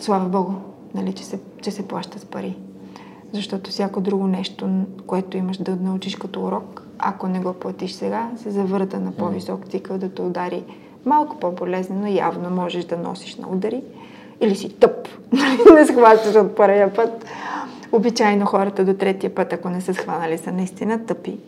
слава 0.00 0.28
Богу, 0.28 0.52
нали, 0.94 1.12
че, 1.12 1.24
се, 1.24 1.40
че 1.62 1.70
се 1.70 1.88
плаща 1.88 2.18
с 2.18 2.24
пари 2.24 2.56
защото 3.32 3.70
всяко 3.70 4.00
друго 4.00 4.26
нещо, 4.26 4.84
което 5.06 5.36
имаш 5.36 5.56
да 5.56 5.76
научиш 5.76 6.16
като 6.16 6.44
урок, 6.44 6.86
ако 6.98 7.28
не 7.28 7.40
го 7.40 7.52
платиш 7.52 7.92
сега, 7.92 8.30
се 8.36 8.50
завърта 8.50 9.00
на 9.00 9.12
по-висок 9.12 9.68
цикъл 9.68 9.98
да 9.98 10.08
те 10.08 10.22
удари 10.22 10.64
малко 11.04 11.38
по-болезнено, 11.38 12.06
явно 12.06 12.50
можеш 12.50 12.84
да 12.84 12.96
носиш 12.96 13.36
на 13.36 13.48
удари, 13.48 13.82
или 14.42 14.56
си 14.56 14.68
тъп, 14.68 15.08
не 15.74 15.86
схващаш 15.86 16.34
от 16.34 16.56
първия 16.56 16.94
път. 16.94 17.24
Обичайно 17.92 18.46
хората 18.46 18.84
до 18.84 18.94
третия 18.94 19.34
път, 19.34 19.52
ако 19.52 19.70
не 19.70 19.80
са 19.80 19.94
схванали, 19.94 20.38
са 20.38 20.52
наистина 20.52 21.06
тъпи. 21.06 21.38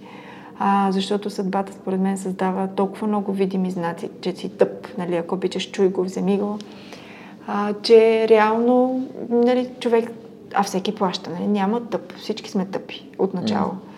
А, 0.59 0.93
защото 0.93 1.31
съдбата, 1.31 1.73
според 1.73 2.01
мен, 2.01 2.19
създава 2.19 2.69
толкова 2.77 3.07
много 3.07 3.33
видими 3.33 3.71
знаци, 3.71 4.11
че 4.21 4.33
си 4.33 4.49
тъп. 4.49 4.99
Нали, 4.99 5.17
ако 5.17 5.35
обичаш, 5.35 5.71
чуй 5.71 5.89
го, 5.89 6.05
вземи 6.05 6.39
го. 6.39 6.59
А, 7.47 7.73
че 7.83 8.27
реално 8.29 9.03
нали, 9.31 9.71
човек 9.81 10.11
а 10.55 10.63
всеки 10.63 10.95
плаща, 10.95 11.31
нали? 11.31 11.47
Няма 11.47 11.81
тъп. 11.81 12.17
Всички 12.17 12.51
сме 12.51 12.67
тъпи 12.67 13.07
от 13.19 13.35
начало. 13.35 13.71
Mm. 13.71 13.94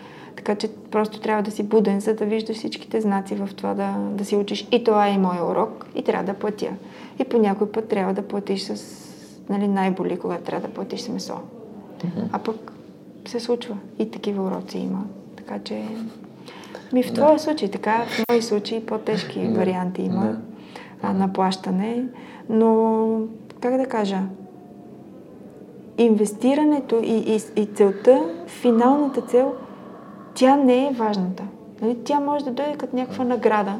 Така 0.47 0.59
че 0.59 0.69
просто 0.91 1.19
трябва 1.19 1.43
да 1.43 1.51
си 1.51 1.63
буден, 1.63 1.99
за 1.99 2.13
да 2.13 2.25
виждаш 2.25 2.57
всичките 2.57 3.01
знаци 3.01 3.35
в 3.35 3.49
това 3.55 3.73
да, 3.73 3.95
да 4.11 4.25
си 4.25 4.35
учиш. 4.35 4.67
И 4.71 4.83
това 4.83 5.07
е 5.07 5.13
и 5.13 5.17
моя 5.17 5.45
урок 5.45 5.85
и 5.95 6.03
трябва 6.03 6.33
да 6.33 6.39
платя. 6.39 6.69
И 7.19 7.23
по 7.23 7.37
някой 7.37 7.71
път 7.71 7.87
трябва 7.87 8.13
да 8.13 8.21
платиш 8.21 8.61
с 8.61 9.05
нали, 9.49 9.67
най-боли, 9.67 10.19
когато 10.19 10.43
трябва 10.43 10.67
да 10.67 10.73
платиш 10.73 11.01
с 11.01 11.09
месо. 11.09 11.33
Mm-hmm. 11.33 12.27
А 12.31 12.39
пък 12.39 12.71
се 13.25 13.39
случва. 13.39 13.77
И 13.99 14.11
такива 14.11 14.43
уроци 14.43 14.77
има. 14.77 15.03
Така 15.35 15.59
че 15.59 15.83
Ми 16.93 17.03
в 17.03 17.13
твоя 17.13 17.39
случай 17.39 17.71
така, 17.71 18.05
в 18.05 18.23
мои 18.31 18.41
случаи 18.41 18.85
по-тежки 18.85 19.47
да. 19.47 19.59
варианти 19.59 20.01
има 20.01 20.25
да. 20.25 20.37
а, 21.01 21.13
на 21.13 21.33
плащане, 21.33 22.03
но 22.49 23.21
как 23.59 23.77
да 23.77 23.85
кажа, 23.85 24.19
инвестирането 25.97 26.99
и, 27.03 27.17
и, 27.35 27.61
и 27.61 27.65
целта, 27.65 28.23
финалната 28.47 29.21
цел, 29.21 29.53
тя 30.37 30.55
не 30.55 30.87
е 30.87 30.91
важната. 30.93 31.43
Нали? 31.81 31.97
Тя 32.03 32.19
може 32.19 32.45
да 32.45 32.51
дойде 32.51 32.75
като 32.77 32.95
някаква 32.95 33.23
награда, 33.25 33.73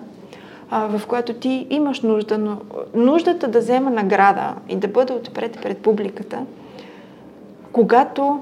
а, 0.70 0.97
в 0.97 1.08
която 1.08 1.34
ти 1.34 1.68
имаш 1.70 2.01
нужда, 2.01 2.38
но 2.38 2.58
нуждата 2.95 3.47
да 3.47 3.60
взема 3.60 3.89
награда 3.89 4.55
и 4.70 4.76
да 4.76 4.88
бъде 4.88 5.14
отпред 5.14 5.60
пред 5.62 5.78
публиката, 5.78 6.45
когато 7.72 8.39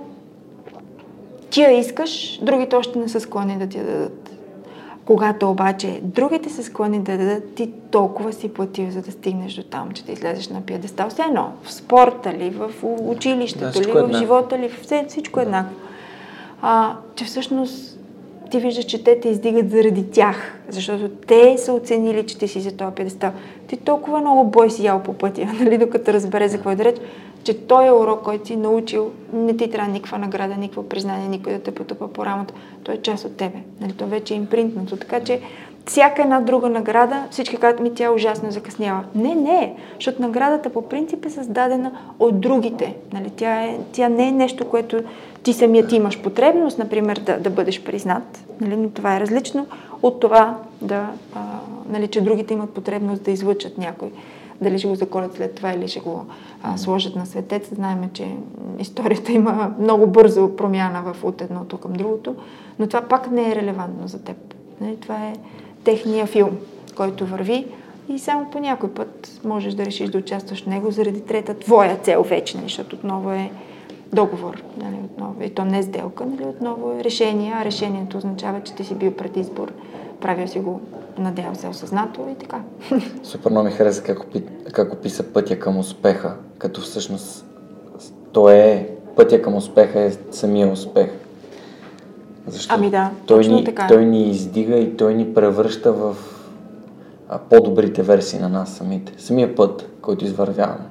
ти 1.50 1.62
я 1.62 1.80
искаш, 1.80 2.40
другите 2.42 2.76
още 2.76 3.00
не 3.00 3.10
са 3.10 3.20
склонни 3.20 3.58
да 3.58 3.68
ти 3.68 3.78
я 3.78 3.84
дадат. 3.84 4.32
Когато 5.06 5.50
обаче 5.50 6.00
другите 6.04 6.50
са 6.50 6.64
склонни 6.64 7.00
да 7.00 7.18
дадат, 7.18 7.56
ти 7.56 7.72
толкова 7.92 8.34
си 8.34 8.54
платил, 8.54 8.92
за 8.92 9.02
да 9.02 9.12
стигнеш 9.12 9.54
до 9.54 9.64
там, 9.64 9.92
че 9.92 10.06
да 10.06 10.12
излезеш 10.12 10.50
на 10.50 10.62
пиедестал. 10.62 11.10
Все 11.10 11.22
едно, 11.22 11.52
в 11.64 11.74
спорта 11.74 12.34
ли, 12.34 12.50
в 12.50 12.72
училището 12.84 13.82
да, 13.82 13.88
ли, 13.88 13.92
в 13.92 14.18
живота 14.18 14.60
ли, 14.60 14.70
все, 14.70 15.06
всичко 15.10 15.40
е 15.40 15.44
да. 15.44 15.48
еднакво. 15.48 15.76
А, 16.62 16.96
че 17.16 17.26
всъщност 17.26 17.95
ти 18.52 18.60
виждаш, 18.60 18.86
че 18.86 19.04
те 19.04 19.20
те 19.20 19.30
издигат 19.30 19.70
заради 19.70 20.12
тях, 20.12 20.60
защото 20.70 21.10
те 21.10 21.58
са 21.58 21.74
оценили, 21.74 22.26
че 22.26 22.38
ти 22.38 22.48
си 22.48 22.60
за 22.60 22.72
този 22.72 22.96
пиедестал. 22.96 23.32
Ти 23.68 23.78
толкова 23.78 24.20
много 24.20 24.44
бой 24.44 24.72
си 24.72 24.86
ял 24.86 25.04
по 25.04 25.14
пътя, 25.14 25.46
нали, 25.60 25.78
докато 25.78 26.14
разбере 26.14 26.48
за 26.48 26.58
какво 26.58 26.72
е 26.72 26.76
да 26.76 26.84
реч, 26.84 26.96
че 27.44 27.58
той 27.68 27.88
е 27.88 27.92
урок, 27.92 28.24
който 28.24 28.48
си 28.48 28.56
научил, 28.56 29.12
не 29.34 29.58
ти 29.58 29.70
трябва 29.70 29.92
никаква 29.92 30.18
награда, 30.18 30.56
никакво 30.56 30.90
признание, 30.90 31.28
никой 31.28 31.54
да 31.54 31.60
те 31.60 31.72
потъпа 31.72 32.08
по 32.08 32.26
рамото. 32.26 32.54
Той 32.84 32.96
е 32.96 33.02
част 33.02 33.26
от 33.26 33.38
тебе. 33.38 33.58
Нали? 33.82 33.94
То 33.94 34.08
вече 34.08 34.34
е 34.34 34.38
импринтнато. 34.38 34.98
Така 34.98 35.20
че 35.20 35.42
всяка 35.86 36.22
една 36.22 36.42
друга 36.42 36.70
награда, 36.70 37.24
всички 37.32 37.58
казват 37.58 37.80
ми, 37.80 37.94
тя 37.94 38.06
е 38.06 38.10
ужасно 38.10 38.52
закъснява. 38.52 39.04
Не, 39.16 39.36
не, 39.36 39.76
защото 39.96 40.22
наградата 40.22 40.70
по 40.70 40.82
принцип 40.82 41.26
е 41.26 41.30
създадена 41.30 41.92
от 42.20 42.40
другите. 42.40 42.96
Нали? 43.14 43.30
Тя, 43.36 43.64
е, 43.64 43.80
тя 43.92 44.10
не 44.10 44.28
е 44.28 44.32
нещо, 44.32 44.70
което 44.70 45.00
ти 45.44 45.54
самият 45.54 45.92
имаш 45.92 46.22
потребност, 46.22 46.78
например, 46.78 47.20
да, 47.20 47.40
да 47.40 47.50
бъдеш 47.50 47.84
признат, 47.84 48.46
нали? 48.62 48.76
но 48.76 48.90
това 48.90 49.16
е 49.16 49.20
различно 49.20 49.68
от 50.02 50.20
това, 50.20 50.58
да, 50.82 51.10
а, 51.36 51.40
нали, 51.90 52.08
че 52.08 52.22
другите 52.22 52.54
имат 52.54 52.70
потребност 52.70 53.24
да 53.24 53.32
излъчат 53.32 53.78
някой 53.78 54.12
дали 54.62 54.80
ще 54.80 54.88
го 54.88 54.96
заколят 54.96 55.36
след 55.36 55.56
това 55.56 55.74
или 55.74 55.88
ще 55.88 56.00
го 56.00 56.26
а, 56.64 56.78
сложат 56.78 57.16
на 57.16 57.26
светец. 57.26 57.70
Знаем, 57.76 58.10
че 58.14 58.28
историята 58.80 59.32
има 59.32 59.74
много 59.80 60.08
бързо 60.08 60.56
промяна 60.56 61.14
в 61.14 61.24
от 61.24 61.42
едното 61.42 61.78
към 61.78 61.94
другото, 61.94 62.36
но 62.80 62.88
това 62.88 63.02
пак 63.02 63.32
не 63.32 63.52
е 63.52 63.56
релевантно 63.56 64.08
за 64.08 64.24
теб. 64.24 64.38
Не? 64.82 64.96
Това 64.96 65.16
е 65.16 65.34
техния 65.86 66.26
филм, 66.26 66.58
който 66.96 67.26
върви 67.26 67.66
и 68.10 68.20
само 68.20 68.50
по 68.50 68.60
някой 68.60 68.90
път 68.90 69.40
можеш 69.44 69.74
да 69.74 69.86
решиш 69.86 70.10
да 70.10 70.18
участваш 70.18 70.64
в 70.64 70.68
него 70.68 70.92
заради 70.92 71.22
трета 71.22 71.54
твоя 71.54 71.96
цел 71.96 72.24
вече, 72.24 72.58
защото 72.64 72.96
отново 72.96 73.32
е 73.32 73.52
договор, 74.14 74.64
нали, 74.78 74.96
отново, 75.04 75.44
и 75.44 75.50
то 75.50 75.66
не 75.66 75.84
сделка, 75.84 76.26
нали, 76.26 76.44
отново 76.46 76.92
е 76.92 77.04
решение, 77.04 77.54
а 77.56 77.66
решението 77.66 78.18
означава, 78.18 78.62
че 78.64 78.74
ти 78.74 78.84
си 78.84 78.96
бил 78.96 79.12
пред 79.12 79.38
избор, 79.38 79.72
правил 80.22 80.48
си 80.48 80.60
го 80.60 80.82
надявам 81.18 81.56
се, 81.56 81.68
осъзнато 81.68 82.28
и 82.32 82.36
така. 82.36 82.62
Супер 83.24 83.52
много 83.52 83.66
ми 83.66 83.72
хареса 83.72 84.04
как, 84.04 84.20
опи, 84.24 84.44
как 84.72 84.94
описа 84.94 85.24
пътя 85.24 85.60
към 85.60 85.78
успеха, 85.78 86.36
като 86.58 86.82
всъщност 86.82 87.46
то 88.32 88.50
е 88.50 88.90
пътя 89.16 89.42
към 89.42 89.56
успеха 89.56 90.00
е 90.00 90.12
самия 90.32 90.68
успех. 90.72 91.10
Защото 92.48 92.76
ами 92.76 92.90
да, 92.90 93.12
той 93.26 93.38
точно 93.38 93.56
ни, 93.56 93.64
така. 93.64 93.88
Той 93.88 94.06
ни 94.06 94.30
издига 94.30 94.76
и 94.76 94.98
той 94.98 95.14
ни 95.14 95.34
превръща 95.34 95.94
в 95.94 96.16
а, 97.30 97.38
по-добрите 97.38 98.04
версии 98.04 98.40
на 98.40 98.50
нас 98.50 98.74
самите. 98.74 99.14
Самия 99.18 99.56
път, 99.56 99.90
който 100.02 100.26
извървяваме. 100.26 100.86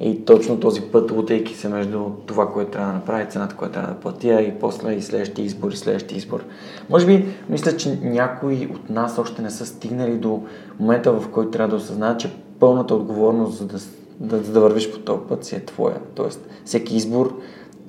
И 0.00 0.24
точно 0.24 0.60
този 0.60 0.80
път, 0.80 1.10
лутейки 1.10 1.54
се 1.54 1.68
между 1.68 2.04
това, 2.26 2.52
което 2.52 2.70
трябва 2.70 2.88
да 2.88 2.94
направи, 2.94 3.30
цената, 3.30 3.56
която 3.56 3.72
трябва 3.74 3.94
да 3.94 4.00
платя 4.00 4.42
и 4.42 4.58
после 4.60 4.94
и 4.94 5.02
следващия 5.02 5.44
избор 5.44 5.72
и 5.72 5.76
следващия 5.76 6.16
избор. 6.16 6.44
Може 6.90 7.06
би, 7.06 7.26
мисля, 7.48 7.76
че 7.76 7.98
някои 8.02 8.68
от 8.74 8.90
нас 8.90 9.18
още 9.18 9.42
не 9.42 9.50
са 9.50 9.66
стигнали 9.66 10.16
до 10.16 10.42
момента, 10.80 11.12
в 11.12 11.28
който 11.28 11.50
трябва 11.50 11.70
да 11.70 11.76
осъзнаят, 11.76 12.20
че 12.20 12.30
пълната 12.60 12.94
отговорност 12.94 13.58
за 13.58 13.66
да, 13.66 13.78
да, 14.20 14.38
да 14.38 14.60
вървиш 14.60 14.92
по 14.92 14.98
този 14.98 15.20
път 15.28 15.44
си 15.44 15.56
е 15.56 15.64
твоя. 15.64 15.96
Тоест, 16.14 16.48
всеки 16.64 16.96
избор 16.96 17.40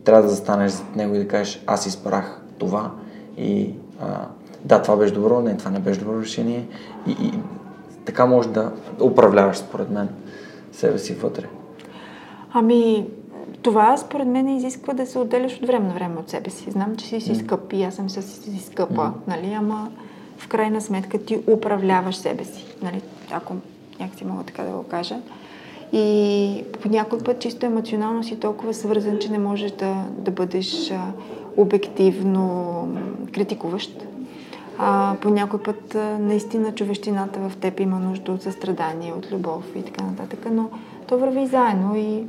трябва 0.03 0.23
да 0.23 0.29
застанеш 0.29 0.71
зад 0.71 0.95
него 0.95 1.15
и 1.15 1.19
да 1.19 1.27
кажеш, 1.27 1.63
аз 1.67 1.85
избрах 1.85 2.42
това 2.65 2.91
и 3.37 3.69
а, 4.01 4.27
да, 4.65 4.81
това 4.81 4.95
беше 4.95 5.13
добро, 5.13 5.41
не, 5.41 5.57
това 5.57 5.71
не 5.71 5.79
беше 5.79 5.99
добро 5.99 6.21
решение 6.21 6.67
и, 7.07 7.11
и 7.11 7.33
така 8.05 8.25
може 8.25 8.49
да 8.49 8.71
управляваш, 9.01 9.57
според 9.57 9.89
мен, 9.89 10.09
себе 10.71 10.99
си 10.99 11.13
вътре. 11.13 11.47
Ами, 12.53 13.07
това 13.61 13.97
според 13.97 14.27
мен 14.27 14.49
изисква 14.49 14.93
да 14.93 15.05
се 15.05 15.19
отделяш 15.19 15.57
от 15.57 15.67
време 15.67 15.87
на 15.87 15.93
време 15.93 16.15
от 16.19 16.29
себе 16.29 16.49
си. 16.49 16.71
Знам, 16.71 16.95
че 16.95 17.05
си 17.05 17.21
си 17.21 17.35
скъп 17.35 17.73
и 17.73 17.83
аз 17.83 17.95
съм 17.95 18.09
си 18.09 18.59
скъпа, 18.59 18.93
mm. 19.01 19.11
нали, 19.27 19.53
ама 19.53 19.91
в 20.37 20.47
крайна 20.47 20.81
сметка 20.81 21.25
ти 21.25 21.39
управляваш 21.47 22.15
себе 22.15 22.43
си, 22.43 22.65
нали, 22.81 23.01
ако 23.31 23.53
някакси 23.99 24.25
мога 24.25 24.43
така 24.43 24.63
да 24.63 24.71
го 24.71 24.83
кажа. 24.83 25.15
И 25.93 26.63
по 26.81 26.89
някой 26.89 27.19
път 27.19 27.39
чисто 27.39 27.65
емоционално 27.65 28.23
си 28.23 28.39
толкова 28.39 28.73
свързан, 28.73 29.19
че 29.19 29.31
не 29.31 29.39
можеш 29.39 29.71
да, 29.71 30.05
да 30.17 30.31
бъдеш 30.31 30.91
обективно 31.57 32.87
критикуващ. 33.33 34.07
А, 34.77 35.15
по 35.21 35.29
някой 35.29 35.63
път 35.63 35.97
наистина 36.19 36.75
човещината 36.75 37.49
в 37.49 37.57
теб 37.57 37.79
има 37.79 37.99
нужда 37.99 38.31
от 38.31 38.41
състрадание, 38.41 39.13
от 39.13 39.31
любов 39.31 39.63
и 39.75 39.83
така 39.83 40.03
нататък, 40.03 40.47
но 40.51 40.69
то 41.07 41.17
върви 41.17 41.47
заедно 41.47 41.95
и 41.95 42.23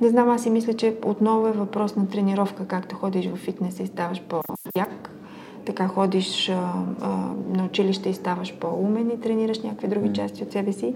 не 0.00 0.08
знам, 0.08 0.30
аз 0.30 0.42
си 0.42 0.50
мисля, 0.50 0.74
че 0.74 0.96
отново 1.04 1.46
е 1.46 1.52
въпрос 1.52 1.96
на 1.96 2.08
тренировка, 2.08 2.66
както 2.66 2.96
ходиш 2.96 3.26
в 3.26 3.36
фитнес 3.36 3.80
и 3.80 3.86
ставаш 3.86 4.20
по-як, 4.20 5.10
така 5.66 5.88
ходиш 5.88 6.48
а, 6.48 6.72
а, 7.00 7.08
на 7.56 7.64
училище 7.64 8.08
и 8.08 8.14
ставаш 8.14 8.54
по-умен 8.54 9.10
и 9.10 9.20
тренираш 9.20 9.60
някакви 9.60 9.88
други 9.88 10.12
части 10.12 10.42
от 10.42 10.52
себе 10.52 10.72
си, 10.72 10.94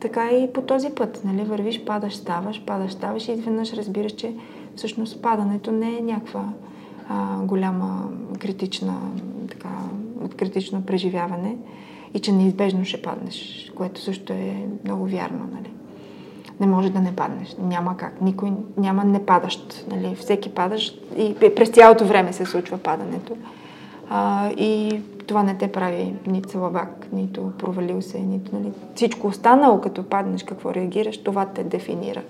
така 0.00 0.30
и 0.30 0.52
по 0.52 0.62
този 0.62 0.90
път, 0.90 1.20
нали, 1.24 1.44
вървиш, 1.44 1.84
падаш, 1.84 2.16
ставаш, 2.16 2.62
падаш, 2.66 2.92
ставаш 2.92 3.28
и 3.28 3.32
изведнъж 3.32 3.72
разбираш, 3.72 4.12
че 4.12 4.34
всъщност 4.76 5.22
падането 5.22 5.72
не 5.72 5.98
е 5.98 6.00
някаква 6.00 6.44
а, 7.10 7.36
голяма 7.42 8.08
критична, 8.38 9.00
така, 9.50 9.68
критично 10.36 10.82
преживяване 10.82 11.56
и 12.14 12.18
че 12.20 12.32
неизбежно 12.32 12.84
ще 12.84 13.02
паднеш, 13.02 13.70
което 13.76 14.00
също 14.00 14.32
е 14.32 14.66
много 14.84 15.06
вярно, 15.06 15.48
нали 15.52 15.70
не 16.60 16.66
може 16.66 16.90
да 16.90 17.00
не 17.00 17.16
паднеш. 17.16 17.56
Няма 17.58 17.96
как. 17.96 18.20
Никой 18.20 18.52
няма 18.76 19.04
не 19.04 19.26
падащ. 19.26 19.86
Нали? 19.90 20.14
Всеки 20.14 20.54
падаш 20.54 20.98
и 21.16 21.34
през 21.56 21.68
цялото 21.68 22.04
време 22.04 22.32
се 22.32 22.44
случва 22.44 22.78
падането. 22.78 23.36
А, 24.10 24.50
и 24.50 25.00
това 25.26 25.42
не 25.42 25.54
те 25.54 25.72
прави 25.72 26.14
нито 26.26 26.50
слабак, 26.50 27.08
нито 27.12 27.52
провалил 27.58 28.02
се, 28.02 28.18
нито 28.18 28.56
нали, 28.56 28.72
всичко 28.94 29.26
останало, 29.26 29.80
като 29.80 30.02
паднеш, 30.02 30.42
какво 30.42 30.74
реагираш, 30.74 31.22
това 31.22 31.46
те 31.46 31.64
дефинира 31.64 32.22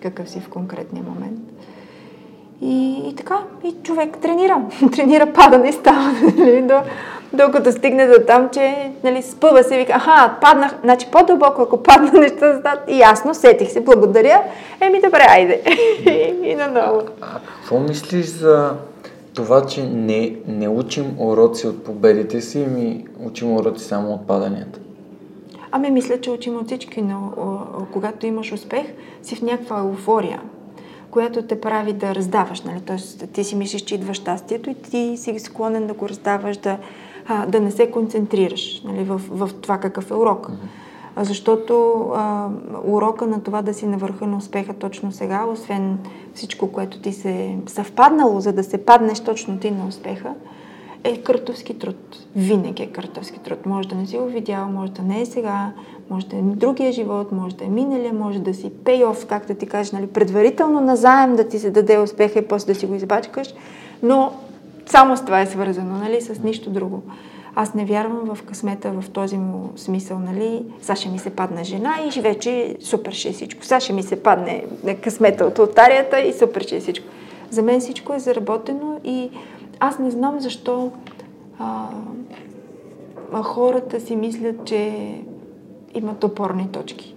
какъв 0.00 0.30
си 0.30 0.40
в 0.40 0.48
конкретния 0.48 1.04
момент. 1.04 1.40
И, 2.62 3.02
и 3.08 3.14
така, 3.16 3.38
и 3.64 3.74
човек 3.82 4.18
тренира. 4.22 4.62
тренира 4.92 5.32
падане 5.32 5.68
и 5.68 5.72
става 5.72 6.12
нали, 6.36 6.62
до, 6.62 6.74
докато 7.32 7.72
стигне 7.72 8.06
до 8.06 8.14
там, 8.26 8.48
че 8.52 8.92
нали, 9.04 9.22
спъва 9.22 9.62
се 9.62 9.74
и 9.74 9.78
вика, 9.78 9.92
аха, 9.92 10.34
паднах, 10.40 10.74
значи 10.82 11.06
по-дълбоко, 11.12 11.62
ако 11.62 11.82
падна 11.82 12.12
неща 12.20 12.52
задат, 12.52 12.78
и 12.88 12.98
ясно, 12.98 13.34
сетих 13.34 13.70
се, 13.70 13.80
благодаря, 13.80 14.42
еми 14.80 15.00
добре, 15.00 15.26
айде. 15.28 15.62
и 16.42 16.54
наново. 16.54 17.02
А, 17.20 17.26
а 17.26 17.40
какво 17.40 17.80
мислиш 17.80 18.26
за 18.26 18.72
това, 19.34 19.66
че 19.66 19.82
не, 19.82 20.36
не 20.46 20.68
учим 20.68 21.14
уроци 21.18 21.66
от 21.66 21.84
победите 21.84 22.40
си, 22.40 22.58
ми 22.58 23.04
учим 23.26 23.52
уроци 23.52 23.84
само 23.84 24.12
от 24.12 24.26
паданията? 24.26 24.78
Ами 25.70 25.90
мисля, 25.90 26.20
че 26.20 26.30
учим 26.30 26.56
от 26.56 26.66
всички, 26.66 27.02
но 27.02 27.32
когато 27.92 28.26
имаш 28.26 28.52
успех, 28.52 28.86
си 29.22 29.36
в 29.36 29.42
някаква 29.42 29.78
еуфория 29.78 30.40
която 31.12 31.42
те 31.42 31.60
прави 31.60 31.92
да 31.92 32.14
раздаваш. 32.14 32.62
Нали? 32.62 32.80
Тоест, 32.80 33.24
ти 33.32 33.44
си 33.44 33.56
мислиш, 33.56 33.82
че 33.82 33.94
идва 33.94 34.14
щастието 34.14 34.70
и 34.70 34.74
ти 34.74 35.14
си 35.16 35.38
склонен 35.38 35.86
да 35.86 35.94
го 35.94 36.08
раздаваш, 36.08 36.56
да, 36.56 36.78
а, 37.28 37.46
да 37.46 37.60
не 37.60 37.70
се 37.70 37.90
концентрираш 37.90 38.82
нали, 38.84 39.04
в, 39.04 39.20
в 39.30 39.50
това 39.60 39.78
какъв 39.78 40.10
е 40.10 40.14
урок. 40.14 40.48
Mm-hmm. 40.48 41.22
Защото 41.22 42.06
а, 42.14 42.48
урока 42.84 43.26
на 43.26 43.42
това 43.42 43.62
да 43.62 43.74
си 43.74 43.86
на 43.86 43.98
върха 43.98 44.26
на 44.26 44.36
успеха 44.36 44.74
точно 44.74 45.12
сега, 45.12 45.44
освен 45.44 45.98
всичко, 46.34 46.72
което 46.72 47.00
ти 47.00 47.12
се 47.12 47.56
съвпаднало, 47.66 48.40
за 48.40 48.52
да 48.52 48.64
се 48.64 48.84
паднеш 48.84 49.20
точно 49.20 49.58
ти 49.58 49.70
на 49.70 49.86
успеха, 49.86 50.34
е 51.04 51.22
картовски 51.22 51.78
труд. 51.78 52.26
Винаги 52.36 52.82
е 52.82 52.86
картовски 52.86 53.38
труд. 53.38 53.66
Може 53.66 53.88
да 53.88 53.94
не 53.94 54.06
си 54.06 54.18
го 54.18 54.26
видял, 54.26 54.68
може 54.68 54.92
да 54.92 55.02
не 55.02 55.20
е 55.20 55.26
сега, 55.26 55.72
може 56.10 56.26
да 56.26 56.36
е 56.36 56.42
другия 56.42 56.92
живот, 56.92 57.32
може 57.32 57.56
да 57.56 57.64
е 57.64 57.68
миналия, 57.68 58.12
може 58.12 58.38
да 58.38 58.54
си 58.54 58.70
пейоф, 58.84 59.26
както 59.26 59.54
ти 59.54 59.66
кажеш, 59.66 59.92
нали, 59.92 60.06
предварително 60.06 60.80
назаем 60.80 61.36
да 61.36 61.48
ти 61.48 61.58
се 61.58 61.70
даде 61.70 61.98
успеха 61.98 62.38
и 62.38 62.48
после 62.48 62.72
да 62.72 62.78
си 62.78 62.86
го 62.86 62.94
избачкаш, 62.94 63.54
но 64.02 64.32
само 64.86 65.16
с 65.16 65.24
това 65.24 65.40
е 65.40 65.46
свързано, 65.46 65.98
нали, 65.98 66.20
с 66.20 66.42
нищо 66.42 66.70
друго. 66.70 67.02
аз 67.54 67.74
не 67.74 67.84
вярвам 67.84 68.34
в 68.34 68.42
късмета 68.42 68.90
в 69.00 69.10
този 69.10 69.36
му 69.36 69.70
смисъл, 69.76 70.18
нали? 70.18 70.64
Сега 70.80 70.96
ще 70.96 71.08
ми 71.08 71.18
се 71.18 71.30
падне 71.30 71.64
жена 71.64 71.94
и 72.16 72.20
вече 72.20 72.76
супер 72.80 73.12
ще 73.12 73.28
е 73.28 73.32
всичко. 73.32 73.64
Сега 73.64 73.80
ще 73.80 73.92
ми 73.92 74.02
се 74.02 74.22
падне 74.22 74.64
късмета 75.02 75.44
от 75.44 75.58
алтарията 75.58 76.20
и 76.20 76.32
супер 76.32 76.60
ще 76.60 76.76
е 76.76 76.80
всичко. 76.80 77.06
За 77.50 77.62
мен 77.62 77.80
всичко 77.80 78.14
е 78.14 78.18
заработено 78.18 79.00
и 79.04 79.30
аз 79.80 79.98
не 79.98 80.10
знам 80.10 80.40
защо 80.40 80.90
а, 81.58 81.88
а 83.32 83.42
хората 83.42 84.00
си 84.00 84.16
мислят, 84.16 84.64
че 84.64 84.94
имат 85.94 86.24
опорни 86.24 86.68
точки. 86.72 87.14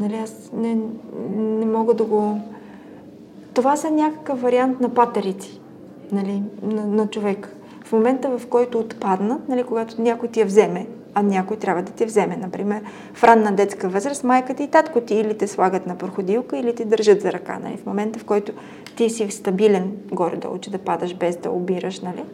Нали, 0.00 0.14
аз 0.14 0.50
не, 0.52 0.78
не 1.36 1.66
мога 1.66 1.94
да 1.94 2.04
го... 2.04 2.40
Това 3.54 3.76
са 3.76 3.90
някакъв 3.90 4.42
вариант 4.42 4.80
на 4.80 4.88
патерици 4.88 5.60
нали, 6.12 6.42
на, 6.62 6.86
на 6.86 7.06
човек. 7.06 7.56
В 7.84 7.92
момента, 7.92 8.38
в 8.38 8.46
който 8.46 8.78
отпаднат, 8.78 9.48
нали, 9.48 9.64
когато 9.64 10.02
някой 10.02 10.28
ти 10.28 10.40
я 10.40 10.46
вземе, 10.46 10.86
а 11.14 11.22
някой 11.22 11.56
трябва 11.56 11.82
да 11.82 11.92
ти 11.92 12.04
вземе, 12.04 12.36
например, 12.36 12.82
в 13.14 13.24
ранна 13.24 13.52
детска 13.52 13.88
възраст, 13.88 14.24
майка 14.24 14.54
ти 14.54 14.62
и 14.62 14.68
татко 14.68 15.00
ти 15.00 15.14
или 15.14 15.38
те 15.38 15.46
слагат 15.46 15.86
на 15.86 15.98
проходилка, 15.98 16.58
или 16.58 16.74
ти 16.74 16.84
държат 16.84 17.20
за 17.20 17.32
ръка. 17.32 17.58
Нали. 17.62 17.76
В 17.76 17.86
момента, 17.86 18.18
в 18.18 18.24
който 18.24 18.52
ти 18.96 19.10
си 19.10 19.30
стабилен 19.30 19.92
горе-долу, 20.12 20.58
че 20.58 20.70
да 20.70 20.78
падаш 20.78 21.14
без 21.14 21.36
да 21.36 21.50
обираш, 21.50 22.00
нали, 22.00 22.24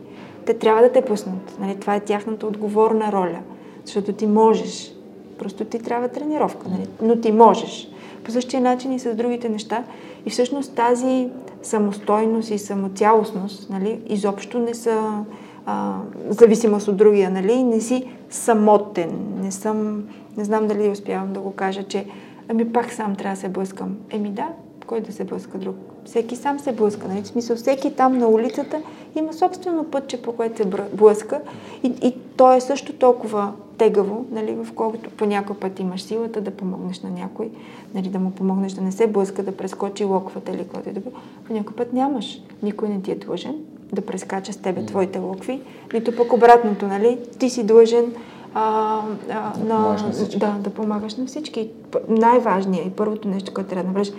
те 0.46 0.54
трябва 0.54 0.82
да 0.82 0.92
те 0.92 1.02
пуснат. 1.02 1.56
Нали. 1.60 1.76
Това 1.80 1.94
е 1.94 2.00
тяхната 2.00 2.46
отговорна 2.46 3.12
роля, 3.12 3.38
защото 3.84 4.12
ти 4.12 4.26
можеш. 4.26 4.92
Просто 5.38 5.64
ти 5.64 5.78
трябва 5.78 6.08
тренировка, 6.08 6.68
нали? 6.68 6.86
но 7.02 7.20
ти 7.20 7.32
можеш. 7.32 7.88
По 8.24 8.30
същия 8.30 8.60
начин 8.60 8.92
и 8.92 8.98
с 8.98 9.14
другите 9.14 9.48
неща. 9.48 9.84
И 10.26 10.30
всъщност 10.30 10.74
тази 10.74 11.28
самостойност 11.62 12.50
и 12.50 12.58
самоцялостност 12.58 13.70
нали, 13.70 14.00
изобщо 14.08 14.58
не 14.58 14.74
са 14.74 15.24
а, 15.66 15.94
зависимост 16.28 16.88
от 16.88 16.96
другия. 16.96 17.30
Нали? 17.30 17.62
Не 17.62 17.80
си 17.80 18.04
самотен. 18.30 19.10
Не 19.40 19.52
съм, 19.52 20.08
не 20.36 20.44
знам 20.44 20.66
дали 20.66 20.88
успявам 20.88 21.32
да 21.32 21.40
го 21.40 21.52
кажа, 21.52 21.82
че 21.82 22.06
ами 22.48 22.72
пак 22.72 22.92
сам 22.92 23.16
трябва 23.16 23.34
да 23.34 23.40
се 23.40 23.48
блъскам. 23.48 23.96
Еми 24.10 24.30
да, 24.30 24.48
кой 24.86 25.00
да 25.00 25.12
се 25.12 25.24
блъска 25.24 25.58
друг? 25.58 25.76
Всеки 26.04 26.36
сам 26.36 26.58
се 26.58 26.72
блъска. 26.72 27.08
Нали? 27.08 27.22
В 27.22 27.26
смисъл, 27.26 27.56
всеки 27.56 27.94
там 27.94 28.18
на 28.18 28.28
улицата 28.28 28.82
има 29.16 29.32
собствено 29.32 29.84
пътче, 29.84 30.22
по 30.22 30.32
което 30.32 30.56
се 30.56 30.64
блъска 30.92 31.40
и, 31.82 31.92
и 32.02 32.14
то 32.36 32.52
е 32.52 32.60
също 32.60 32.92
толкова 32.92 33.52
тегаво, 33.78 34.24
нали, 34.30 34.54
в 34.54 34.72
колкото 34.74 35.10
по 35.10 35.26
някой 35.26 35.56
път 35.56 35.80
имаш 35.80 36.02
силата 36.02 36.40
да 36.40 36.50
помогнеш 36.50 37.00
на 37.00 37.10
някой, 37.10 37.50
нали, 37.94 38.08
да 38.08 38.18
му 38.18 38.30
помогнеш 38.30 38.72
да 38.72 38.80
не 38.80 38.92
се 38.92 39.06
блъска, 39.06 39.42
да 39.42 39.56
прескочи 39.56 40.04
локвата 40.04 40.52
или 40.52 40.68
който 40.68 40.88
е 40.88 40.92
да 40.92 41.00
По 41.46 41.52
някой 41.52 41.76
път 41.76 41.92
нямаш. 41.92 42.42
Никой 42.62 42.88
не 42.88 43.02
ти 43.02 43.10
е 43.10 43.14
длъжен 43.14 43.56
да 43.92 44.00
прескача 44.00 44.52
с 44.52 44.56
тебе 44.56 44.86
твоите 44.86 45.18
локви, 45.18 45.60
нито 45.94 46.16
пък 46.16 46.32
обратното, 46.32 46.86
нали? 46.86 47.18
Ти 47.38 47.50
си 47.50 47.64
длъжен 47.64 48.14
а, 48.54 49.00
а, 49.30 49.52
на, 49.58 49.96
да, 50.36 50.56
да 50.60 50.70
помагаш 50.70 51.14
на 51.14 51.26
всички. 51.26 51.70
Най-важният 52.08 52.86
и 52.86 52.90
първото 52.90 53.28
нещо, 53.28 53.54
което 53.54 53.70
трябва 53.70 53.82
да 53.82 53.88
направиш, 53.88 54.12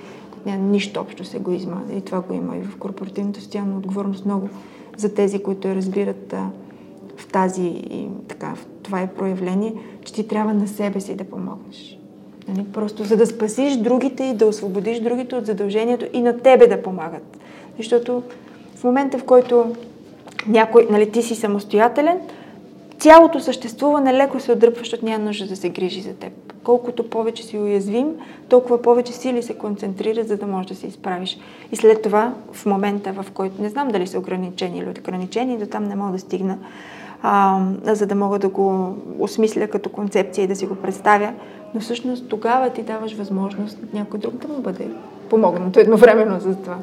няма 0.46 0.64
нищо 0.64 1.00
общо 1.00 1.26
с 1.26 1.34
егоизма. 1.34 1.82
И 1.94 2.02
това 2.02 2.22
го 2.22 2.34
има 2.34 2.58
и 2.58 2.62
в 2.62 2.78
корпоративната 2.78 3.42
социална 3.42 3.78
отговорност 3.78 4.26
много 4.26 4.50
за 4.98 5.14
тези, 5.14 5.44
които 5.44 5.68
я 5.68 5.76
разбират 5.76 6.34
а, 6.34 6.50
в 7.18 7.28
тази, 7.28 7.68
и, 7.68 8.08
така, 8.28 8.56
в 8.56 8.66
това 8.84 9.02
е 9.02 9.14
проявление, 9.14 9.74
че 10.06 10.14
ти 10.14 10.28
трябва 10.28 10.54
на 10.54 10.68
себе 10.68 11.02
си 11.02 11.16
да 11.16 11.24
помогнеш. 11.24 12.00
Нали? 12.48 12.66
Просто 12.74 13.04
за 13.04 13.18
да 13.18 13.28
спасиш 13.28 13.76
другите 13.76 14.24
и 14.24 14.34
да 14.34 14.46
освободиш 14.46 15.00
другите 15.00 15.36
от 15.36 15.46
задължението 15.46 16.06
и 16.14 16.22
на 16.22 16.38
тебе 16.38 16.68
да 16.68 16.84
помагат. 16.84 17.38
Защото 17.78 18.24
в 18.80 18.84
момента, 18.84 19.18
в 19.18 19.24
който 19.24 19.76
някой, 20.48 20.88
нали, 20.90 21.12
ти 21.12 21.24
си 21.24 21.36
самостоятелен, 21.36 22.20
цялото 23.00 23.40
съществуване 23.40 24.14
леко 24.14 24.40
се 24.40 24.52
отдръпва, 24.52 24.80
защото 24.80 25.06
няма 25.06 25.26
нужда 25.26 25.48
да 25.48 25.56
се 25.56 25.70
грижи 25.70 26.02
за 26.02 26.14
теб. 26.14 26.34
Колкото 26.64 27.10
повече 27.10 27.44
си 27.44 27.58
уязвим, 27.58 28.08
толкова 28.50 28.82
повече 28.82 29.14
сили 29.14 29.44
се 29.44 29.54
концентрират, 29.54 30.28
за 30.28 30.38
да 30.38 30.48
можеш 30.48 30.68
да 30.68 30.76
се 30.76 30.88
изправиш. 30.88 31.38
И 31.72 31.76
след 31.76 32.02
това, 32.02 32.34
в 32.54 32.66
момента, 32.66 33.14
в 33.14 33.32
който 33.32 33.62
не 33.62 33.70
знам 33.70 33.88
дали 33.88 34.08
са 34.08 34.20
ограничени 34.20 34.78
или 34.78 34.90
ограничени, 34.90 35.58
до 35.58 35.66
там 35.66 35.84
не 35.84 35.96
мога 35.96 36.12
да 36.12 36.20
стигна, 36.20 36.58
а, 37.22 37.62
за 37.84 38.06
да 38.06 38.16
мога 38.16 38.40
да 38.40 38.50
го 38.50 38.96
осмисля 39.20 39.68
като 39.68 39.90
концепция 39.90 40.44
и 40.44 40.48
да 40.48 40.56
си 40.56 40.66
го 40.66 40.76
представя, 40.76 41.34
но 41.74 41.82
всъщност 41.82 42.30
тогава 42.30 42.70
ти 42.70 42.82
даваш 42.82 43.14
възможност 43.14 43.78
някой 43.94 44.20
друг 44.20 44.34
да 44.34 44.48
му 44.48 44.60
бъде 44.60 44.88
помогнато 45.30 45.80
едновременно 45.80 46.40
за 46.40 46.56
това. 46.56 46.78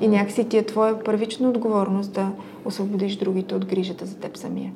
И 0.00 0.08
някакси 0.08 0.44
ти 0.44 0.58
е 0.58 0.66
твоя 0.66 1.04
първична 1.04 1.48
отговорност 1.48 2.12
да 2.12 2.28
освободиш 2.64 3.16
другите 3.16 3.54
от 3.54 3.66
грижата 3.66 4.06
за 4.06 4.16
теб 4.16 4.36
самия. 4.36 4.72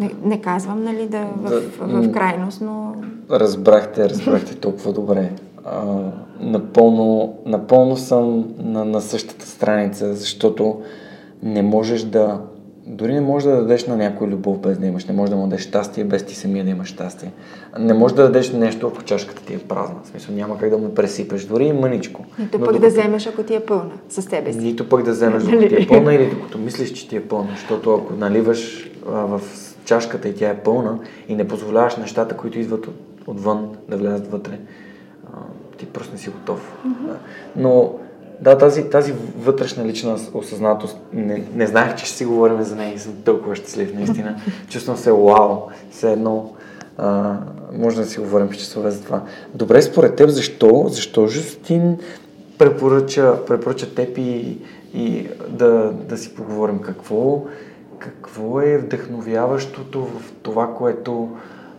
Не, 0.00 0.10
не 0.24 0.40
казвам, 0.40 0.84
нали, 0.84 1.08
да 1.08 1.24
в, 1.36 1.50
да, 1.50 1.60
в, 1.60 2.02
в 2.02 2.12
крайност, 2.12 2.60
но... 2.60 2.94
Разбрахте, 3.30 4.08
разбрахте 4.08 4.54
толкова 4.54 4.92
добре. 4.92 5.32
А, 5.64 5.84
напълно, 6.40 7.36
напълно 7.46 7.96
съм 7.96 8.54
на, 8.58 8.84
на 8.84 9.00
същата 9.00 9.46
страница, 9.46 10.14
защото 10.14 10.80
не 11.42 11.62
можеш 11.62 12.02
да 12.02 12.40
дори 12.86 13.14
не 13.14 13.20
можеш 13.20 13.48
да 13.48 13.56
дадеш 13.56 13.86
на 13.86 13.96
някой 13.96 14.28
любов 14.28 14.58
без 14.58 14.78
да 14.78 14.86
имаш. 14.86 15.04
Не 15.04 15.14
можеш 15.14 15.30
да 15.30 15.36
му 15.36 15.42
дадеш 15.42 15.60
щастие 15.60 16.04
без 16.04 16.24
ти 16.24 16.34
самия 16.34 16.64
да 16.64 16.70
имаш 16.70 16.88
щастие. 16.88 17.32
Не 17.78 17.94
можеш 17.94 18.16
да 18.16 18.22
дадеш 18.22 18.52
нещо, 18.52 18.86
ако 18.86 19.02
чашката 19.02 19.42
ти 19.42 19.54
е 19.54 19.58
празна. 19.58 19.96
В 20.04 20.06
смисъл 20.06 20.34
няма 20.34 20.58
как 20.58 20.70
да 20.70 20.78
му 20.78 20.94
пресипеш, 20.94 21.44
дори 21.44 21.64
и 21.64 21.72
мъничко. 21.72 22.24
Нито 22.38 22.50
пък 22.50 22.60
докато... 22.60 22.80
да 22.80 22.88
вземеш, 22.88 23.26
ако 23.26 23.42
ти 23.42 23.54
е 23.54 23.60
пълна 23.60 23.92
със 24.08 24.24
себе 24.24 24.52
си. 24.52 24.58
Нито 24.58 24.88
пък 24.88 25.02
да 25.02 25.10
вземеш, 25.10 25.42
ако 25.42 25.68
ти 25.68 25.82
е 25.82 25.86
пълна 25.88 26.14
или 26.14 26.30
докато 26.30 26.58
мислиш, 26.58 26.92
че 26.92 27.08
ти 27.08 27.16
е 27.16 27.22
пълна. 27.22 27.48
Защото 27.50 27.94
ако 27.94 28.14
наливаш 28.14 28.90
а, 29.08 29.10
в 29.10 29.40
чашката 29.84 30.28
и 30.28 30.34
тя 30.34 30.48
е 30.48 30.58
пълна 30.58 30.98
и 31.28 31.34
не 31.34 31.48
позволяваш 31.48 31.96
нещата, 31.96 32.36
които 32.36 32.58
идват 32.58 32.86
от, 32.86 32.94
отвън, 33.26 33.76
да 33.88 33.96
влязат 33.96 34.30
вътре, 34.30 34.58
а, 35.32 35.36
ти 35.78 35.86
просто 35.86 36.12
не 36.12 36.18
си 36.18 36.30
готов. 36.30 36.76
Mm-hmm. 36.86 37.14
Но 37.56 37.92
да, 38.42 38.58
тази, 38.58 38.84
тази 38.84 39.14
вътрешна 39.38 39.84
лична 39.84 40.18
осъзнатост, 40.34 40.98
не, 41.12 41.44
не 41.54 41.66
знаех, 41.66 41.94
че 41.94 42.04
ще 42.06 42.16
си 42.16 42.24
говорим 42.24 42.62
за 42.62 42.76
нея 42.76 42.94
и 42.94 42.98
съм 42.98 43.12
толкова 43.24 43.56
щастлив, 43.56 43.94
наистина. 43.94 44.36
Чувствам 44.68 44.96
се 44.96 45.12
вау, 45.12 45.58
все 45.90 46.12
едно 46.12 46.52
а, 46.98 47.36
може 47.72 47.96
да 47.96 48.06
си 48.06 48.20
говорим 48.20 48.48
в 48.48 48.56
часове 48.56 48.90
за 48.90 49.04
това. 49.04 49.22
Добре, 49.54 49.82
според 49.82 50.16
теб, 50.16 50.28
защо, 50.28 50.84
защо 50.88 51.26
Жустин 51.26 51.98
препоръча, 52.58 53.44
препоръча 53.46 53.94
теб 53.94 54.18
и, 54.18 54.58
и 54.94 55.28
да, 55.48 55.92
да 56.08 56.18
си 56.18 56.34
поговорим 56.34 56.78
какво, 56.78 57.44
какво 57.98 58.60
е 58.60 58.78
вдъхновяващото 58.78 60.04
в 60.04 60.32
това, 60.42 60.74
което 60.74 61.28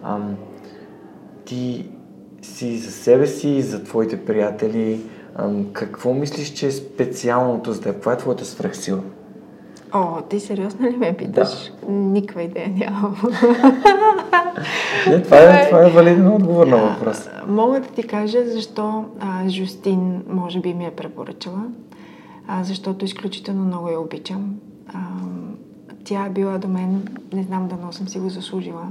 ам, 0.03 0.35
ти 1.45 1.89
си 2.41 2.77
за 2.77 2.91
себе 2.91 3.27
си, 3.27 3.61
за 3.61 3.83
твоите 3.83 4.25
приятели, 4.25 4.99
какво 5.73 6.13
мислиш, 6.13 6.53
че 6.53 6.67
е 6.67 6.71
специалното 6.71 7.73
за 7.73 7.81
теб? 7.81 7.93
Каква 7.93 8.13
е 8.13 8.17
твоята 8.17 8.45
свръхсила? 8.45 8.99
О, 9.93 10.21
ти 10.21 10.39
сериозно 10.39 10.87
ли 10.87 10.97
ме 10.97 11.13
питаш? 11.17 11.71
Да. 11.81 11.91
Никаква 11.91 12.41
идея 12.41 12.69
нямам. 12.69 13.15
Не, 15.07 15.21
това 15.21 15.37
е, 15.37 15.69
това 15.69 15.87
е 15.87 15.89
валиден 15.89 16.27
отговор 16.27 16.67
на 16.67 16.77
въпрос. 16.77 17.29
Мога 17.47 17.79
да 17.79 17.87
ти 17.87 18.03
кажа 18.03 18.37
защо 18.45 19.05
а, 19.19 19.49
Жустин 19.49 20.23
може 20.29 20.59
би 20.59 20.73
ми 20.73 20.85
е 20.85 20.91
препоръчала. 20.91 21.63
А, 22.47 22.63
защото 22.63 23.05
изключително 23.05 23.63
много 23.63 23.89
я 23.89 23.99
обичам. 23.99 24.55
А, 24.93 24.99
тя 26.03 26.25
е 26.25 26.29
била 26.29 26.57
до 26.57 26.67
мен, 26.67 27.07
не 27.33 27.43
знам 27.43 27.67
дано 27.67 27.91
съм 27.91 28.07
си 28.07 28.19
го 28.19 28.29
заслужила, 28.29 28.87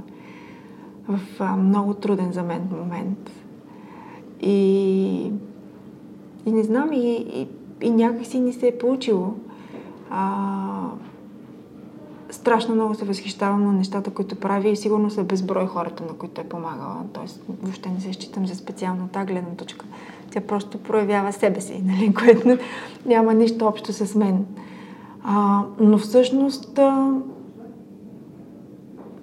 в 1.09 1.21
а, 1.39 1.57
много 1.57 1.95
труден 1.95 2.33
за 2.33 2.43
мен 2.43 2.69
момент. 2.79 3.31
И 4.41 5.33
и 6.47 6.53
не 6.53 6.63
знам, 6.63 6.93
и, 6.93 7.13
и, 7.17 7.49
и 7.83 7.91
някакси 7.91 8.41
не 8.41 8.53
се 8.53 8.69
е 8.69 8.79
получило. 8.79 9.35
А, 10.11 10.33
страшно 12.31 12.75
много 12.75 12.95
се 12.95 13.05
възхищавам 13.05 13.65
на 13.65 13.73
нещата, 13.73 14.11
които 14.11 14.37
прави 14.37 14.71
и 14.71 14.77
сигурно 14.77 15.11
са 15.11 15.25
безброй 15.25 15.67
хората, 15.67 16.03
на 16.03 16.13
които 16.13 16.41
е 16.41 16.45
помагала. 16.45 16.97
Тоест, 17.13 17.43
въобще 17.63 17.89
не 17.89 18.01
се 18.01 18.13
считам 18.13 18.47
за 18.47 18.55
специално 18.55 19.09
тази 19.09 19.27
гледна 19.27 19.51
точка. 19.57 19.87
Тя 20.31 20.41
просто 20.41 20.79
проявява 20.79 21.33
себе 21.33 21.61
си, 21.61 21.83
нали? 21.87 22.15
което 22.15 22.59
няма 23.07 23.35
нищо 23.35 23.67
общо 23.67 23.93
с 23.93 24.15
мен. 24.15 24.47
А, 25.25 25.63
но 25.81 25.99
всъщност, 25.99 26.79
а, 26.79 27.13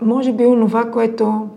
може 0.01 0.34
би 0.34 0.45
онова, 0.45 0.91
което 0.91 1.47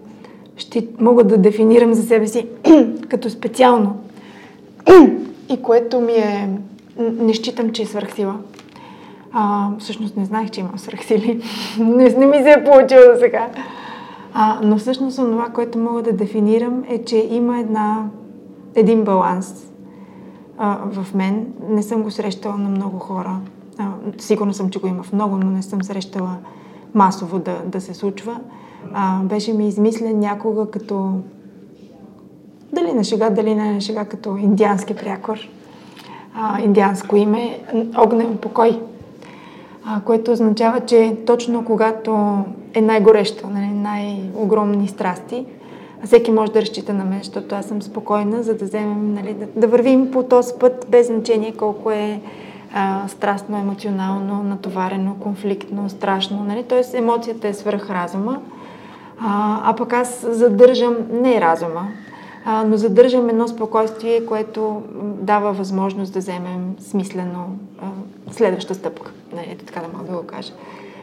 ще 0.56 0.88
мога 1.00 1.24
да 1.24 1.38
дефинирам 1.38 1.94
за 1.94 2.02
себе 2.02 2.26
си 2.26 2.48
като 3.08 3.30
специално 3.30 3.96
и 5.52 5.62
което 5.62 6.00
ми 6.00 6.12
е... 6.12 6.58
Не 6.98 7.34
считам, 7.34 7.70
че 7.70 7.82
е 7.82 7.86
свърхсила. 7.86 8.36
А, 9.32 9.70
всъщност 9.78 10.16
не 10.16 10.24
знаех, 10.24 10.50
че 10.50 10.60
имам 10.60 10.78
свърхсили. 10.78 11.42
не, 11.78 12.08
не 12.08 12.26
ми 12.26 12.42
се 12.42 12.50
е 12.50 12.64
получило 12.64 13.00
до 13.14 13.20
сега. 13.20 13.48
А, 14.34 14.60
но 14.62 14.78
всъщност 14.78 15.16
това, 15.16 15.48
което 15.48 15.78
мога 15.78 16.02
да 16.02 16.12
дефинирам 16.12 16.84
е, 16.88 17.04
че 17.04 17.28
има 17.30 17.58
една, 17.58 18.08
един 18.74 19.04
баланс 19.04 19.72
а, 20.58 20.78
в 20.92 21.14
мен. 21.14 21.46
Не 21.68 21.82
съм 21.82 22.02
го 22.02 22.10
срещала 22.10 22.56
на 22.56 22.68
много 22.68 22.98
хора. 22.98 23.40
А, 23.78 23.88
сигурно 24.18 24.54
съм, 24.54 24.70
че 24.70 24.78
го 24.78 24.86
има 24.86 25.02
в 25.02 25.12
много, 25.12 25.36
но 25.36 25.50
не 25.50 25.62
съм 25.62 25.82
срещала 25.82 26.36
масово 26.94 27.38
да, 27.38 27.62
да 27.66 27.80
се 27.80 27.94
случва. 27.94 28.40
А, 28.92 29.22
беше 29.22 29.52
ми 29.52 29.68
измислен 29.68 30.18
някога 30.18 30.70
като 30.70 31.12
дали 32.72 32.92
на 32.92 33.04
шега, 33.04 33.30
дали 33.30 33.54
на 33.54 33.80
шега, 33.80 34.04
като 34.04 34.36
индиански 34.36 34.94
прякор. 34.94 35.38
А, 36.34 36.60
индианско 36.60 37.16
име 37.16 37.58
огнен 37.98 38.36
покой, 38.36 38.80
а, 39.84 40.00
което 40.00 40.32
означава, 40.32 40.80
че 40.80 41.16
точно 41.26 41.64
когато 41.64 42.38
е 42.74 42.80
най-горещо, 42.80 43.48
нали, 43.48 43.66
най-огромни 43.66 44.88
страсти, 44.88 45.46
всеки 46.04 46.30
може 46.30 46.52
да 46.52 46.62
разчита 46.62 46.94
на 46.94 47.04
мен, 47.04 47.18
защото 47.18 47.54
аз 47.54 47.66
съм 47.66 47.82
спокойна, 47.82 48.42
за 48.42 48.54
да 48.54 48.64
вземем, 48.64 49.14
нали, 49.14 49.34
да, 49.34 49.46
да 49.56 49.66
вървим 49.66 50.10
по 50.10 50.22
този 50.22 50.54
път, 50.60 50.86
без 50.88 51.06
значение 51.06 51.52
колко 51.52 51.90
е 51.90 52.20
а, 52.74 53.08
страстно, 53.08 53.58
емоционално, 53.58 54.42
натоварено, 54.42 55.16
конфликтно, 55.20 55.88
страшно. 55.88 56.44
Нали? 56.44 56.62
Тоест 56.62 56.94
емоцията 56.94 57.48
е 57.48 57.54
свръх 57.54 57.90
разума, 57.90 58.40
а, 59.20 59.60
а 59.64 59.76
пък 59.76 59.92
аз 59.92 60.26
задържам 60.28 60.96
не 61.12 61.40
разума, 61.40 61.88
а, 62.44 62.64
но 62.64 62.76
задържам 62.76 63.28
едно 63.28 63.48
спокойствие, 63.48 64.26
което 64.26 64.82
дава 65.02 65.52
възможност 65.52 66.12
да 66.12 66.18
вземем 66.18 66.74
смислено 66.78 67.46
а, 67.82 67.86
следваща 68.32 68.74
стъпка, 68.74 69.12
нали, 69.32 69.56
така 69.66 69.80
да 69.80 69.98
мога 69.98 70.10
да 70.10 70.16
го 70.16 70.26
кажа. 70.26 70.52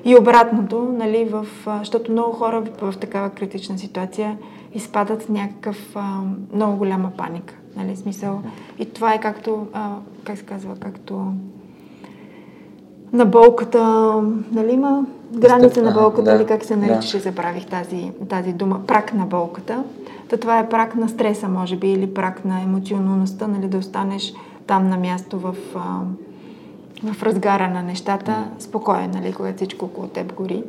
И 0.06 0.18
обратното, 0.18 0.82
нали, 0.98 1.26
в, 1.26 1.48
защото 1.80 2.12
много 2.12 2.32
хора 2.32 2.62
в, 2.62 2.92
в 2.92 2.98
такава 2.98 3.30
критична 3.30 3.78
ситуация 3.78 4.38
изпадат 4.74 5.24
в 5.24 5.30
някакъв 5.30 5.96
а, 5.96 6.22
много 6.54 6.78
голяма 6.78 7.12
паника. 7.18 7.56
Нали, 7.76 7.96
смисъл. 7.96 8.42
И 8.80 8.86
това 8.86 9.14
е 9.14 9.20
както, 9.20 9.68
а, 9.74 9.96
как 10.24 10.38
се 10.38 10.46
казва, 10.46 10.76
както 10.80 11.34
на 13.14 13.26
болката, 13.26 14.14
нали 14.52 14.72
има 14.72 15.06
граница 15.34 15.82
на 15.82 15.92
болката, 15.92 16.32
да, 16.32 16.36
или 16.36 16.46
как 16.46 16.64
се 16.64 16.76
наричаше, 16.76 17.18
да. 17.18 17.24
забравих 17.24 17.66
тази, 17.66 18.12
тази 18.30 18.54
дума, 18.54 18.82
прак 18.88 19.14
на 19.14 19.26
болката. 19.26 19.84
Та 20.30 20.38
това 20.38 20.60
е 20.60 20.70
прак 20.70 20.96
на 20.96 21.10
стреса, 21.10 21.50
може 21.50 21.76
би, 21.76 21.88
или 21.92 22.14
прак 22.14 22.46
на 22.46 22.62
емоционалността, 22.62 23.48
нали, 23.48 23.68
да 23.68 23.78
останеш 23.78 24.34
там 24.68 24.90
на 24.90 24.98
място 24.98 25.40
в, 25.40 25.56
в 27.04 27.24
разгара 27.24 27.70
на 27.70 27.84
нещата, 27.84 28.50
спокоен, 28.60 29.12
нали, 29.12 29.34
когато 29.34 29.56
всичко 29.56 29.86
около 29.86 30.08
теб 30.08 30.36
гори. 30.36 30.64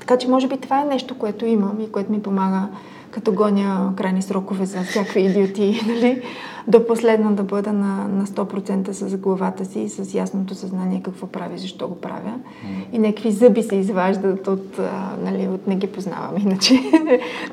Така 0.00 0.16
че, 0.16 0.28
може 0.28 0.48
би, 0.48 0.56
това 0.56 0.80
е 0.80 0.84
нещо, 0.84 1.18
което 1.18 1.46
имам 1.46 1.80
и 1.80 1.92
което 1.92 2.12
ми 2.12 2.22
помага 2.22 2.68
като 3.10 3.32
гоня 3.32 3.92
крайни 3.96 4.22
срокове 4.22 4.66
за 4.66 4.82
всякакви 4.82 5.20
идиоти, 5.20 5.80
нали? 5.86 6.22
до 6.68 6.86
последно 6.86 7.34
да 7.34 7.42
бъда 7.42 7.72
на, 7.72 8.08
на 8.08 8.26
100% 8.26 8.90
с 8.90 9.16
главата 9.16 9.64
си 9.64 9.80
и 9.80 9.88
с 9.88 10.14
ясното 10.14 10.54
съзнание 10.54 11.02
какво 11.02 11.26
прави, 11.26 11.58
защо 11.58 11.88
го 11.88 12.00
правя. 12.00 12.34
Mm. 12.34 12.84
И 12.92 12.98
някакви 12.98 13.30
зъби 13.30 13.62
се 13.62 13.76
изваждат 13.76 14.46
от, 14.48 14.78
а, 14.78 15.16
нали, 15.24 15.48
от 15.48 15.66
не 15.66 15.76
ги 15.76 15.86
познавам, 15.86 16.36
иначе 16.42 16.74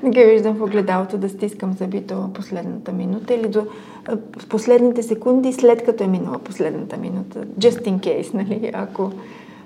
не 0.04 0.10
ги 0.10 0.24
виждам 0.24 0.56
в 0.56 0.62
огледалото 0.62 1.18
да 1.18 1.30
стискам 1.30 1.74
зъби 1.74 2.00
до 2.00 2.34
последната 2.34 2.92
минута 2.92 3.34
или 3.34 3.50
до 3.50 3.66
а, 4.06 4.18
последните 4.50 5.04
секунди 5.04 5.54
след 5.54 5.86
като 5.86 6.04
е 6.04 6.08
минала 6.08 6.40
последната 6.40 6.98
минута. 6.98 7.46
Just 7.60 7.82
in 7.82 8.00
case, 8.00 8.34
нали, 8.34 8.72
ако, 8.74 9.12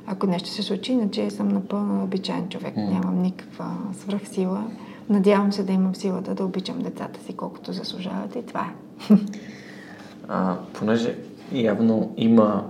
ако 0.07 0.27
нещо 0.27 0.49
се 0.49 0.63
случи, 0.63 0.91
иначе 0.91 1.29
съм 1.29 1.47
напълно 1.47 2.03
обичайен 2.03 2.49
човек. 2.49 2.75
Mm. 2.75 2.89
Нямам 2.89 3.21
никаква 3.21 3.65
свръхсила. 3.93 4.63
Надявам 5.11 5.53
се 5.53 5.63
да 5.63 5.73
имам 5.73 5.95
силата 5.95 6.35
да 6.35 6.45
обичам 6.45 6.79
децата 6.79 7.19
си 7.19 7.33
колкото 7.33 7.71
заслужават 7.71 8.35
и 8.35 8.45
това 8.45 8.59
е. 8.59 9.15
А, 10.27 10.55
понеже 10.73 11.17
явно 11.51 12.13
има 12.17 12.69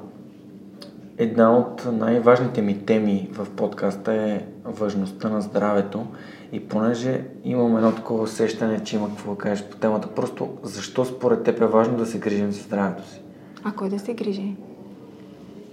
една 1.18 1.58
от 1.58 1.88
най-важните 1.92 2.62
ми 2.62 2.86
теми 2.86 3.30
в 3.32 3.48
подкаста 3.50 4.14
е 4.14 4.46
важността 4.66 5.30
на 5.30 5.42
здравето 5.42 6.06
и 6.52 6.60
понеже 6.60 7.26
имам 7.44 7.78
едно 7.78 7.96
такова 7.96 8.24
усещане, 8.24 8.84
че 8.84 8.96
има 8.96 9.10
какво 9.10 9.32
да 9.32 9.38
кажеш 9.38 9.66
по 9.66 9.78
темата, 9.78 10.08
просто 10.08 10.50
защо 10.64 11.06
според 11.06 11.44
теб 11.44 11.62
е 11.62 11.66
важно 11.66 11.98
да 11.98 12.06
се 12.06 12.20
грижим 12.20 12.52
за 12.52 12.62
здравето 12.62 13.10
си? 13.10 13.22
А 13.64 13.72
кой 13.72 13.89
да 13.89 14.00
се 14.00 14.14
грижи? 14.14 14.56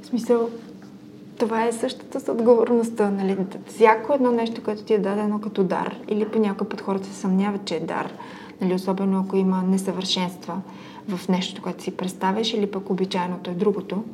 В 0.03 0.07
смисъл, 0.07 0.49
това 1.39 1.65
е 1.65 1.73
същата 1.73 2.21
с 2.21 2.33
отговорността. 2.33 3.11
Нали? 3.11 3.37
Всяко 3.67 4.13
едно 4.13 4.31
нещо, 4.31 4.65
което 4.65 4.83
ти 4.83 4.95
е 4.95 4.99
дадено 4.99 5.41
като 5.41 5.65
дар, 5.65 5.97
или 6.09 6.29
по 6.29 6.39
някой 6.39 6.69
път 6.69 6.81
хората 6.81 7.07
се 7.07 7.15
съмняват, 7.15 7.65
че 7.65 7.77
е 7.77 7.81
дар, 7.81 8.13
нали? 8.61 8.75
особено 8.75 9.21
ако 9.21 9.37
има 9.37 9.63
несъвършенства 9.63 10.61
в 11.09 11.29
нещо, 11.29 11.63
което 11.63 11.83
си 11.83 11.97
представяш, 11.97 12.55
или 12.55 12.67
пък 12.67 12.91
обичайното 12.91 13.51
е 13.51 13.55
другото. 13.55 14.05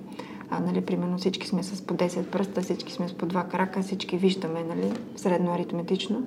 А, 0.51 0.61
нали, 0.61 0.81
примерно 0.81 1.19
всички 1.19 1.47
сме 1.47 1.63
с 1.63 1.83
по 1.83 1.95
10 1.95 2.23
пръста, 2.25 2.63
всички 2.63 2.93
сме 2.93 3.09
с 3.09 3.13
по 3.15 3.27
два 3.27 3.45
крака, 3.45 3.83
всички 3.83 4.17
виждаме 4.17 4.65
нали, 4.69 4.93
средно 5.17 5.55
аритметично. 5.55 6.23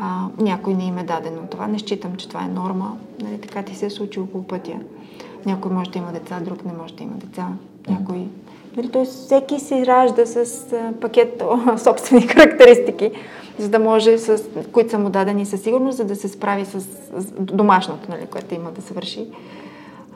А, 0.00 0.28
някой 0.38 0.74
не 0.74 0.84
им 0.84 0.98
е 0.98 1.04
дадено 1.04 1.46
това. 1.50 1.66
Не 1.66 1.78
считам, 1.78 2.16
че 2.16 2.28
това 2.28 2.44
е 2.44 2.48
норма. 2.48 2.96
Нали, 3.22 3.40
така 3.40 3.62
ти 3.62 3.74
се 3.74 3.86
е 3.86 3.90
случило 3.90 4.26
по 4.26 4.42
пътя. 4.42 4.80
Някой 5.46 5.72
може 5.72 5.90
да 5.90 5.98
има 5.98 6.12
деца, 6.12 6.40
друг 6.40 6.64
не 6.64 6.72
може 6.72 6.94
да 6.94 7.02
има 7.02 7.14
деца. 7.14 7.48
Някой 7.88 8.28
Нали, 8.76 8.88
т.е. 8.88 9.04
всеки 9.04 9.60
се 9.60 9.86
ражда 9.86 10.26
с 10.26 10.66
пакет 11.00 11.42
собствени 11.76 12.22
характеристики, 12.22 13.10
за 13.58 13.68
да 13.68 13.78
може, 13.78 14.18
с, 14.18 14.42
които 14.72 14.90
са 14.90 14.98
му 14.98 15.10
дадени 15.10 15.46
със 15.46 15.62
сигурност, 15.62 15.96
за 15.96 16.04
да 16.04 16.16
се 16.16 16.28
справи 16.28 16.64
с, 16.64 16.80
с 16.80 17.32
домашното, 17.38 18.10
нали, 18.10 18.26
което 18.26 18.54
има 18.54 18.70
да 18.70 18.82
се 18.82 18.94
върши. 18.94 19.26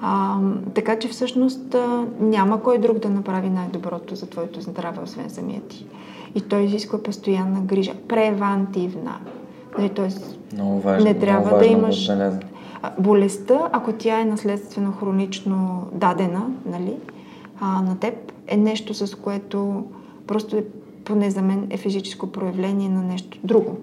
А, 0.02 0.38
така 0.74 0.98
че 0.98 1.08
всъщност 1.08 1.74
а, 1.74 2.04
няма 2.20 2.62
кой 2.62 2.78
друг 2.78 2.98
да 2.98 3.10
направи 3.10 3.50
най-доброто 3.50 4.14
за 4.14 4.26
твоето 4.26 4.60
здраве, 4.60 4.98
освен 5.04 5.30
самия 5.30 5.60
ти. 5.60 5.86
И 6.34 6.40
той 6.40 6.62
изисква 6.62 7.02
постоянна 7.02 7.60
грижа, 7.60 7.92
превантивна. 8.08 9.14
Нали, 9.78 9.88
тоест, 9.88 10.38
много 10.52 10.80
важно, 10.80 11.04
не 11.04 11.14
трябва 11.14 11.46
много 11.46 11.58
да 11.58 11.66
имаш 11.66 12.06
да 12.06 12.38
болестта, 12.98 13.68
ако 13.72 13.92
тя 13.92 14.20
е 14.20 14.24
наследствено 14.24 14.92
хронично 14.92 15.86
дадена, 15.92 16.46
нали, 16.66 16.96
а, 17.60 17.82
на 17.82 17.98
теб, 17.98 18.25
е 18.48 18.56
нещо, 18.56 18.94
с 18.94 19.14
което 19.14 19.84
просто 20.26 20.56
е, 20.56 20.64
поне 21.04 21.30
за 21.30 21.42
мен 21.42 21.66
е 21.70 21.76
физическо 21.76 22.32
проявление 22.32 22.88
на 22.88 23.02
нещо 23.02 23.38
друго. 23.44 23.76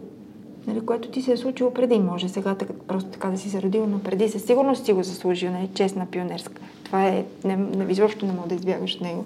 Нали, 0.68 0.86
което 0.86 1.10
ти 1.10 1.22
се 1.22 1.32
е 1.32 1.38
случило 1.38 1.74
преди. 1.74 2.00
Може 2.00 2.30
сега 2.30 2.56
така, 2.56 2.74
просто 2.88 3.10
така 3.10 3.30
да 3.30 3.38
си 3.38 3.50
се 3.50 3.62
родил, 3.62 3.88
но 3.88 4.00
преди 4.00 4.30
със 4.30 4.44
сигурност 4.44 4.86
си 4.86 4.94
го 4.94 5.04
заслужил. 5.04 5.52
Нали, 5.52 5.70
честна 5.74 6.06
пионерска. 6.06 6.62
Това 6.84 7.08
е, 7.08 7.26
не, 7.44 7.56
не, 7.56 7.92
изобщо 7.92 8.26
не 8.26 8.34
мога 8.34 8.48
да 8.48 8.56
избягаш 8.56 8.96
от 8.96 9.02
него. 9.02 9.26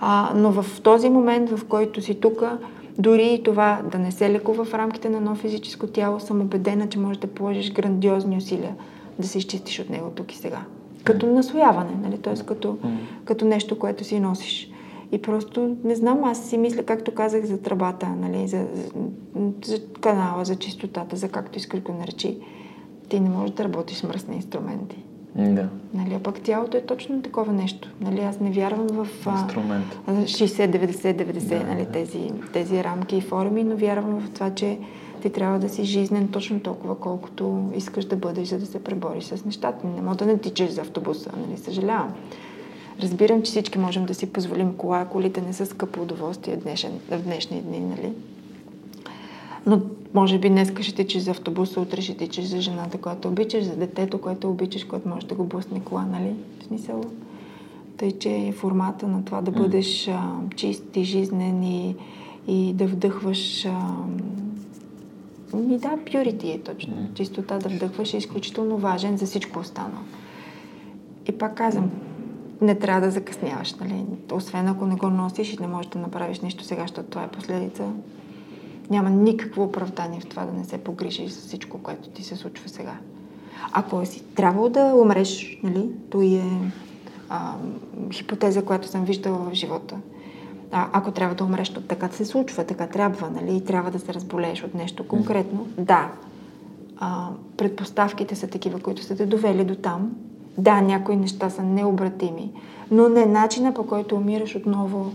А, 0.00 0.32
но 0.34 0.62
в 0.62 0.80
този 0.80 1.10
момент, 1.10 1.50
в 1.50 1.64
който 1.64 2.02
си 2.02 2.20
тук, 2.20 2.42
дори 2.98 3.26
и 3.26 3.42
това 3.42 3.80
да 3.92 3.98
не 3.98 4.12
се 4.12 4.30
лекува 4.30 4.64
в 4.64 4.74
рамките 4.74 5.08
на 5.08 5.16
едно 5.16 5.34
физическо 5.34 5.86
тяло, 5.86 6.20
съм 6.20 6.40
убедена, 6.40 6.88
че 6.88 6.98
можеш 6.98 7.18
да 7.18 7.26
положиш 7.26 7.72
грандиозни 7.72 8.36
усилия 8.36 8.74
да 9.18 9.28
се 9.28 9.38
изчистиш 9.38 9.80
от 9.80 9.90
него 9.90 10.10
тук 10.14 10.32
и 10.32 10.36
сега 10.36 10.60
като 11.04 11.26
наслояване, 11.26 11.90
нали? 12.02 12.18
т.е. 12.18 12.34
Като, 12.34 12.78
като 13.24 13.44
нещо, 13.44 13.78
което 13.78 14.04
си 14.04 14.20
носиш. 14.20 14.70
И 15.12 15.22
просто, 15.22 15.76
не 15.84 15.94
знам, 15.94 16.24
аз 16.24 16.44
си 16.44 16.58
мисля, 16.58 16.82
както 16.82 17.14
казах 17.14 17.44
за 17.44 17.62
тръбата, 17.62 18.08
нали? 18.08 18.48
за, 18.48 18.66
за, 18.74 18.84
за 19.64 19.80
канала, 20.00 20.44
за 20.44 20.56
чистотата, 20.56 21.16
за 21.16 21.28
както 21.28 21.58
искаш 21.58 21.82
го 21.82 21.92
наречи. 21.92 22.38
Ти 23.08 23.20
не 23.20 23.28
можеш 23.28 23.54
да 23.54 23.64
работиш 23.64 23.96
с 23.96 24.02
мръсни 24.02 24.36
инструменти. 24.36 25.04
Да. 25.36 25.68
Нали, 25.94 26.14
а 26.14 26.18
пък 26.18 26.40
тялото 26.40 26.76
е 26.76 26.80
точно 26.80 27.22
такова 27.22 27.52
нещо. 27.52 27.90
Нали, 28.00 28.20
аз 28.20 28.40
не 28.40 28.50
вярвам 28.50 28.86
в 28.86 29.08
Инструмент. 29.26 29.98
60, 30.08 30.86
90, 30.86 31.24
90, 31.24 31.58
да, 31.58 31.74
нали, 31.74 31.86
тези, 31.92 32.32
тези 32.52 32.84
рамки 32.84 33.16
и 33.16 33.20
форми, 33.20 33.64
но 33.64 33.76
вярвам 33.76 34.20
в 34.20 34.30
това, 34.30 34.50
че 34.50 34.78
ти 35.24 35.30
трябва 35.30 35.58
да 35.58 35.68
си 35.68 35.84
жизнен 35.84 36.28
точно 36.28 36.60
толкова, 36.60 36.94
колкото 36.94 37.70
искаш 37.76 38.04
да 38.04 38.16
бъдеш, 38.16 38.48
за 38.48 38.58
да 38.58 38.66
се 38.66 38.84
пребориш 38.84 39.24
с 39.24 39.44
нещата. 39.44 39.86
Не 39.86 40.02
мога 40.02 40.16
да 40.16 40.26
не 40.26 40.38
тичаш 40.38 40.70
за 40.70 40.80
автобуса, 40.80 41.30
нали? 41.36 41.58
Съжалявам. 41.58 42.14
Разбирам, 43.02 43.42
че 43.42 43.50
всички 43.50 43.78
можем 43.78 44.04
да 44.06 44.14
си 44.14 44.32
позволим 44.32 44.74
кола, 44.74 45.04
колите 45.04 45.40
не 45.40 45.52
са 45.52 45.66
скъпо 45.66 46.02
удоволствие 46.02 46.56
днешен, 46.56 46.92
в 47.10 47.18
днешни 47.18 47.62
дни, 47.62 47.80
нали? 47.80 48.12
Но 49.66 49.80
може 50.14 50.38
би 50.38 50.48
днес 50.48 50.72
ще 50.80 50.94
тичаш 50.94 51.22
за 51.22 51.30
автобуса, 51.30 51.80
утре 51.80 52.00
ще 52.02 52.16
тичаш 52.16 52.44
за 52.44 52.60
жената, 52.60 52.98
която 52.98 53.28
обичаш, 53.28 53.64
за 53.64 53.76
детето, 53.76 54.20
което 54.20 54.50
обичаш, 54.50 54.84
което 54.84 55.08
може 55.08 55.26
да 55.26 55.34
го 55.34 55.44
бусне 55.44 55.80
кола, 55.80 56.04
нали? 56.04 56.34
В 56.60 56.64
смисъл, 56.64 57.00
тъй, 57.96 58.12
че 58.12 58.54
формата 58.56 59.08
на 59.08 59.24
това 59.24 59.40
да 59.40 59.50
бъдеш 59.50 60.08
а, 60.08 60.32
чист 60.56 60.96
и 60.96 61.04
жизнен 61.04 61.62
и, 61.62 61.96
и 62.48 62.72
да 62.72 62.86
вдъхваш 62.86 63.66
а, 63.66 63.94
ми 65.54 65.78
да, 65.78 65.88
purity 65.88 66.54
е 66.54 66.62
точно. 66.62 66.94
Mm. 66.94 67.14
Чистота 67.14 67.58
да 67.58 67.68
вдъхваш 67.68 68.14
е 68.14 68.16
изключително 68.16 68.76
важен 68.76 69.16
за 69.16 69.26
всичко 69.26 69.58
останало. 69.58 70.04
И 71.28 71.32
пак 71.32 71.54
казвам, 71.54 71.90
не 72.60 72.74
трябва 72.74 73.00
да 73.00 73.10
закъсняваш, 73.10 73.74
нали? 73.74 74.04
Освен 74.32 74.68
ако 74.68 74.86
не 74.86 74.94
го 74.94 75.10
носиш 75.10 75.52
и 75.52 75.60
не 75.60 75.66
можеш 75.66 75.90
да 75.90 75.98
направиш 75.98 76.40
нищо 76.40 76.64
сега, 76.64 76.82
защото 76.82 77.08
това 77.08 77.22
е 77.22 77.28
последица. 77.28 77.92
Няма 78.90 79.10
никакво 79.10 79.62
оправдание 79.62 80.20
в 80.20 80.26
това 80.26 80.44
да 80.44 80.52
не 80.52 80.64
се 80.64 80.78
погрижиш 80.78 81.30
за 81.30 81.40
всичко, 81.40 81.78
което 81.78 82.08
ти 82.08 82.22
се 82.22 82.36
случва 82.36 82.68
сега. 82.68 82.96
Ако 83.72 84.06
си 84.06 84.24
трябвало 84.34 84.68
да 84.68 84.84
умреш, 84.84 85.58
нали? 85.62 85.90
То 86.10 86.22
е 86.22 86.42
а, 87.28 87.54
хипотеза, 88.12 88.62
която 88.62 88.88
съм 88.88 89.04
виждала 89.04 89.38
в 89.38 89.54
живота. 89.54 89.96
А, 90.72 90.88
ако 90.92 91.10
трябва 91.10 91.34
да 91.34 91.44
умреш, 91.44 91.70
то 91.70 91.80
така 91.80 92.08
се 92.08 92.24
случва, 92.24 92.64
така 92.64 92.86
трябва, 92.86 93.30
нали, 93.30 93.64
трябва 93.64 93.90
да 93.90 93.98
се 93.98 94.14
разболееш 94.14 94.64
от 94.64 94.74
нещо 94.74 95.08
конкретно. 95.08 95.66
Да, 95.78 96.10
а, 96.96 97.28
предпоставките 97.56 98.34
са 98.34 98.46
такива, 98.46 98.80
които 98.80 99.02
са 99.02 99.16
те 99.16 99.26
довели 99.26 99.64
до 99.64 99.74
там. 99.74 100.12
Да, 100.58 100.80
някои 100.80 101.16
неща 101.16 101.50
са 101.50 101.62
необратими, 101.62 102.52
но 102.90 103.08
не 103.08 103.26
начина 103.26 103.74
по 103.74 103.86
който 103.86 104.16
умираш 104.16 104.56
отново 104.56 105.12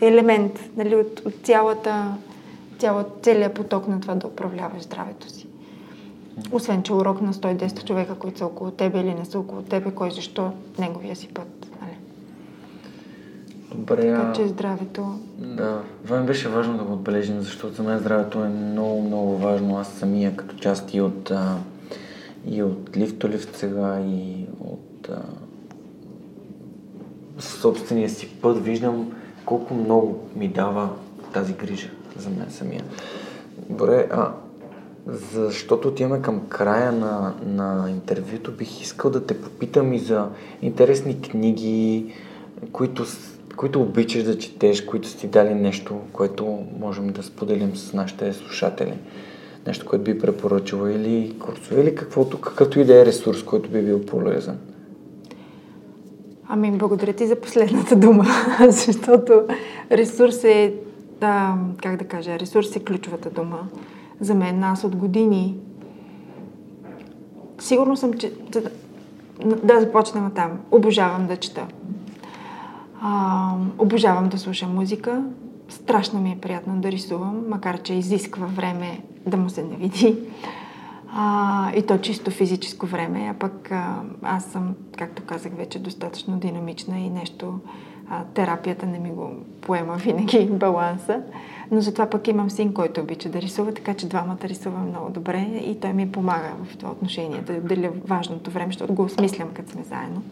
елемент 0.00 0.70
нали, 0.76 0.94
от, 0.94 1.22
от 1.26 1.34
цялата, 1.42 2.14
цяла, 2.78 3.04
целият 3.22 3.54
поток 3.54 3.88
на 3.88 4.00
това 4.00 4.14
да 4.14 4.26
управляваш 4.26 4.82
здравето 4.82 5.28
си. 5.28 5.46
Освен, 6.52 6.82
че 6.82 6.92
урок 6.92 7.20
на 7.20 7.34
110 7.34 7.84
човека, 7.84 8.14
които 8.14 8.38
са 8.38 8.46
около 8.46 8.70
тебе 8.70 9.00
или 9.00 9.14
не 9.14 9.24
са 9.24 9.38
около 9.38 9.62
тебе, 9.62 9.90
кой 9.90 10.10
защо 10.10 10.52
неговия 10.78 11.16
си 11.16 11.28
път. 11.28 11.59
Добре, 13.74 13.96
така 13.96 14.32
че 14.32 14.48
здравето... 14.48 15.18
Да, 15.38 15.82
това 16.04 16.20
ми 16.20 16.26
беше 16.26 16.48
важно 16.48 16.78
да 16.78 16.84
го 16.84 16.92
отбележим, 16.92 17.40
защото 17.40 17.74
за 17.74 17.82
мен 17.82 17.98
здравето 17.98 18.44
е 18.44 18.48
много, 18.48 19.02
много 19.02 19.36
важно. 19.36 19.78
Аз 19.78 19.88
самия 19.88 20.36
като 20.36 20.56
част 20.56 20.94
и 20.94 21.00
от, 21.00 21.30
а, 21.30 21.56
и 22.46 22.62
от 22.62 22.96
лифтолифт 22.96 23.56
сега 23.56 24.00
и 24.00 24.46
от 24.60 25.08
а, 25.10 25.22
собствения 27.40 28.10
си 28.10 28.28
път 28.42 28.64
виждам 28.64 29.12
колко 29.44 29.74
много 29.74 30.18
ми 30.36 30.48
дава 30.48 30.90
тази 31.32 31.52
грижа 31.52 31.90
за 32.16 32.30
мен 32.30 32.50
самия. 32.50 32.84
Добре, 33.68 34.08
а 34.12 34.32
защото 35.32 35.88
отиваме 35.88 36.22
към 36.22 36.46
края 36.48 36.92
на, 36.92 37.34
на 37.46 37.90
интервюто, 37.90 38.52
бих 38.52 38.80
искал 38.80 39.10
да 39.10 39.26
те 39.26 39.40
попитам 39.40 39.92
и 39.92 39.98
за 39.98 40.28
интересни 40.62 41.20
книги, 41.20 42.14
които, 42.72 43.04
които 43.60 43.82
обичаш 43.82 44.22
да 44.22 44.38
четеш, 44.38 44.80
които 44.80 45.08
си 45.08 45.28
дали 45.28 45.54
нещо, 45.54 46.00
което 46.12 46.58
можем 46.80 47.08
да 47.08 47.22
споделим 47.22 47.76
с 47.76 47.92
нашите 47.92 48.32
слушатели. 48.32 48.94
Нещо, 49.66 49.86
което 49.86 50.04
би 50.04 50.18
препоръчала 50.18 50.92
или 50.92 51.36
курсове, 51.38 51.80
или 51.80 51.94
каквото, 51.94 52.40
какъвто 52.40 52.80
и 52.80 52.84
да 52.84 53.00
е 53.00 53.06
ресурс, 53.06 53.42
който 53.42 53.70
би 53.70 53.82
бил 53.82 54.06
полезен. 54.06 54.58
Ами, 56.48 56.70
благодаря 56.70 57.12
ти 57.12 57.26
за 57.26 57.36
последната 57.36 57.96
дума, 57.96 58.26
защото 58.68 59.42
ресурс 59.90 60.44
е, 60.44 60.74
да, 61.20 61.56
как 61.82 61.96
да 61.96 62.04
кажа, 62.04 62.38
ресурс 62.38 62.76
е 62.76 62.84
ключовата 62.84 63.30
дума 63.30 63.68
за 64.20 64.34
мен. 64.34 64.64
Аз 64.64 64.84
от 64.84 64.96
години 64.96 65.56
сигурно 67.58 67.96
съм, 67.96 68.12
че 68.12 68.32
да, 68.52 68.62
да 69.44 69.80
започнем 69.80 70.30
там. 70.34 70.60
Обожавам 70.70 71.26
да 71.26 71.36
чета. 71.36 71.66
А, 73.00 73.54
обожавам 73.78 74.28
да 74.28 74.38
слушам 74.38 74.74
музика. 74.74 75.24
Страшно 75.68 76.20
ми 76.20 76.32
е 76.32 76.38
приятно 76.40 76.80
да 76.80 76.92
рисувам, 76.92 77.48
макар 77.48 77.82
че 77.82 77.94
изисква 77.94 78.46
време 78.46 79.00
да 79.26 79.36
му 79.36 79.50
се 79.50 79.62
не 79.62 79.76
види. 79.76 80.16
А, 81.12 81.72
и 81.76 81.82
то 81.82 81.98
чисто 81.98 82.30
физическо 82.30 82.86
време. 82.86 83.28
А 83.30 83.34
пък 83.34 83.70
а, 83.72 84.02
аз 84.22 84.44
съм, 84.44 84.74
както 84.98 85.22
казах 85.22 85.52
вече, 85.52 85.78
достатъчно 85.78 86.38
динамична 86.38 86.98
и 86.98 87.10
нещо, 87.10 87.58
а, 88.10 88.24
терапията 88.24 88.86
не 88.86 88.98
ми 88.98 89.10
го 89.10 89.30
поема 89.60 89.96
винаги 89.96 90.46
баланса. 90.50 91.22
Но 91.70 91.80
затова 91.80 92.06
пък 92.06 92.28
имам 92.28 92.50
син, 92.50 92.74
който 92.74 93.00
обича 93.00 93.28
да 93.28 93.42
рисува, 93.42 93.74
така 93.74 93.94
че 93.94 94.08
двамата 94.08 94.38
рисуваме 94.44 94.90
много 94.90 95.10
добре 95.10 95.62
и 95.66 95.80
той 95.80 95.92
ми 95.92 96.12
помага 96.12 96.50
в 96.64 96.76
това 96.76 96.90
отношение, 96.90 97.40
да 97.40 97.60
деля 97.60 97.90
важното 98.06 98.50
време, 98.50 98.72
защото 98.72 98.94
го 98.94 99.02
осмислям, 99.02 99.48
като 99.54 99.70
сме 99.70 99.82
заедно. 99.84 100.22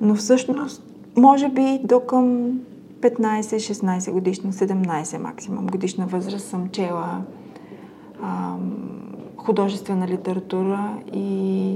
Но 0.00 0.14
всъщност, 0.14 0.82
може 1.16 1.48
би 1.48 1.80
до 1.84 2.00
към 2.00 2.52
15-16 3.00 4.12
годишна, 4.12 4.52
17 4.52 5.18
максимум 5.18 5.66
годишна 5.66 6.06
възраст 6.06 6.46
съм 6.46 6.68
чела 6.68 7.22
ам, 8.22 8.72
художествена 9.36 10.08
литература 10.08 10.94
и, 11.12 11.68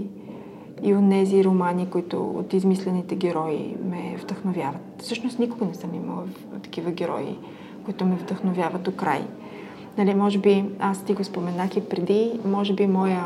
и 0.83 0.95
от 0.95 1.11
тези 1.11 1.45
романи, 1.45 1.91
които 1.91 2.31
от 2.31 2.53
измислените 2.53 3.15
герои 3.15 3.77
ме 3.91 4.17
вдъхновяват. 4.23 4.81
Всъщност 4.99 5.39
никога 5.39 5.67
не 5.67 5.75
съм 5.75 5.95
имала 5.95 6.23
такива 6.63 6.91
герои, 6.91 7.39
които 7.85 8.05
ме 8.05 8.17
вдъхновяват 8.17 8.83
до 8.83 8.93
край. 8.93 9.21
Нали, 9.99 10.15
може 10.15 10.39
би, 10.39 10.65
аз 10.79 11.05
ти 11.05 11.15
го 11.15 11.25
споменах 11.25 11.77
и 11.77 11.81
преди, 11.81 12.41
може 12.45 12.75
би 12.75 12.87
моя 12.87 13.25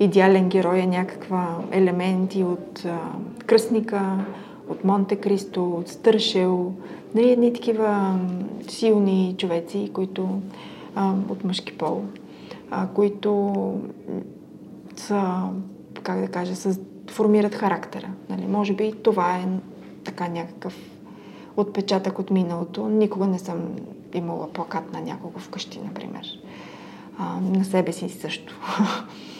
идеален 0.00 0.48
герой 0.48 0.78
е 0.78 0.86
някаква 0.86 1.58
елементи 1.70 2.44
от 2.44 2.84
а, 2.84 2.98
Кръстника, 3.46 4.24
от 4.70 4.84
Монте 4.84 5.16
Кристо, 5.16 5.70
от 5.70 5.88
Стършел, 5.88 6.72
нали, 7.14 7.30
едни 7.30 7.52
такива 7.52 8.20
силни 8.68 9.34
човеци, 9.38 9.90
които 9.92 10.28
а, 10.94 11.14
от 11.28 11.44
мъжки 11.44 11.78
пол, 11.78 12.04
а, 12.70 12.88
които 12.88 13.52
са, 14.96 15.42
как 16.02 16.20
да 16.20 16.28
кажа, 16.28 16.56
са, 16.56 16.80
формират 17.10 17.54
характера. 17.54 18.08
Нали? 18.28 18.46
Може 18.46 18.72
би 18.72 18.92
това 19.02 19.36
е 19.36 19.44
така 20.04 20.28
някакъв 20.28 20.90
отпечатък 21.56 22.18
от 22.18 22.30
миналото. 22.30 22.88
Никога 22.88 23.26
не 23.26 23.38
съм 23.38 23.76
имала 24.14 24.52
плакат 24.52 24.92
на 24.92 25.00
някого 25.00 25.38
вкъщи, 25.38 25.80
например. 25.84 26.26
А, 27.18 27.40
на 27.40 27.64
себе 27.64 27.92
си 27.92 28.08
също. 28.08 28.60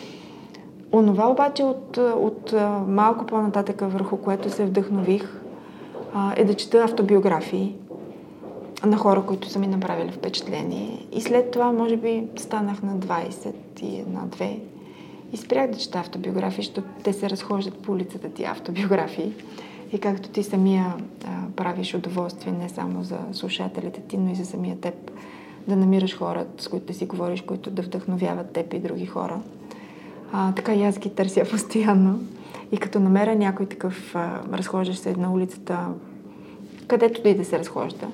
Онова 0.93 1.31
обаче 1.31 1.63
от, 1.63 1.97
от 1.97 2.55
малко 2.87 3.27
по-нататъка, 3.27 3.89
върху 3.89 4.17
което 4.17 4.51
се 4.51 4.65
вдъхнових, 4.65 5.41
е 6.37 6.45
да 6.45 6.55
чета 6.55 6.79
автобиографии 6.79 7.77
на 8.87 8.97
хора, 8.97 9.23
които 9.27 9.49
са 9.49 9.59
ми 9.59 9.67
направили 9.67 10.13
впечатление. 10.13 11.07
И 11.13 11.21
след 11.21 11.51
това, 11.51 11.73
може 11.73 11.97
би, 11.97 12.29
станах 12.37 12.83
на 12.83 12.97
20 12.97 13.55
и 13.83 14.01
една-две 14.01 14.61
и 15.33 15.37
спрях 15.37 15.71
да 15.71 15.79
чета 15.79 15.99
автобиографии, 15.99 16.65
защото 16.65 16.89
те 17.05 17.13
се 17.13 17.31
разхождат 17.31 17.79
по 17.79 17.93
улицата 17.93 18.29
ти 18.29 18.45
автобиографии. 18.45 19.33
И 19.93 19.99
както 19.99 20.29
ти 20.29 20.43
самия 20.43 20.95
а, 21.25 21.29
правиш 21.57 21.95
удоволствие 21.95 22.53
не 22.53 22.69
само 22.69 23.03
за 23.03 23.19
слушателите 23.33 24.01
ти, 24.01 24.19
но 24.19 24.31
и 24.31 24.35
за 24.35 24.45
самия 24.45 24.77
теб, 24.77 25.11
да 25.69 25.77
намираш 25.77 26.17
хора, 26.17 26.47
с 26.59 26.69
които 26.69 26.95
си 26.95 27.07
говориш, 27.07 27.41
които 27.41 27.71
да 27.71 27.83
вдъхновяват 27.83 28.53
теб 28.53 28.75
и 28.75 28.79
други 28.79 29.07
хора. 29.07 29.41
А, 30.33 30.53
така 30.53 30.75
и 30.75 30.85
аз 30.85 30.99
ги 30.99 31.11
търся 31.11 31.45
постоянно. 31.51 32.21
И 32.73 32.79
като 32.79 33.01
намеря 33.01 33.35
някой 33.35 33.67
такъв 33.67 34.15
а, 34.15 34.41
разхождащ 34.53 35.03
се 35.03 35.17
на 35.17 35.33
улицата, 35.33 35.87
където 36.87 37.29
и 37.29 37.35
да 37.35 37.45
се 37.45 37.59
разхожда, 37.59 38.07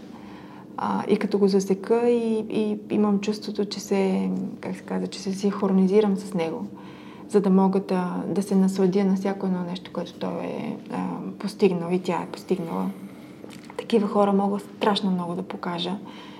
а, 0.76 1.04
и 1.08 1.16
като 1.16 1.38
го 1.38 1.48
засека 1.48 2.08
и, 2.08 2.44
и 2.50 2.78
имам 2.90 3.20
чувството, 3.20 3.64
че 3.64 3.80
се, 3.80 4.30
как 4.60 4.76
се 4.76 4.82
казва, 4.82 5.06
че 5.06 5.20
се 5.20 5.32
синхронизирам 5.32 6.16
с 6.16 6.34
него, 6.34 6.66
за 7.28 7.40
да 7.40 7.50
мога 7.50 7.80
да, 7.80 8.22
да 8.26 8.42
се 8.42 8.54
насладя 8.54 9.04
на 9.04 9.16
всяко 9.16 9.46
едно 9.46 9.62
нещо, 9.70 9.90
което 9.92 10.12
той 10.14 10.44
е 10.44 10.76
а, 10.92 11.06
постигнал 11.38 11.92
и 11.92 11.98
тя 11.98 12.22
е 12.22 12.26
постигнала. 12.32 12.90
Такива 13.76 14.08
хора 14.08 14.32
мога 14.32 14.58
страшно 14.58 15.10
много 15.10 15.34
да 15.34 15.42
покажа. 15.42 15.96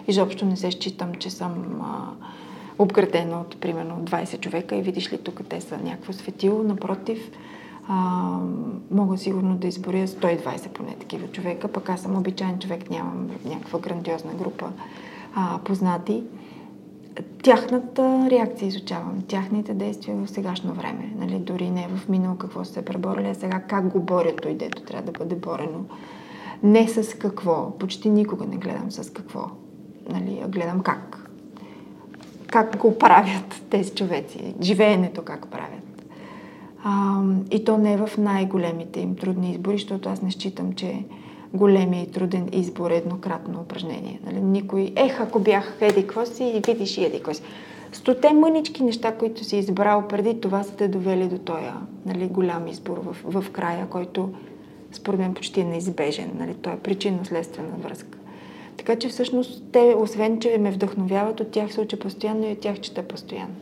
Изобщо 0.09 0.47
не 0.47 0.57
се 0.57 0.70
считам, 0.70 1.14
че 1.14 1.31
съм 1.31 1.83
а, 1.83 2.27
обградена 2.79 3.41
от 3.41 3.61
примерно 3.61 3.97
20 3.97 4.41
човека 4.41 4.77
и 4.77 4.83
видиш 4.83 5.12
ли 5.12 5.18
тук 5.18 5.41
те 5.49 5.61
са 5.61 5.79
някакво 5.79 6.12
светило. 6.12 6.62
Напротив, 6.62 7.31
а, 7.89 8.39
мога 8.91 9.18
сигурно 9.18 9.57
да 9.57 9.66
изборя 9.66 10.07
120 10.07 10.68
поне 10.68 10.97
такива 11.01 11.29
човека, 11.29 11.68
пък 11.68 11.89
аз 11.89 12.01
съм 12.01 12.16
обичайен 12.16 12.59
човек, 12.59 12.91
нямам 12.91 13.31
някаква 13.45 13.79
грандиозна 13.79 14.33
група 14.35 14.72
а, 15.35 15.59
познати. 15.64 16.22
Тяхната 17.43 18.27
реакция 18.31 18.68
изучавам, 18.68 19.22
тяхните 19.29 19.74
действия 19.74 20.16
в 20.16 20.31
сегашно 20.31 20.74
време, 20.74 21.12
нали, 21.18 21.39
дори 21.39 21.70
не 21.70 21.89
в 21.89 22.09
минало 22.09 22.37
какво 22.37 22.64
са 22.64 22.72
се 22.72 22.85
преборили, 22.85 23.29
а 23.29 23.35
сега 23.35 23.61
как 23.61 23.89
го 23.89 24.01
борят 24.01 24.43
той, 24.43 24.55
дето 24.55 24.83
трябва 24.83 25.12
да 25.12 25.18
бъде 25.18 25.35
борено. 25.35 25.85
Не 26.62 26.89
с 26.89 27.14
какво, 27.14 27.79
почти 27.79 28.11
никога 28.11 28.47
не 28.47 28.57
гледам 28.57 28.91
с 28.91 29.12
какво, 29.12 29.51
нали, 30.09 30.41
а 30.45 30.49
гледам 30.49 30.81
как. 30.81 31.26
Как 32.47 32.77
го 32.77 32.99
правят 32.99 33.63
тези 33.71 33.91
човеци, 33.91 34.55
живеенето 34.63 35.23
как 35.23 35.47
правят. 35.49 35.87
А, 36.85 37.23
и 37.51 37.65
то 37.65 37.79
не 37.79 37.93
е 37.93 37.97
в 37.97 38.11
най-големите 38.19 39.01
им 39.01 39.17
трудни 39.17 39.51
избори, 39.51 39.79
защото 39.79 40.09
аз 40.09 40.23
не 40.23 40.31
считам, 40.31 40.73
че 40.73 41.05
големия 41.55 42.03
и 42.03 42.11
труден 42.11 42.49
избор 42.53 42.91
е 42.91 42.97
еднократно 42.97 43.61
упражнение. 43.61 44.21
Нали? 44.27 44.41
Никой, 44.41 44.93
ех, 44.97 45.21
ако 45.21 45.39
бях 45.39 45.79
еди 45.81 46.07
си 46.25 46.63
видиш 46.67 46.99
и 46.99 47.05
еди 47.05 47.17
какво 47.17 47.35
си. 47.35 47.43
Стоте 47.93 48.33
мънички 48.33 48.83
неща, 48.83 49.13
които 49.13 49.45
си 49.45 49.57
избрал 49.57 50.09
преди 50.09 50.41
това, 50.41 50.63
са 50.63 50.73
те 50.73 50.89
довели 50.89 51.29
до 51.29 51.39
този 51.39 51.65
нали, 52.07 52.27
голям 52.27 52.69
избор 52.69 52.99
в, 52.99 53.41
в 53.41 53.51
края, 53.51 53.87
който 53.87 54.31
според 54.93 55.21
мен 55.21 55.35
почти 55.35 55.61
е 55.61 55.65
неизбежен. 55.65 56.31
Нали? 56.39 56.55
Той 56.55 56.73
е 56.73 56.77
причинно-следствена 56.77 57.77
връзка. 57.83 58.19
Така 58.77 58.97
че 58.97 59.09
всъщност 59.09 59.62
те, 59.72 59.95
освен 59.99 60.41
че 60.41 60.59
ме 60.59 60.70
вдъхновяват, 60.70 61.41
от 61.41 61.51
тях 61.51 61.72
се 61.72 61.81
уча 61.81 61.99
постоянно 61.99 62.49
и 62.49 62.53
от 62.53 62.61
тях 62.61 62.81
чета 62.81 63.03
постоянно. 63.03 63.55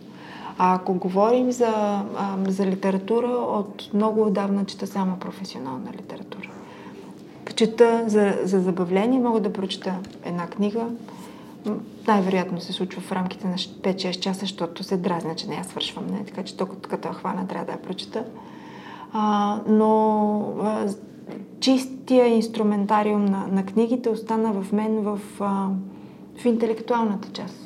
А 0.59 0.75
ако 0.75 0.95
говорим 0.95 1.53
за, 1.53 2.03
за 2.49 2.67
литература, 2.67 3.29
от 3.29 3.91
много 3.95 4.23
отдавна 4.23 4.65
чета 4.65 4.87
само 4.87 5.17
професионална 5.17 5.93
литература. 5.93 6.49
чета 7.57 8.05
за, 8.07 8.35
за 8.45 8.61
забавление, 8.61 9.21
мога 9.21 9.41
да 9.41 9.53
прочета 9.53 9.95
една 10.25 10.47
книга. 10.47 10.87
Най-вероятно 12.07 12.61
се 12.61 12.73
случва 12.73 13.03
в 13.03 13.13
рамките 13.13 13.47
на 13.47 13.55
5-6 13.57 14.19
часа, 14.19 14.41
защото 14.41 14.85
се 14.85 14.97
дразня, 14.97 15.35
че 15.35 15.49
не 15.49 15.55
я 15.55 15.65
свършвам. 15.65 16.07
Не? 16.07 16.25
Така 16.25 16.43
че 16.43 16.57
толкова 16.57 16.81
като 16.81 17.09
я 17.09 17.15
хвана, 17.15 17.47
трябва 17.47 17.67
да 17.67 17.73
я 17.73 17.83
прочета. 17.83 18.25
А, 19.13 19.61
но 19.69 20.39
а, 20.63 20.89
чистия 21.61 22.27
инструментариум 22.27 23.25
на, 23.25 23.47
на 23.53 23.67
книгите 23.67 24.11
остана 24.11 24.63
в 24.63 24.73
мен 24.73 25.01
в, 25.01 25.21
а, 25.41 25.69
в 26.43 26.45
интелектуалната 26.45 27.29
част. 27.33 27.65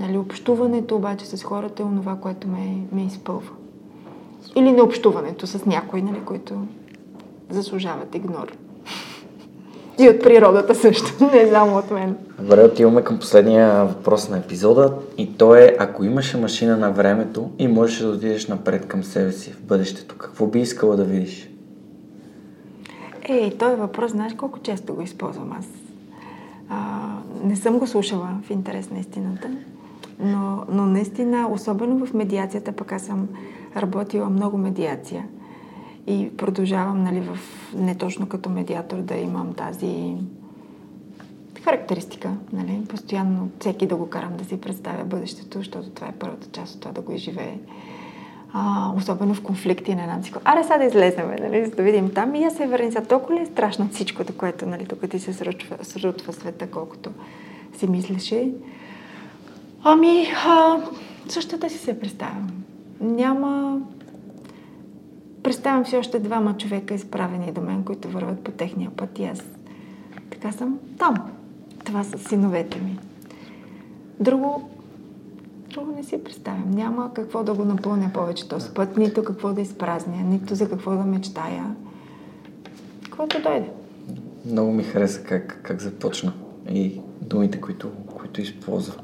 Нали, 0.00 0.18
общуването 0.18 0.96
обаче 0.96 1.26
с 1.26 1.42
хората 1.42 1.82
е 1.82 1.86
онова, 1.86 2.16
което 2.16 2.48
ме, 2.48 2.76
ме 2.92 3.04
изпълва. 3.04 3.50
Или 4.56 4.72
не 4.72 4.82
общуването 4.82 5.46
с 5.46 5.66
някои, 5.66 6.02
нали, 6.02 6.20
които 6.24 6.54
заслужават 7.50 8.14
игнор. 8.14 8.52
И 9.98 10.08
от 10.08 10.22
природата 10.22 10.74
също, 10.74 11.24
не 11.32 11.50
само 11.50 11.78
от 11.78 11.90
мен. 11.90 12.16
Добре, 12.38 12.64
отиваме 12.64 13.02
към 13.02 13.18
последния 13.18 13.84
въпрос 13.84 14.28
на 14.28 14.38
епизода 14.38 14.94
и 15.18 15.36
то 15.36 15.54
е, 15.54 15.76
ако 15.78 16.04
имаше 16.04 16.36
машина 16.36 16.76
на 16.76 16.90
времето 16.90 17.50
и 17.58 17.68
можеш 17.68 17.98
да 17.98 18.08
отидеш 18.08 18.46
напред 18.46 18.86
към 18.86 19.04
себе 19.04 19.32
си 19.32 19.52
в 19.52 19.62
бъдещето, 19.62 20.14
какво 20.18 20.46
би 20.46 20.60
искала 20.60 20.96
да 20.96 21.04
видиш? 21.04 21.49
Ей, 23.30 23.58
този 23.58 23.76
въпрос, 23.76 24.10
знаеш 24.10 24.34
колко 24.34 24.58
често 24.58 24.94
го 24.94 25.02
използвам 25.02 25.52
аз? 25.52 25.68
А, 26.68 27.08
не 27.44 27.56
съм 27.56 27.78
го 27.78 27.86
слушала 27.86 28.28
в 28.42 28.50
интерес 28.50 28.90
на 28.90 28.98
истината, 28.98 29.50
но, 30.18 30.64
но 30.68 30.86
наистина, 30.86 31.48
особено 31.52 32.06
в 32.06 32.14
медиацията, 32.14 32.72
пък 32.72 32.92
аз 32.92 33.02
съм 33.02 33.28
работила 33.76 34.30
много 34.30 34.58
медиация 34.58 35.26
и 36.06 36.30
продължавам, 36.36 37.02
нали, 37.02 37.20
в, 37.20 37.38
не 37.74 37.94
точно 37.94 38.28
като 38.28 38.50
медиатор 38.50 38.96
да 38.96 39.14
имам 39.14 39.54
тази 39.54 40.16
характеристика, 41.64 42.30
нали, 42.52 42.84
постоянно 42.88 43.50
всеки 43.60 43.86
да 43.86 43.96
го 43.96 44.08
карам 44.08 44.36
да 44.36 44.44
си 44.44 44.60
представя 44.60 45.04
бъдещето, 45.04 45.58
защото 45.58 45.90
това 45.90 46.06
е 46.06 46.18
първата 46.18 46.46
част 46.52 46.74
от 46.74 46.80
това 46.80 46.92
да 46.92 47.00
го 47.00 47.12
изживее 47.12 47.58
а, 48.52 48.92
особено 48.96 49.34
в 49.34 49.42
конфликти 49.42 49.94
на 49.94 50.02
една 50.02 50.20
психо. 50.20 50.40
Аре, 50.44 50.62
сега 50.62 50.78
да 50.78 50.84
излезнем, 50.84 51.30
нали, 51.40 51.64
за 51.64 51.70
да 51.70 51.82
видим 51.82 52.10
там. 52.14 52.34
И 52.34 52.44
аз 52.44 52.54
се 52.54 52.66
върна 52.66 52.92
сега 52.92 53.04
толкова 53.04 53.34
ли 53.34 53.42
е 53.42 53.46
страшно 53.46 53.88
всичкото, 53.88 54.36
което, 54.36 54.66
нали, 54.66 54.86
тук 54.86 55.10
ти 55.10 55.18
се 55.18 55.32
срутва, 55.32 55.76
срутва 55.82 56.32
света, 56.32 56.70
колкото 56.70 57.10
си 57.78 57.86
мислеше. 57.86 58.52
Ами, 59.84 60.26
а, 60.46 60.76
същата 61.28 61.70
си 61.70 61.78
се 61.78 62.00
представям. 62.00 62.50
Няма... 63.00 63.80
Представям 65.42 65.86
си 65.86 65.96
още 65.96 66.18
двама 66.18 66.56
човека, 66.56 66.94
изправени 66.94 67.52
до 67.52 67.60
мен, 67.60 67.84
които 67.84 68.08
върват 68.08 68.40
по 68.40 68.50
техния 68.50 68.90
път 68.96 69.18
и 69.18 69.24
аз 69.24 69.42
така 70.30 70.52
съм 70.52 70.78
там. 70.98 71.14
Това 71.84 72.04
са 72.04 72.18
синовете 72.18 72.80
ми. 72.80 72.98
Друго 74.20 74.70
Друго 75.70 75.92
не 75.96 76.04
си 76.04 76.24
представям. 76.24 76.70
Няма 76.70 77.10
какво 77.14 77.42
да 77.42 77.54
го 77.54 77.64
напълня 77.64 78.10
повече 78.14 78.48
този 78.48 78.70
път, 78.70 78.96
нито 78.96 79.24
какво 79.24 79.52
да 79.52 79.60
изпразня, 79.60 80.16
нито 80.24 80.54
за 80.54 80.68
какво 80.68 80.90
да 80.90 81.04
мечтая. 81.04 81.74
Каквото 83.04 83.42
дойде. 83.42 83.70
Много 84.46 84.72
ми 84.72 84.82
хареса 84.82 85.22
как, 85.22 85.60
как 85.62 85.80
започна 85.80 86.32
и 86.70 87.00
думите, 87.20 87.60
които, 87.60 87.88
които 88.18 88.40
използва. 88.40 88.94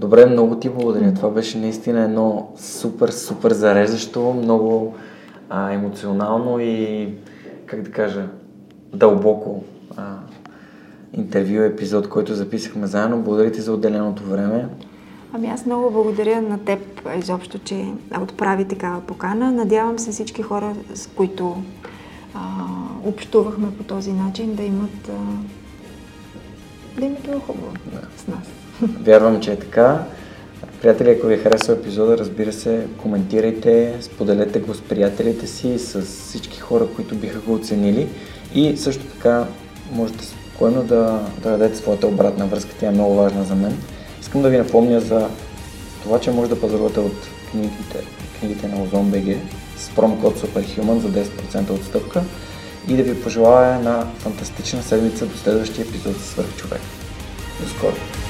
Добре, 0.00 0.26
много 0.26 0.56
ти 0.56 0.68
благодаря. 0.68 1.14
Това 1.14 1.30
беше 1.30 1.58
наистина 1.58 2.00
едно 2.00 2.52
супер, 2.56 3.08
супер 3.08 3.52
зареждащо, 3.52 4.32
много 4.42 4.94
а, 5.50 5.72
емоционално 5.72 6.60
и, 6.60 7.08
как 7.66 7.82
да 7.82 7.90
кажа, 7.90 8.28
дълбоко 8.94 9.64
а, 9.96 10.16
интервю 11.12 11.62
епизод, 11.62 12.08
който 12.08 12.34
записахме 12.34 12.86
заедно. 12.86 13.22
Благодаря 13.22 13.52
ти 13.52 13.60
за 13.60 13.72
отделеното 13.72 14.22
време. 14.22 14.68
Ами 15.36 15.48
аз 15.48 15.66
много 15.66 15.90
благодаря 15.90 16.42
на 16.42 16.58
теб 16.58 17.08
изобщо, 17.18 17.58
че 17.58 17.84
отправи 18.22 18.64
такава 18.64 19.00
покана. 19.00 19.52
Надявам 19.52 19.98
се 19.98 20.10
всички 20.10 20.42
хора, 20.42 20.74
с 20.94 21.06
които 21.06 21.62
а, 22.34 22.40
общувахме 23.04 23.76
по 23.76 23.84
този 23.84 24.12
начин, 24.12 24.54
да 24.54 24.62
имат 24.62 25.08
а, 25.08 25.12
да 27.00 27.06
им 27.06 27.12
е 27.12 27.40
хубаво 27.46 27.72
да. 27.92 28.00
с 28.16 28.26
нас. 28.26 28.46
Вярвам, 29.02 29.40
че 29.40 29.52
е 29.52 29.58
така. 29.58 30.04
Приятели, 30.82 31.10
ако 31.10 31.26
ви 31.26 31.34
е 31.34 31.38
харесал 31.38 31.74
епизода, 31.74 32.18
разбира 32.18 32.52
се, 32.52 32.86
коментирайте, 33.02 33.98
споделете 34.00 34.60
го 34.60 34.74
с 34.74 34.82
приятелите 34.82 35.46
си, 35.46 35.78
с 35.78 36.02
всички 36.02 36.60
хора, 36.60 36.86
които 36.96 37.14
биха 37.14 37.38
го 37.38 37.54
оценили 37.54 38.08
и 38.54 38.76
също 38.76 39.04
така 39.04 39.46
можете 39.92 40.24
спокойно 40.24 40.82
да, 40.82 41.20
да 41.42 41.50
дадете 41.50 41.76
своята 41.76 42.06
обратна 42.06 42.46
връзка, 42.46 42.70
тя 42.80 42.86
е 42.86 42.90
много 42.90 43.14
важна 43.14 43.44
за 43.44 43.54
мен. 43.54 43.78
Искам 44.26 44.42
да 44.42 44.48
ви 44.48 44.58
напомня 44.58 45.00
за 45.00 45.28
това, 46.02 46.20
че 46.20 46.30
може 46.30 46.50
да 46.50 46.60
пазарувате 46.60 47.00
от 47.00 47.28
книгите, 47.50 48.04
книгите 48.38 48.68
на 48.68 49.02
БГ 49.02 49.36
с 49.78 49.90
промокод 49.90 50.40
SUPERHUMAN 50.40 50.98
за 50.98 51.08
10% 51.08 51.70
отстъпка 51.70 52.22
и 52.88 52.96
да 52.96 53.02
ви 53.02 53.22
пожелая 53.22 53.76
една 53.76 54.06
фантастична 54.18 54.82
седмица 54.82 55.26
до 55.26 55.36
следващия 55.38 55.82
епизод 55.82 56.16
с 56.16 56.30
Свърх 56.30 56.56
човек. 56.56 56.80
До 57.60 57.68
скоро! 57.68 58.25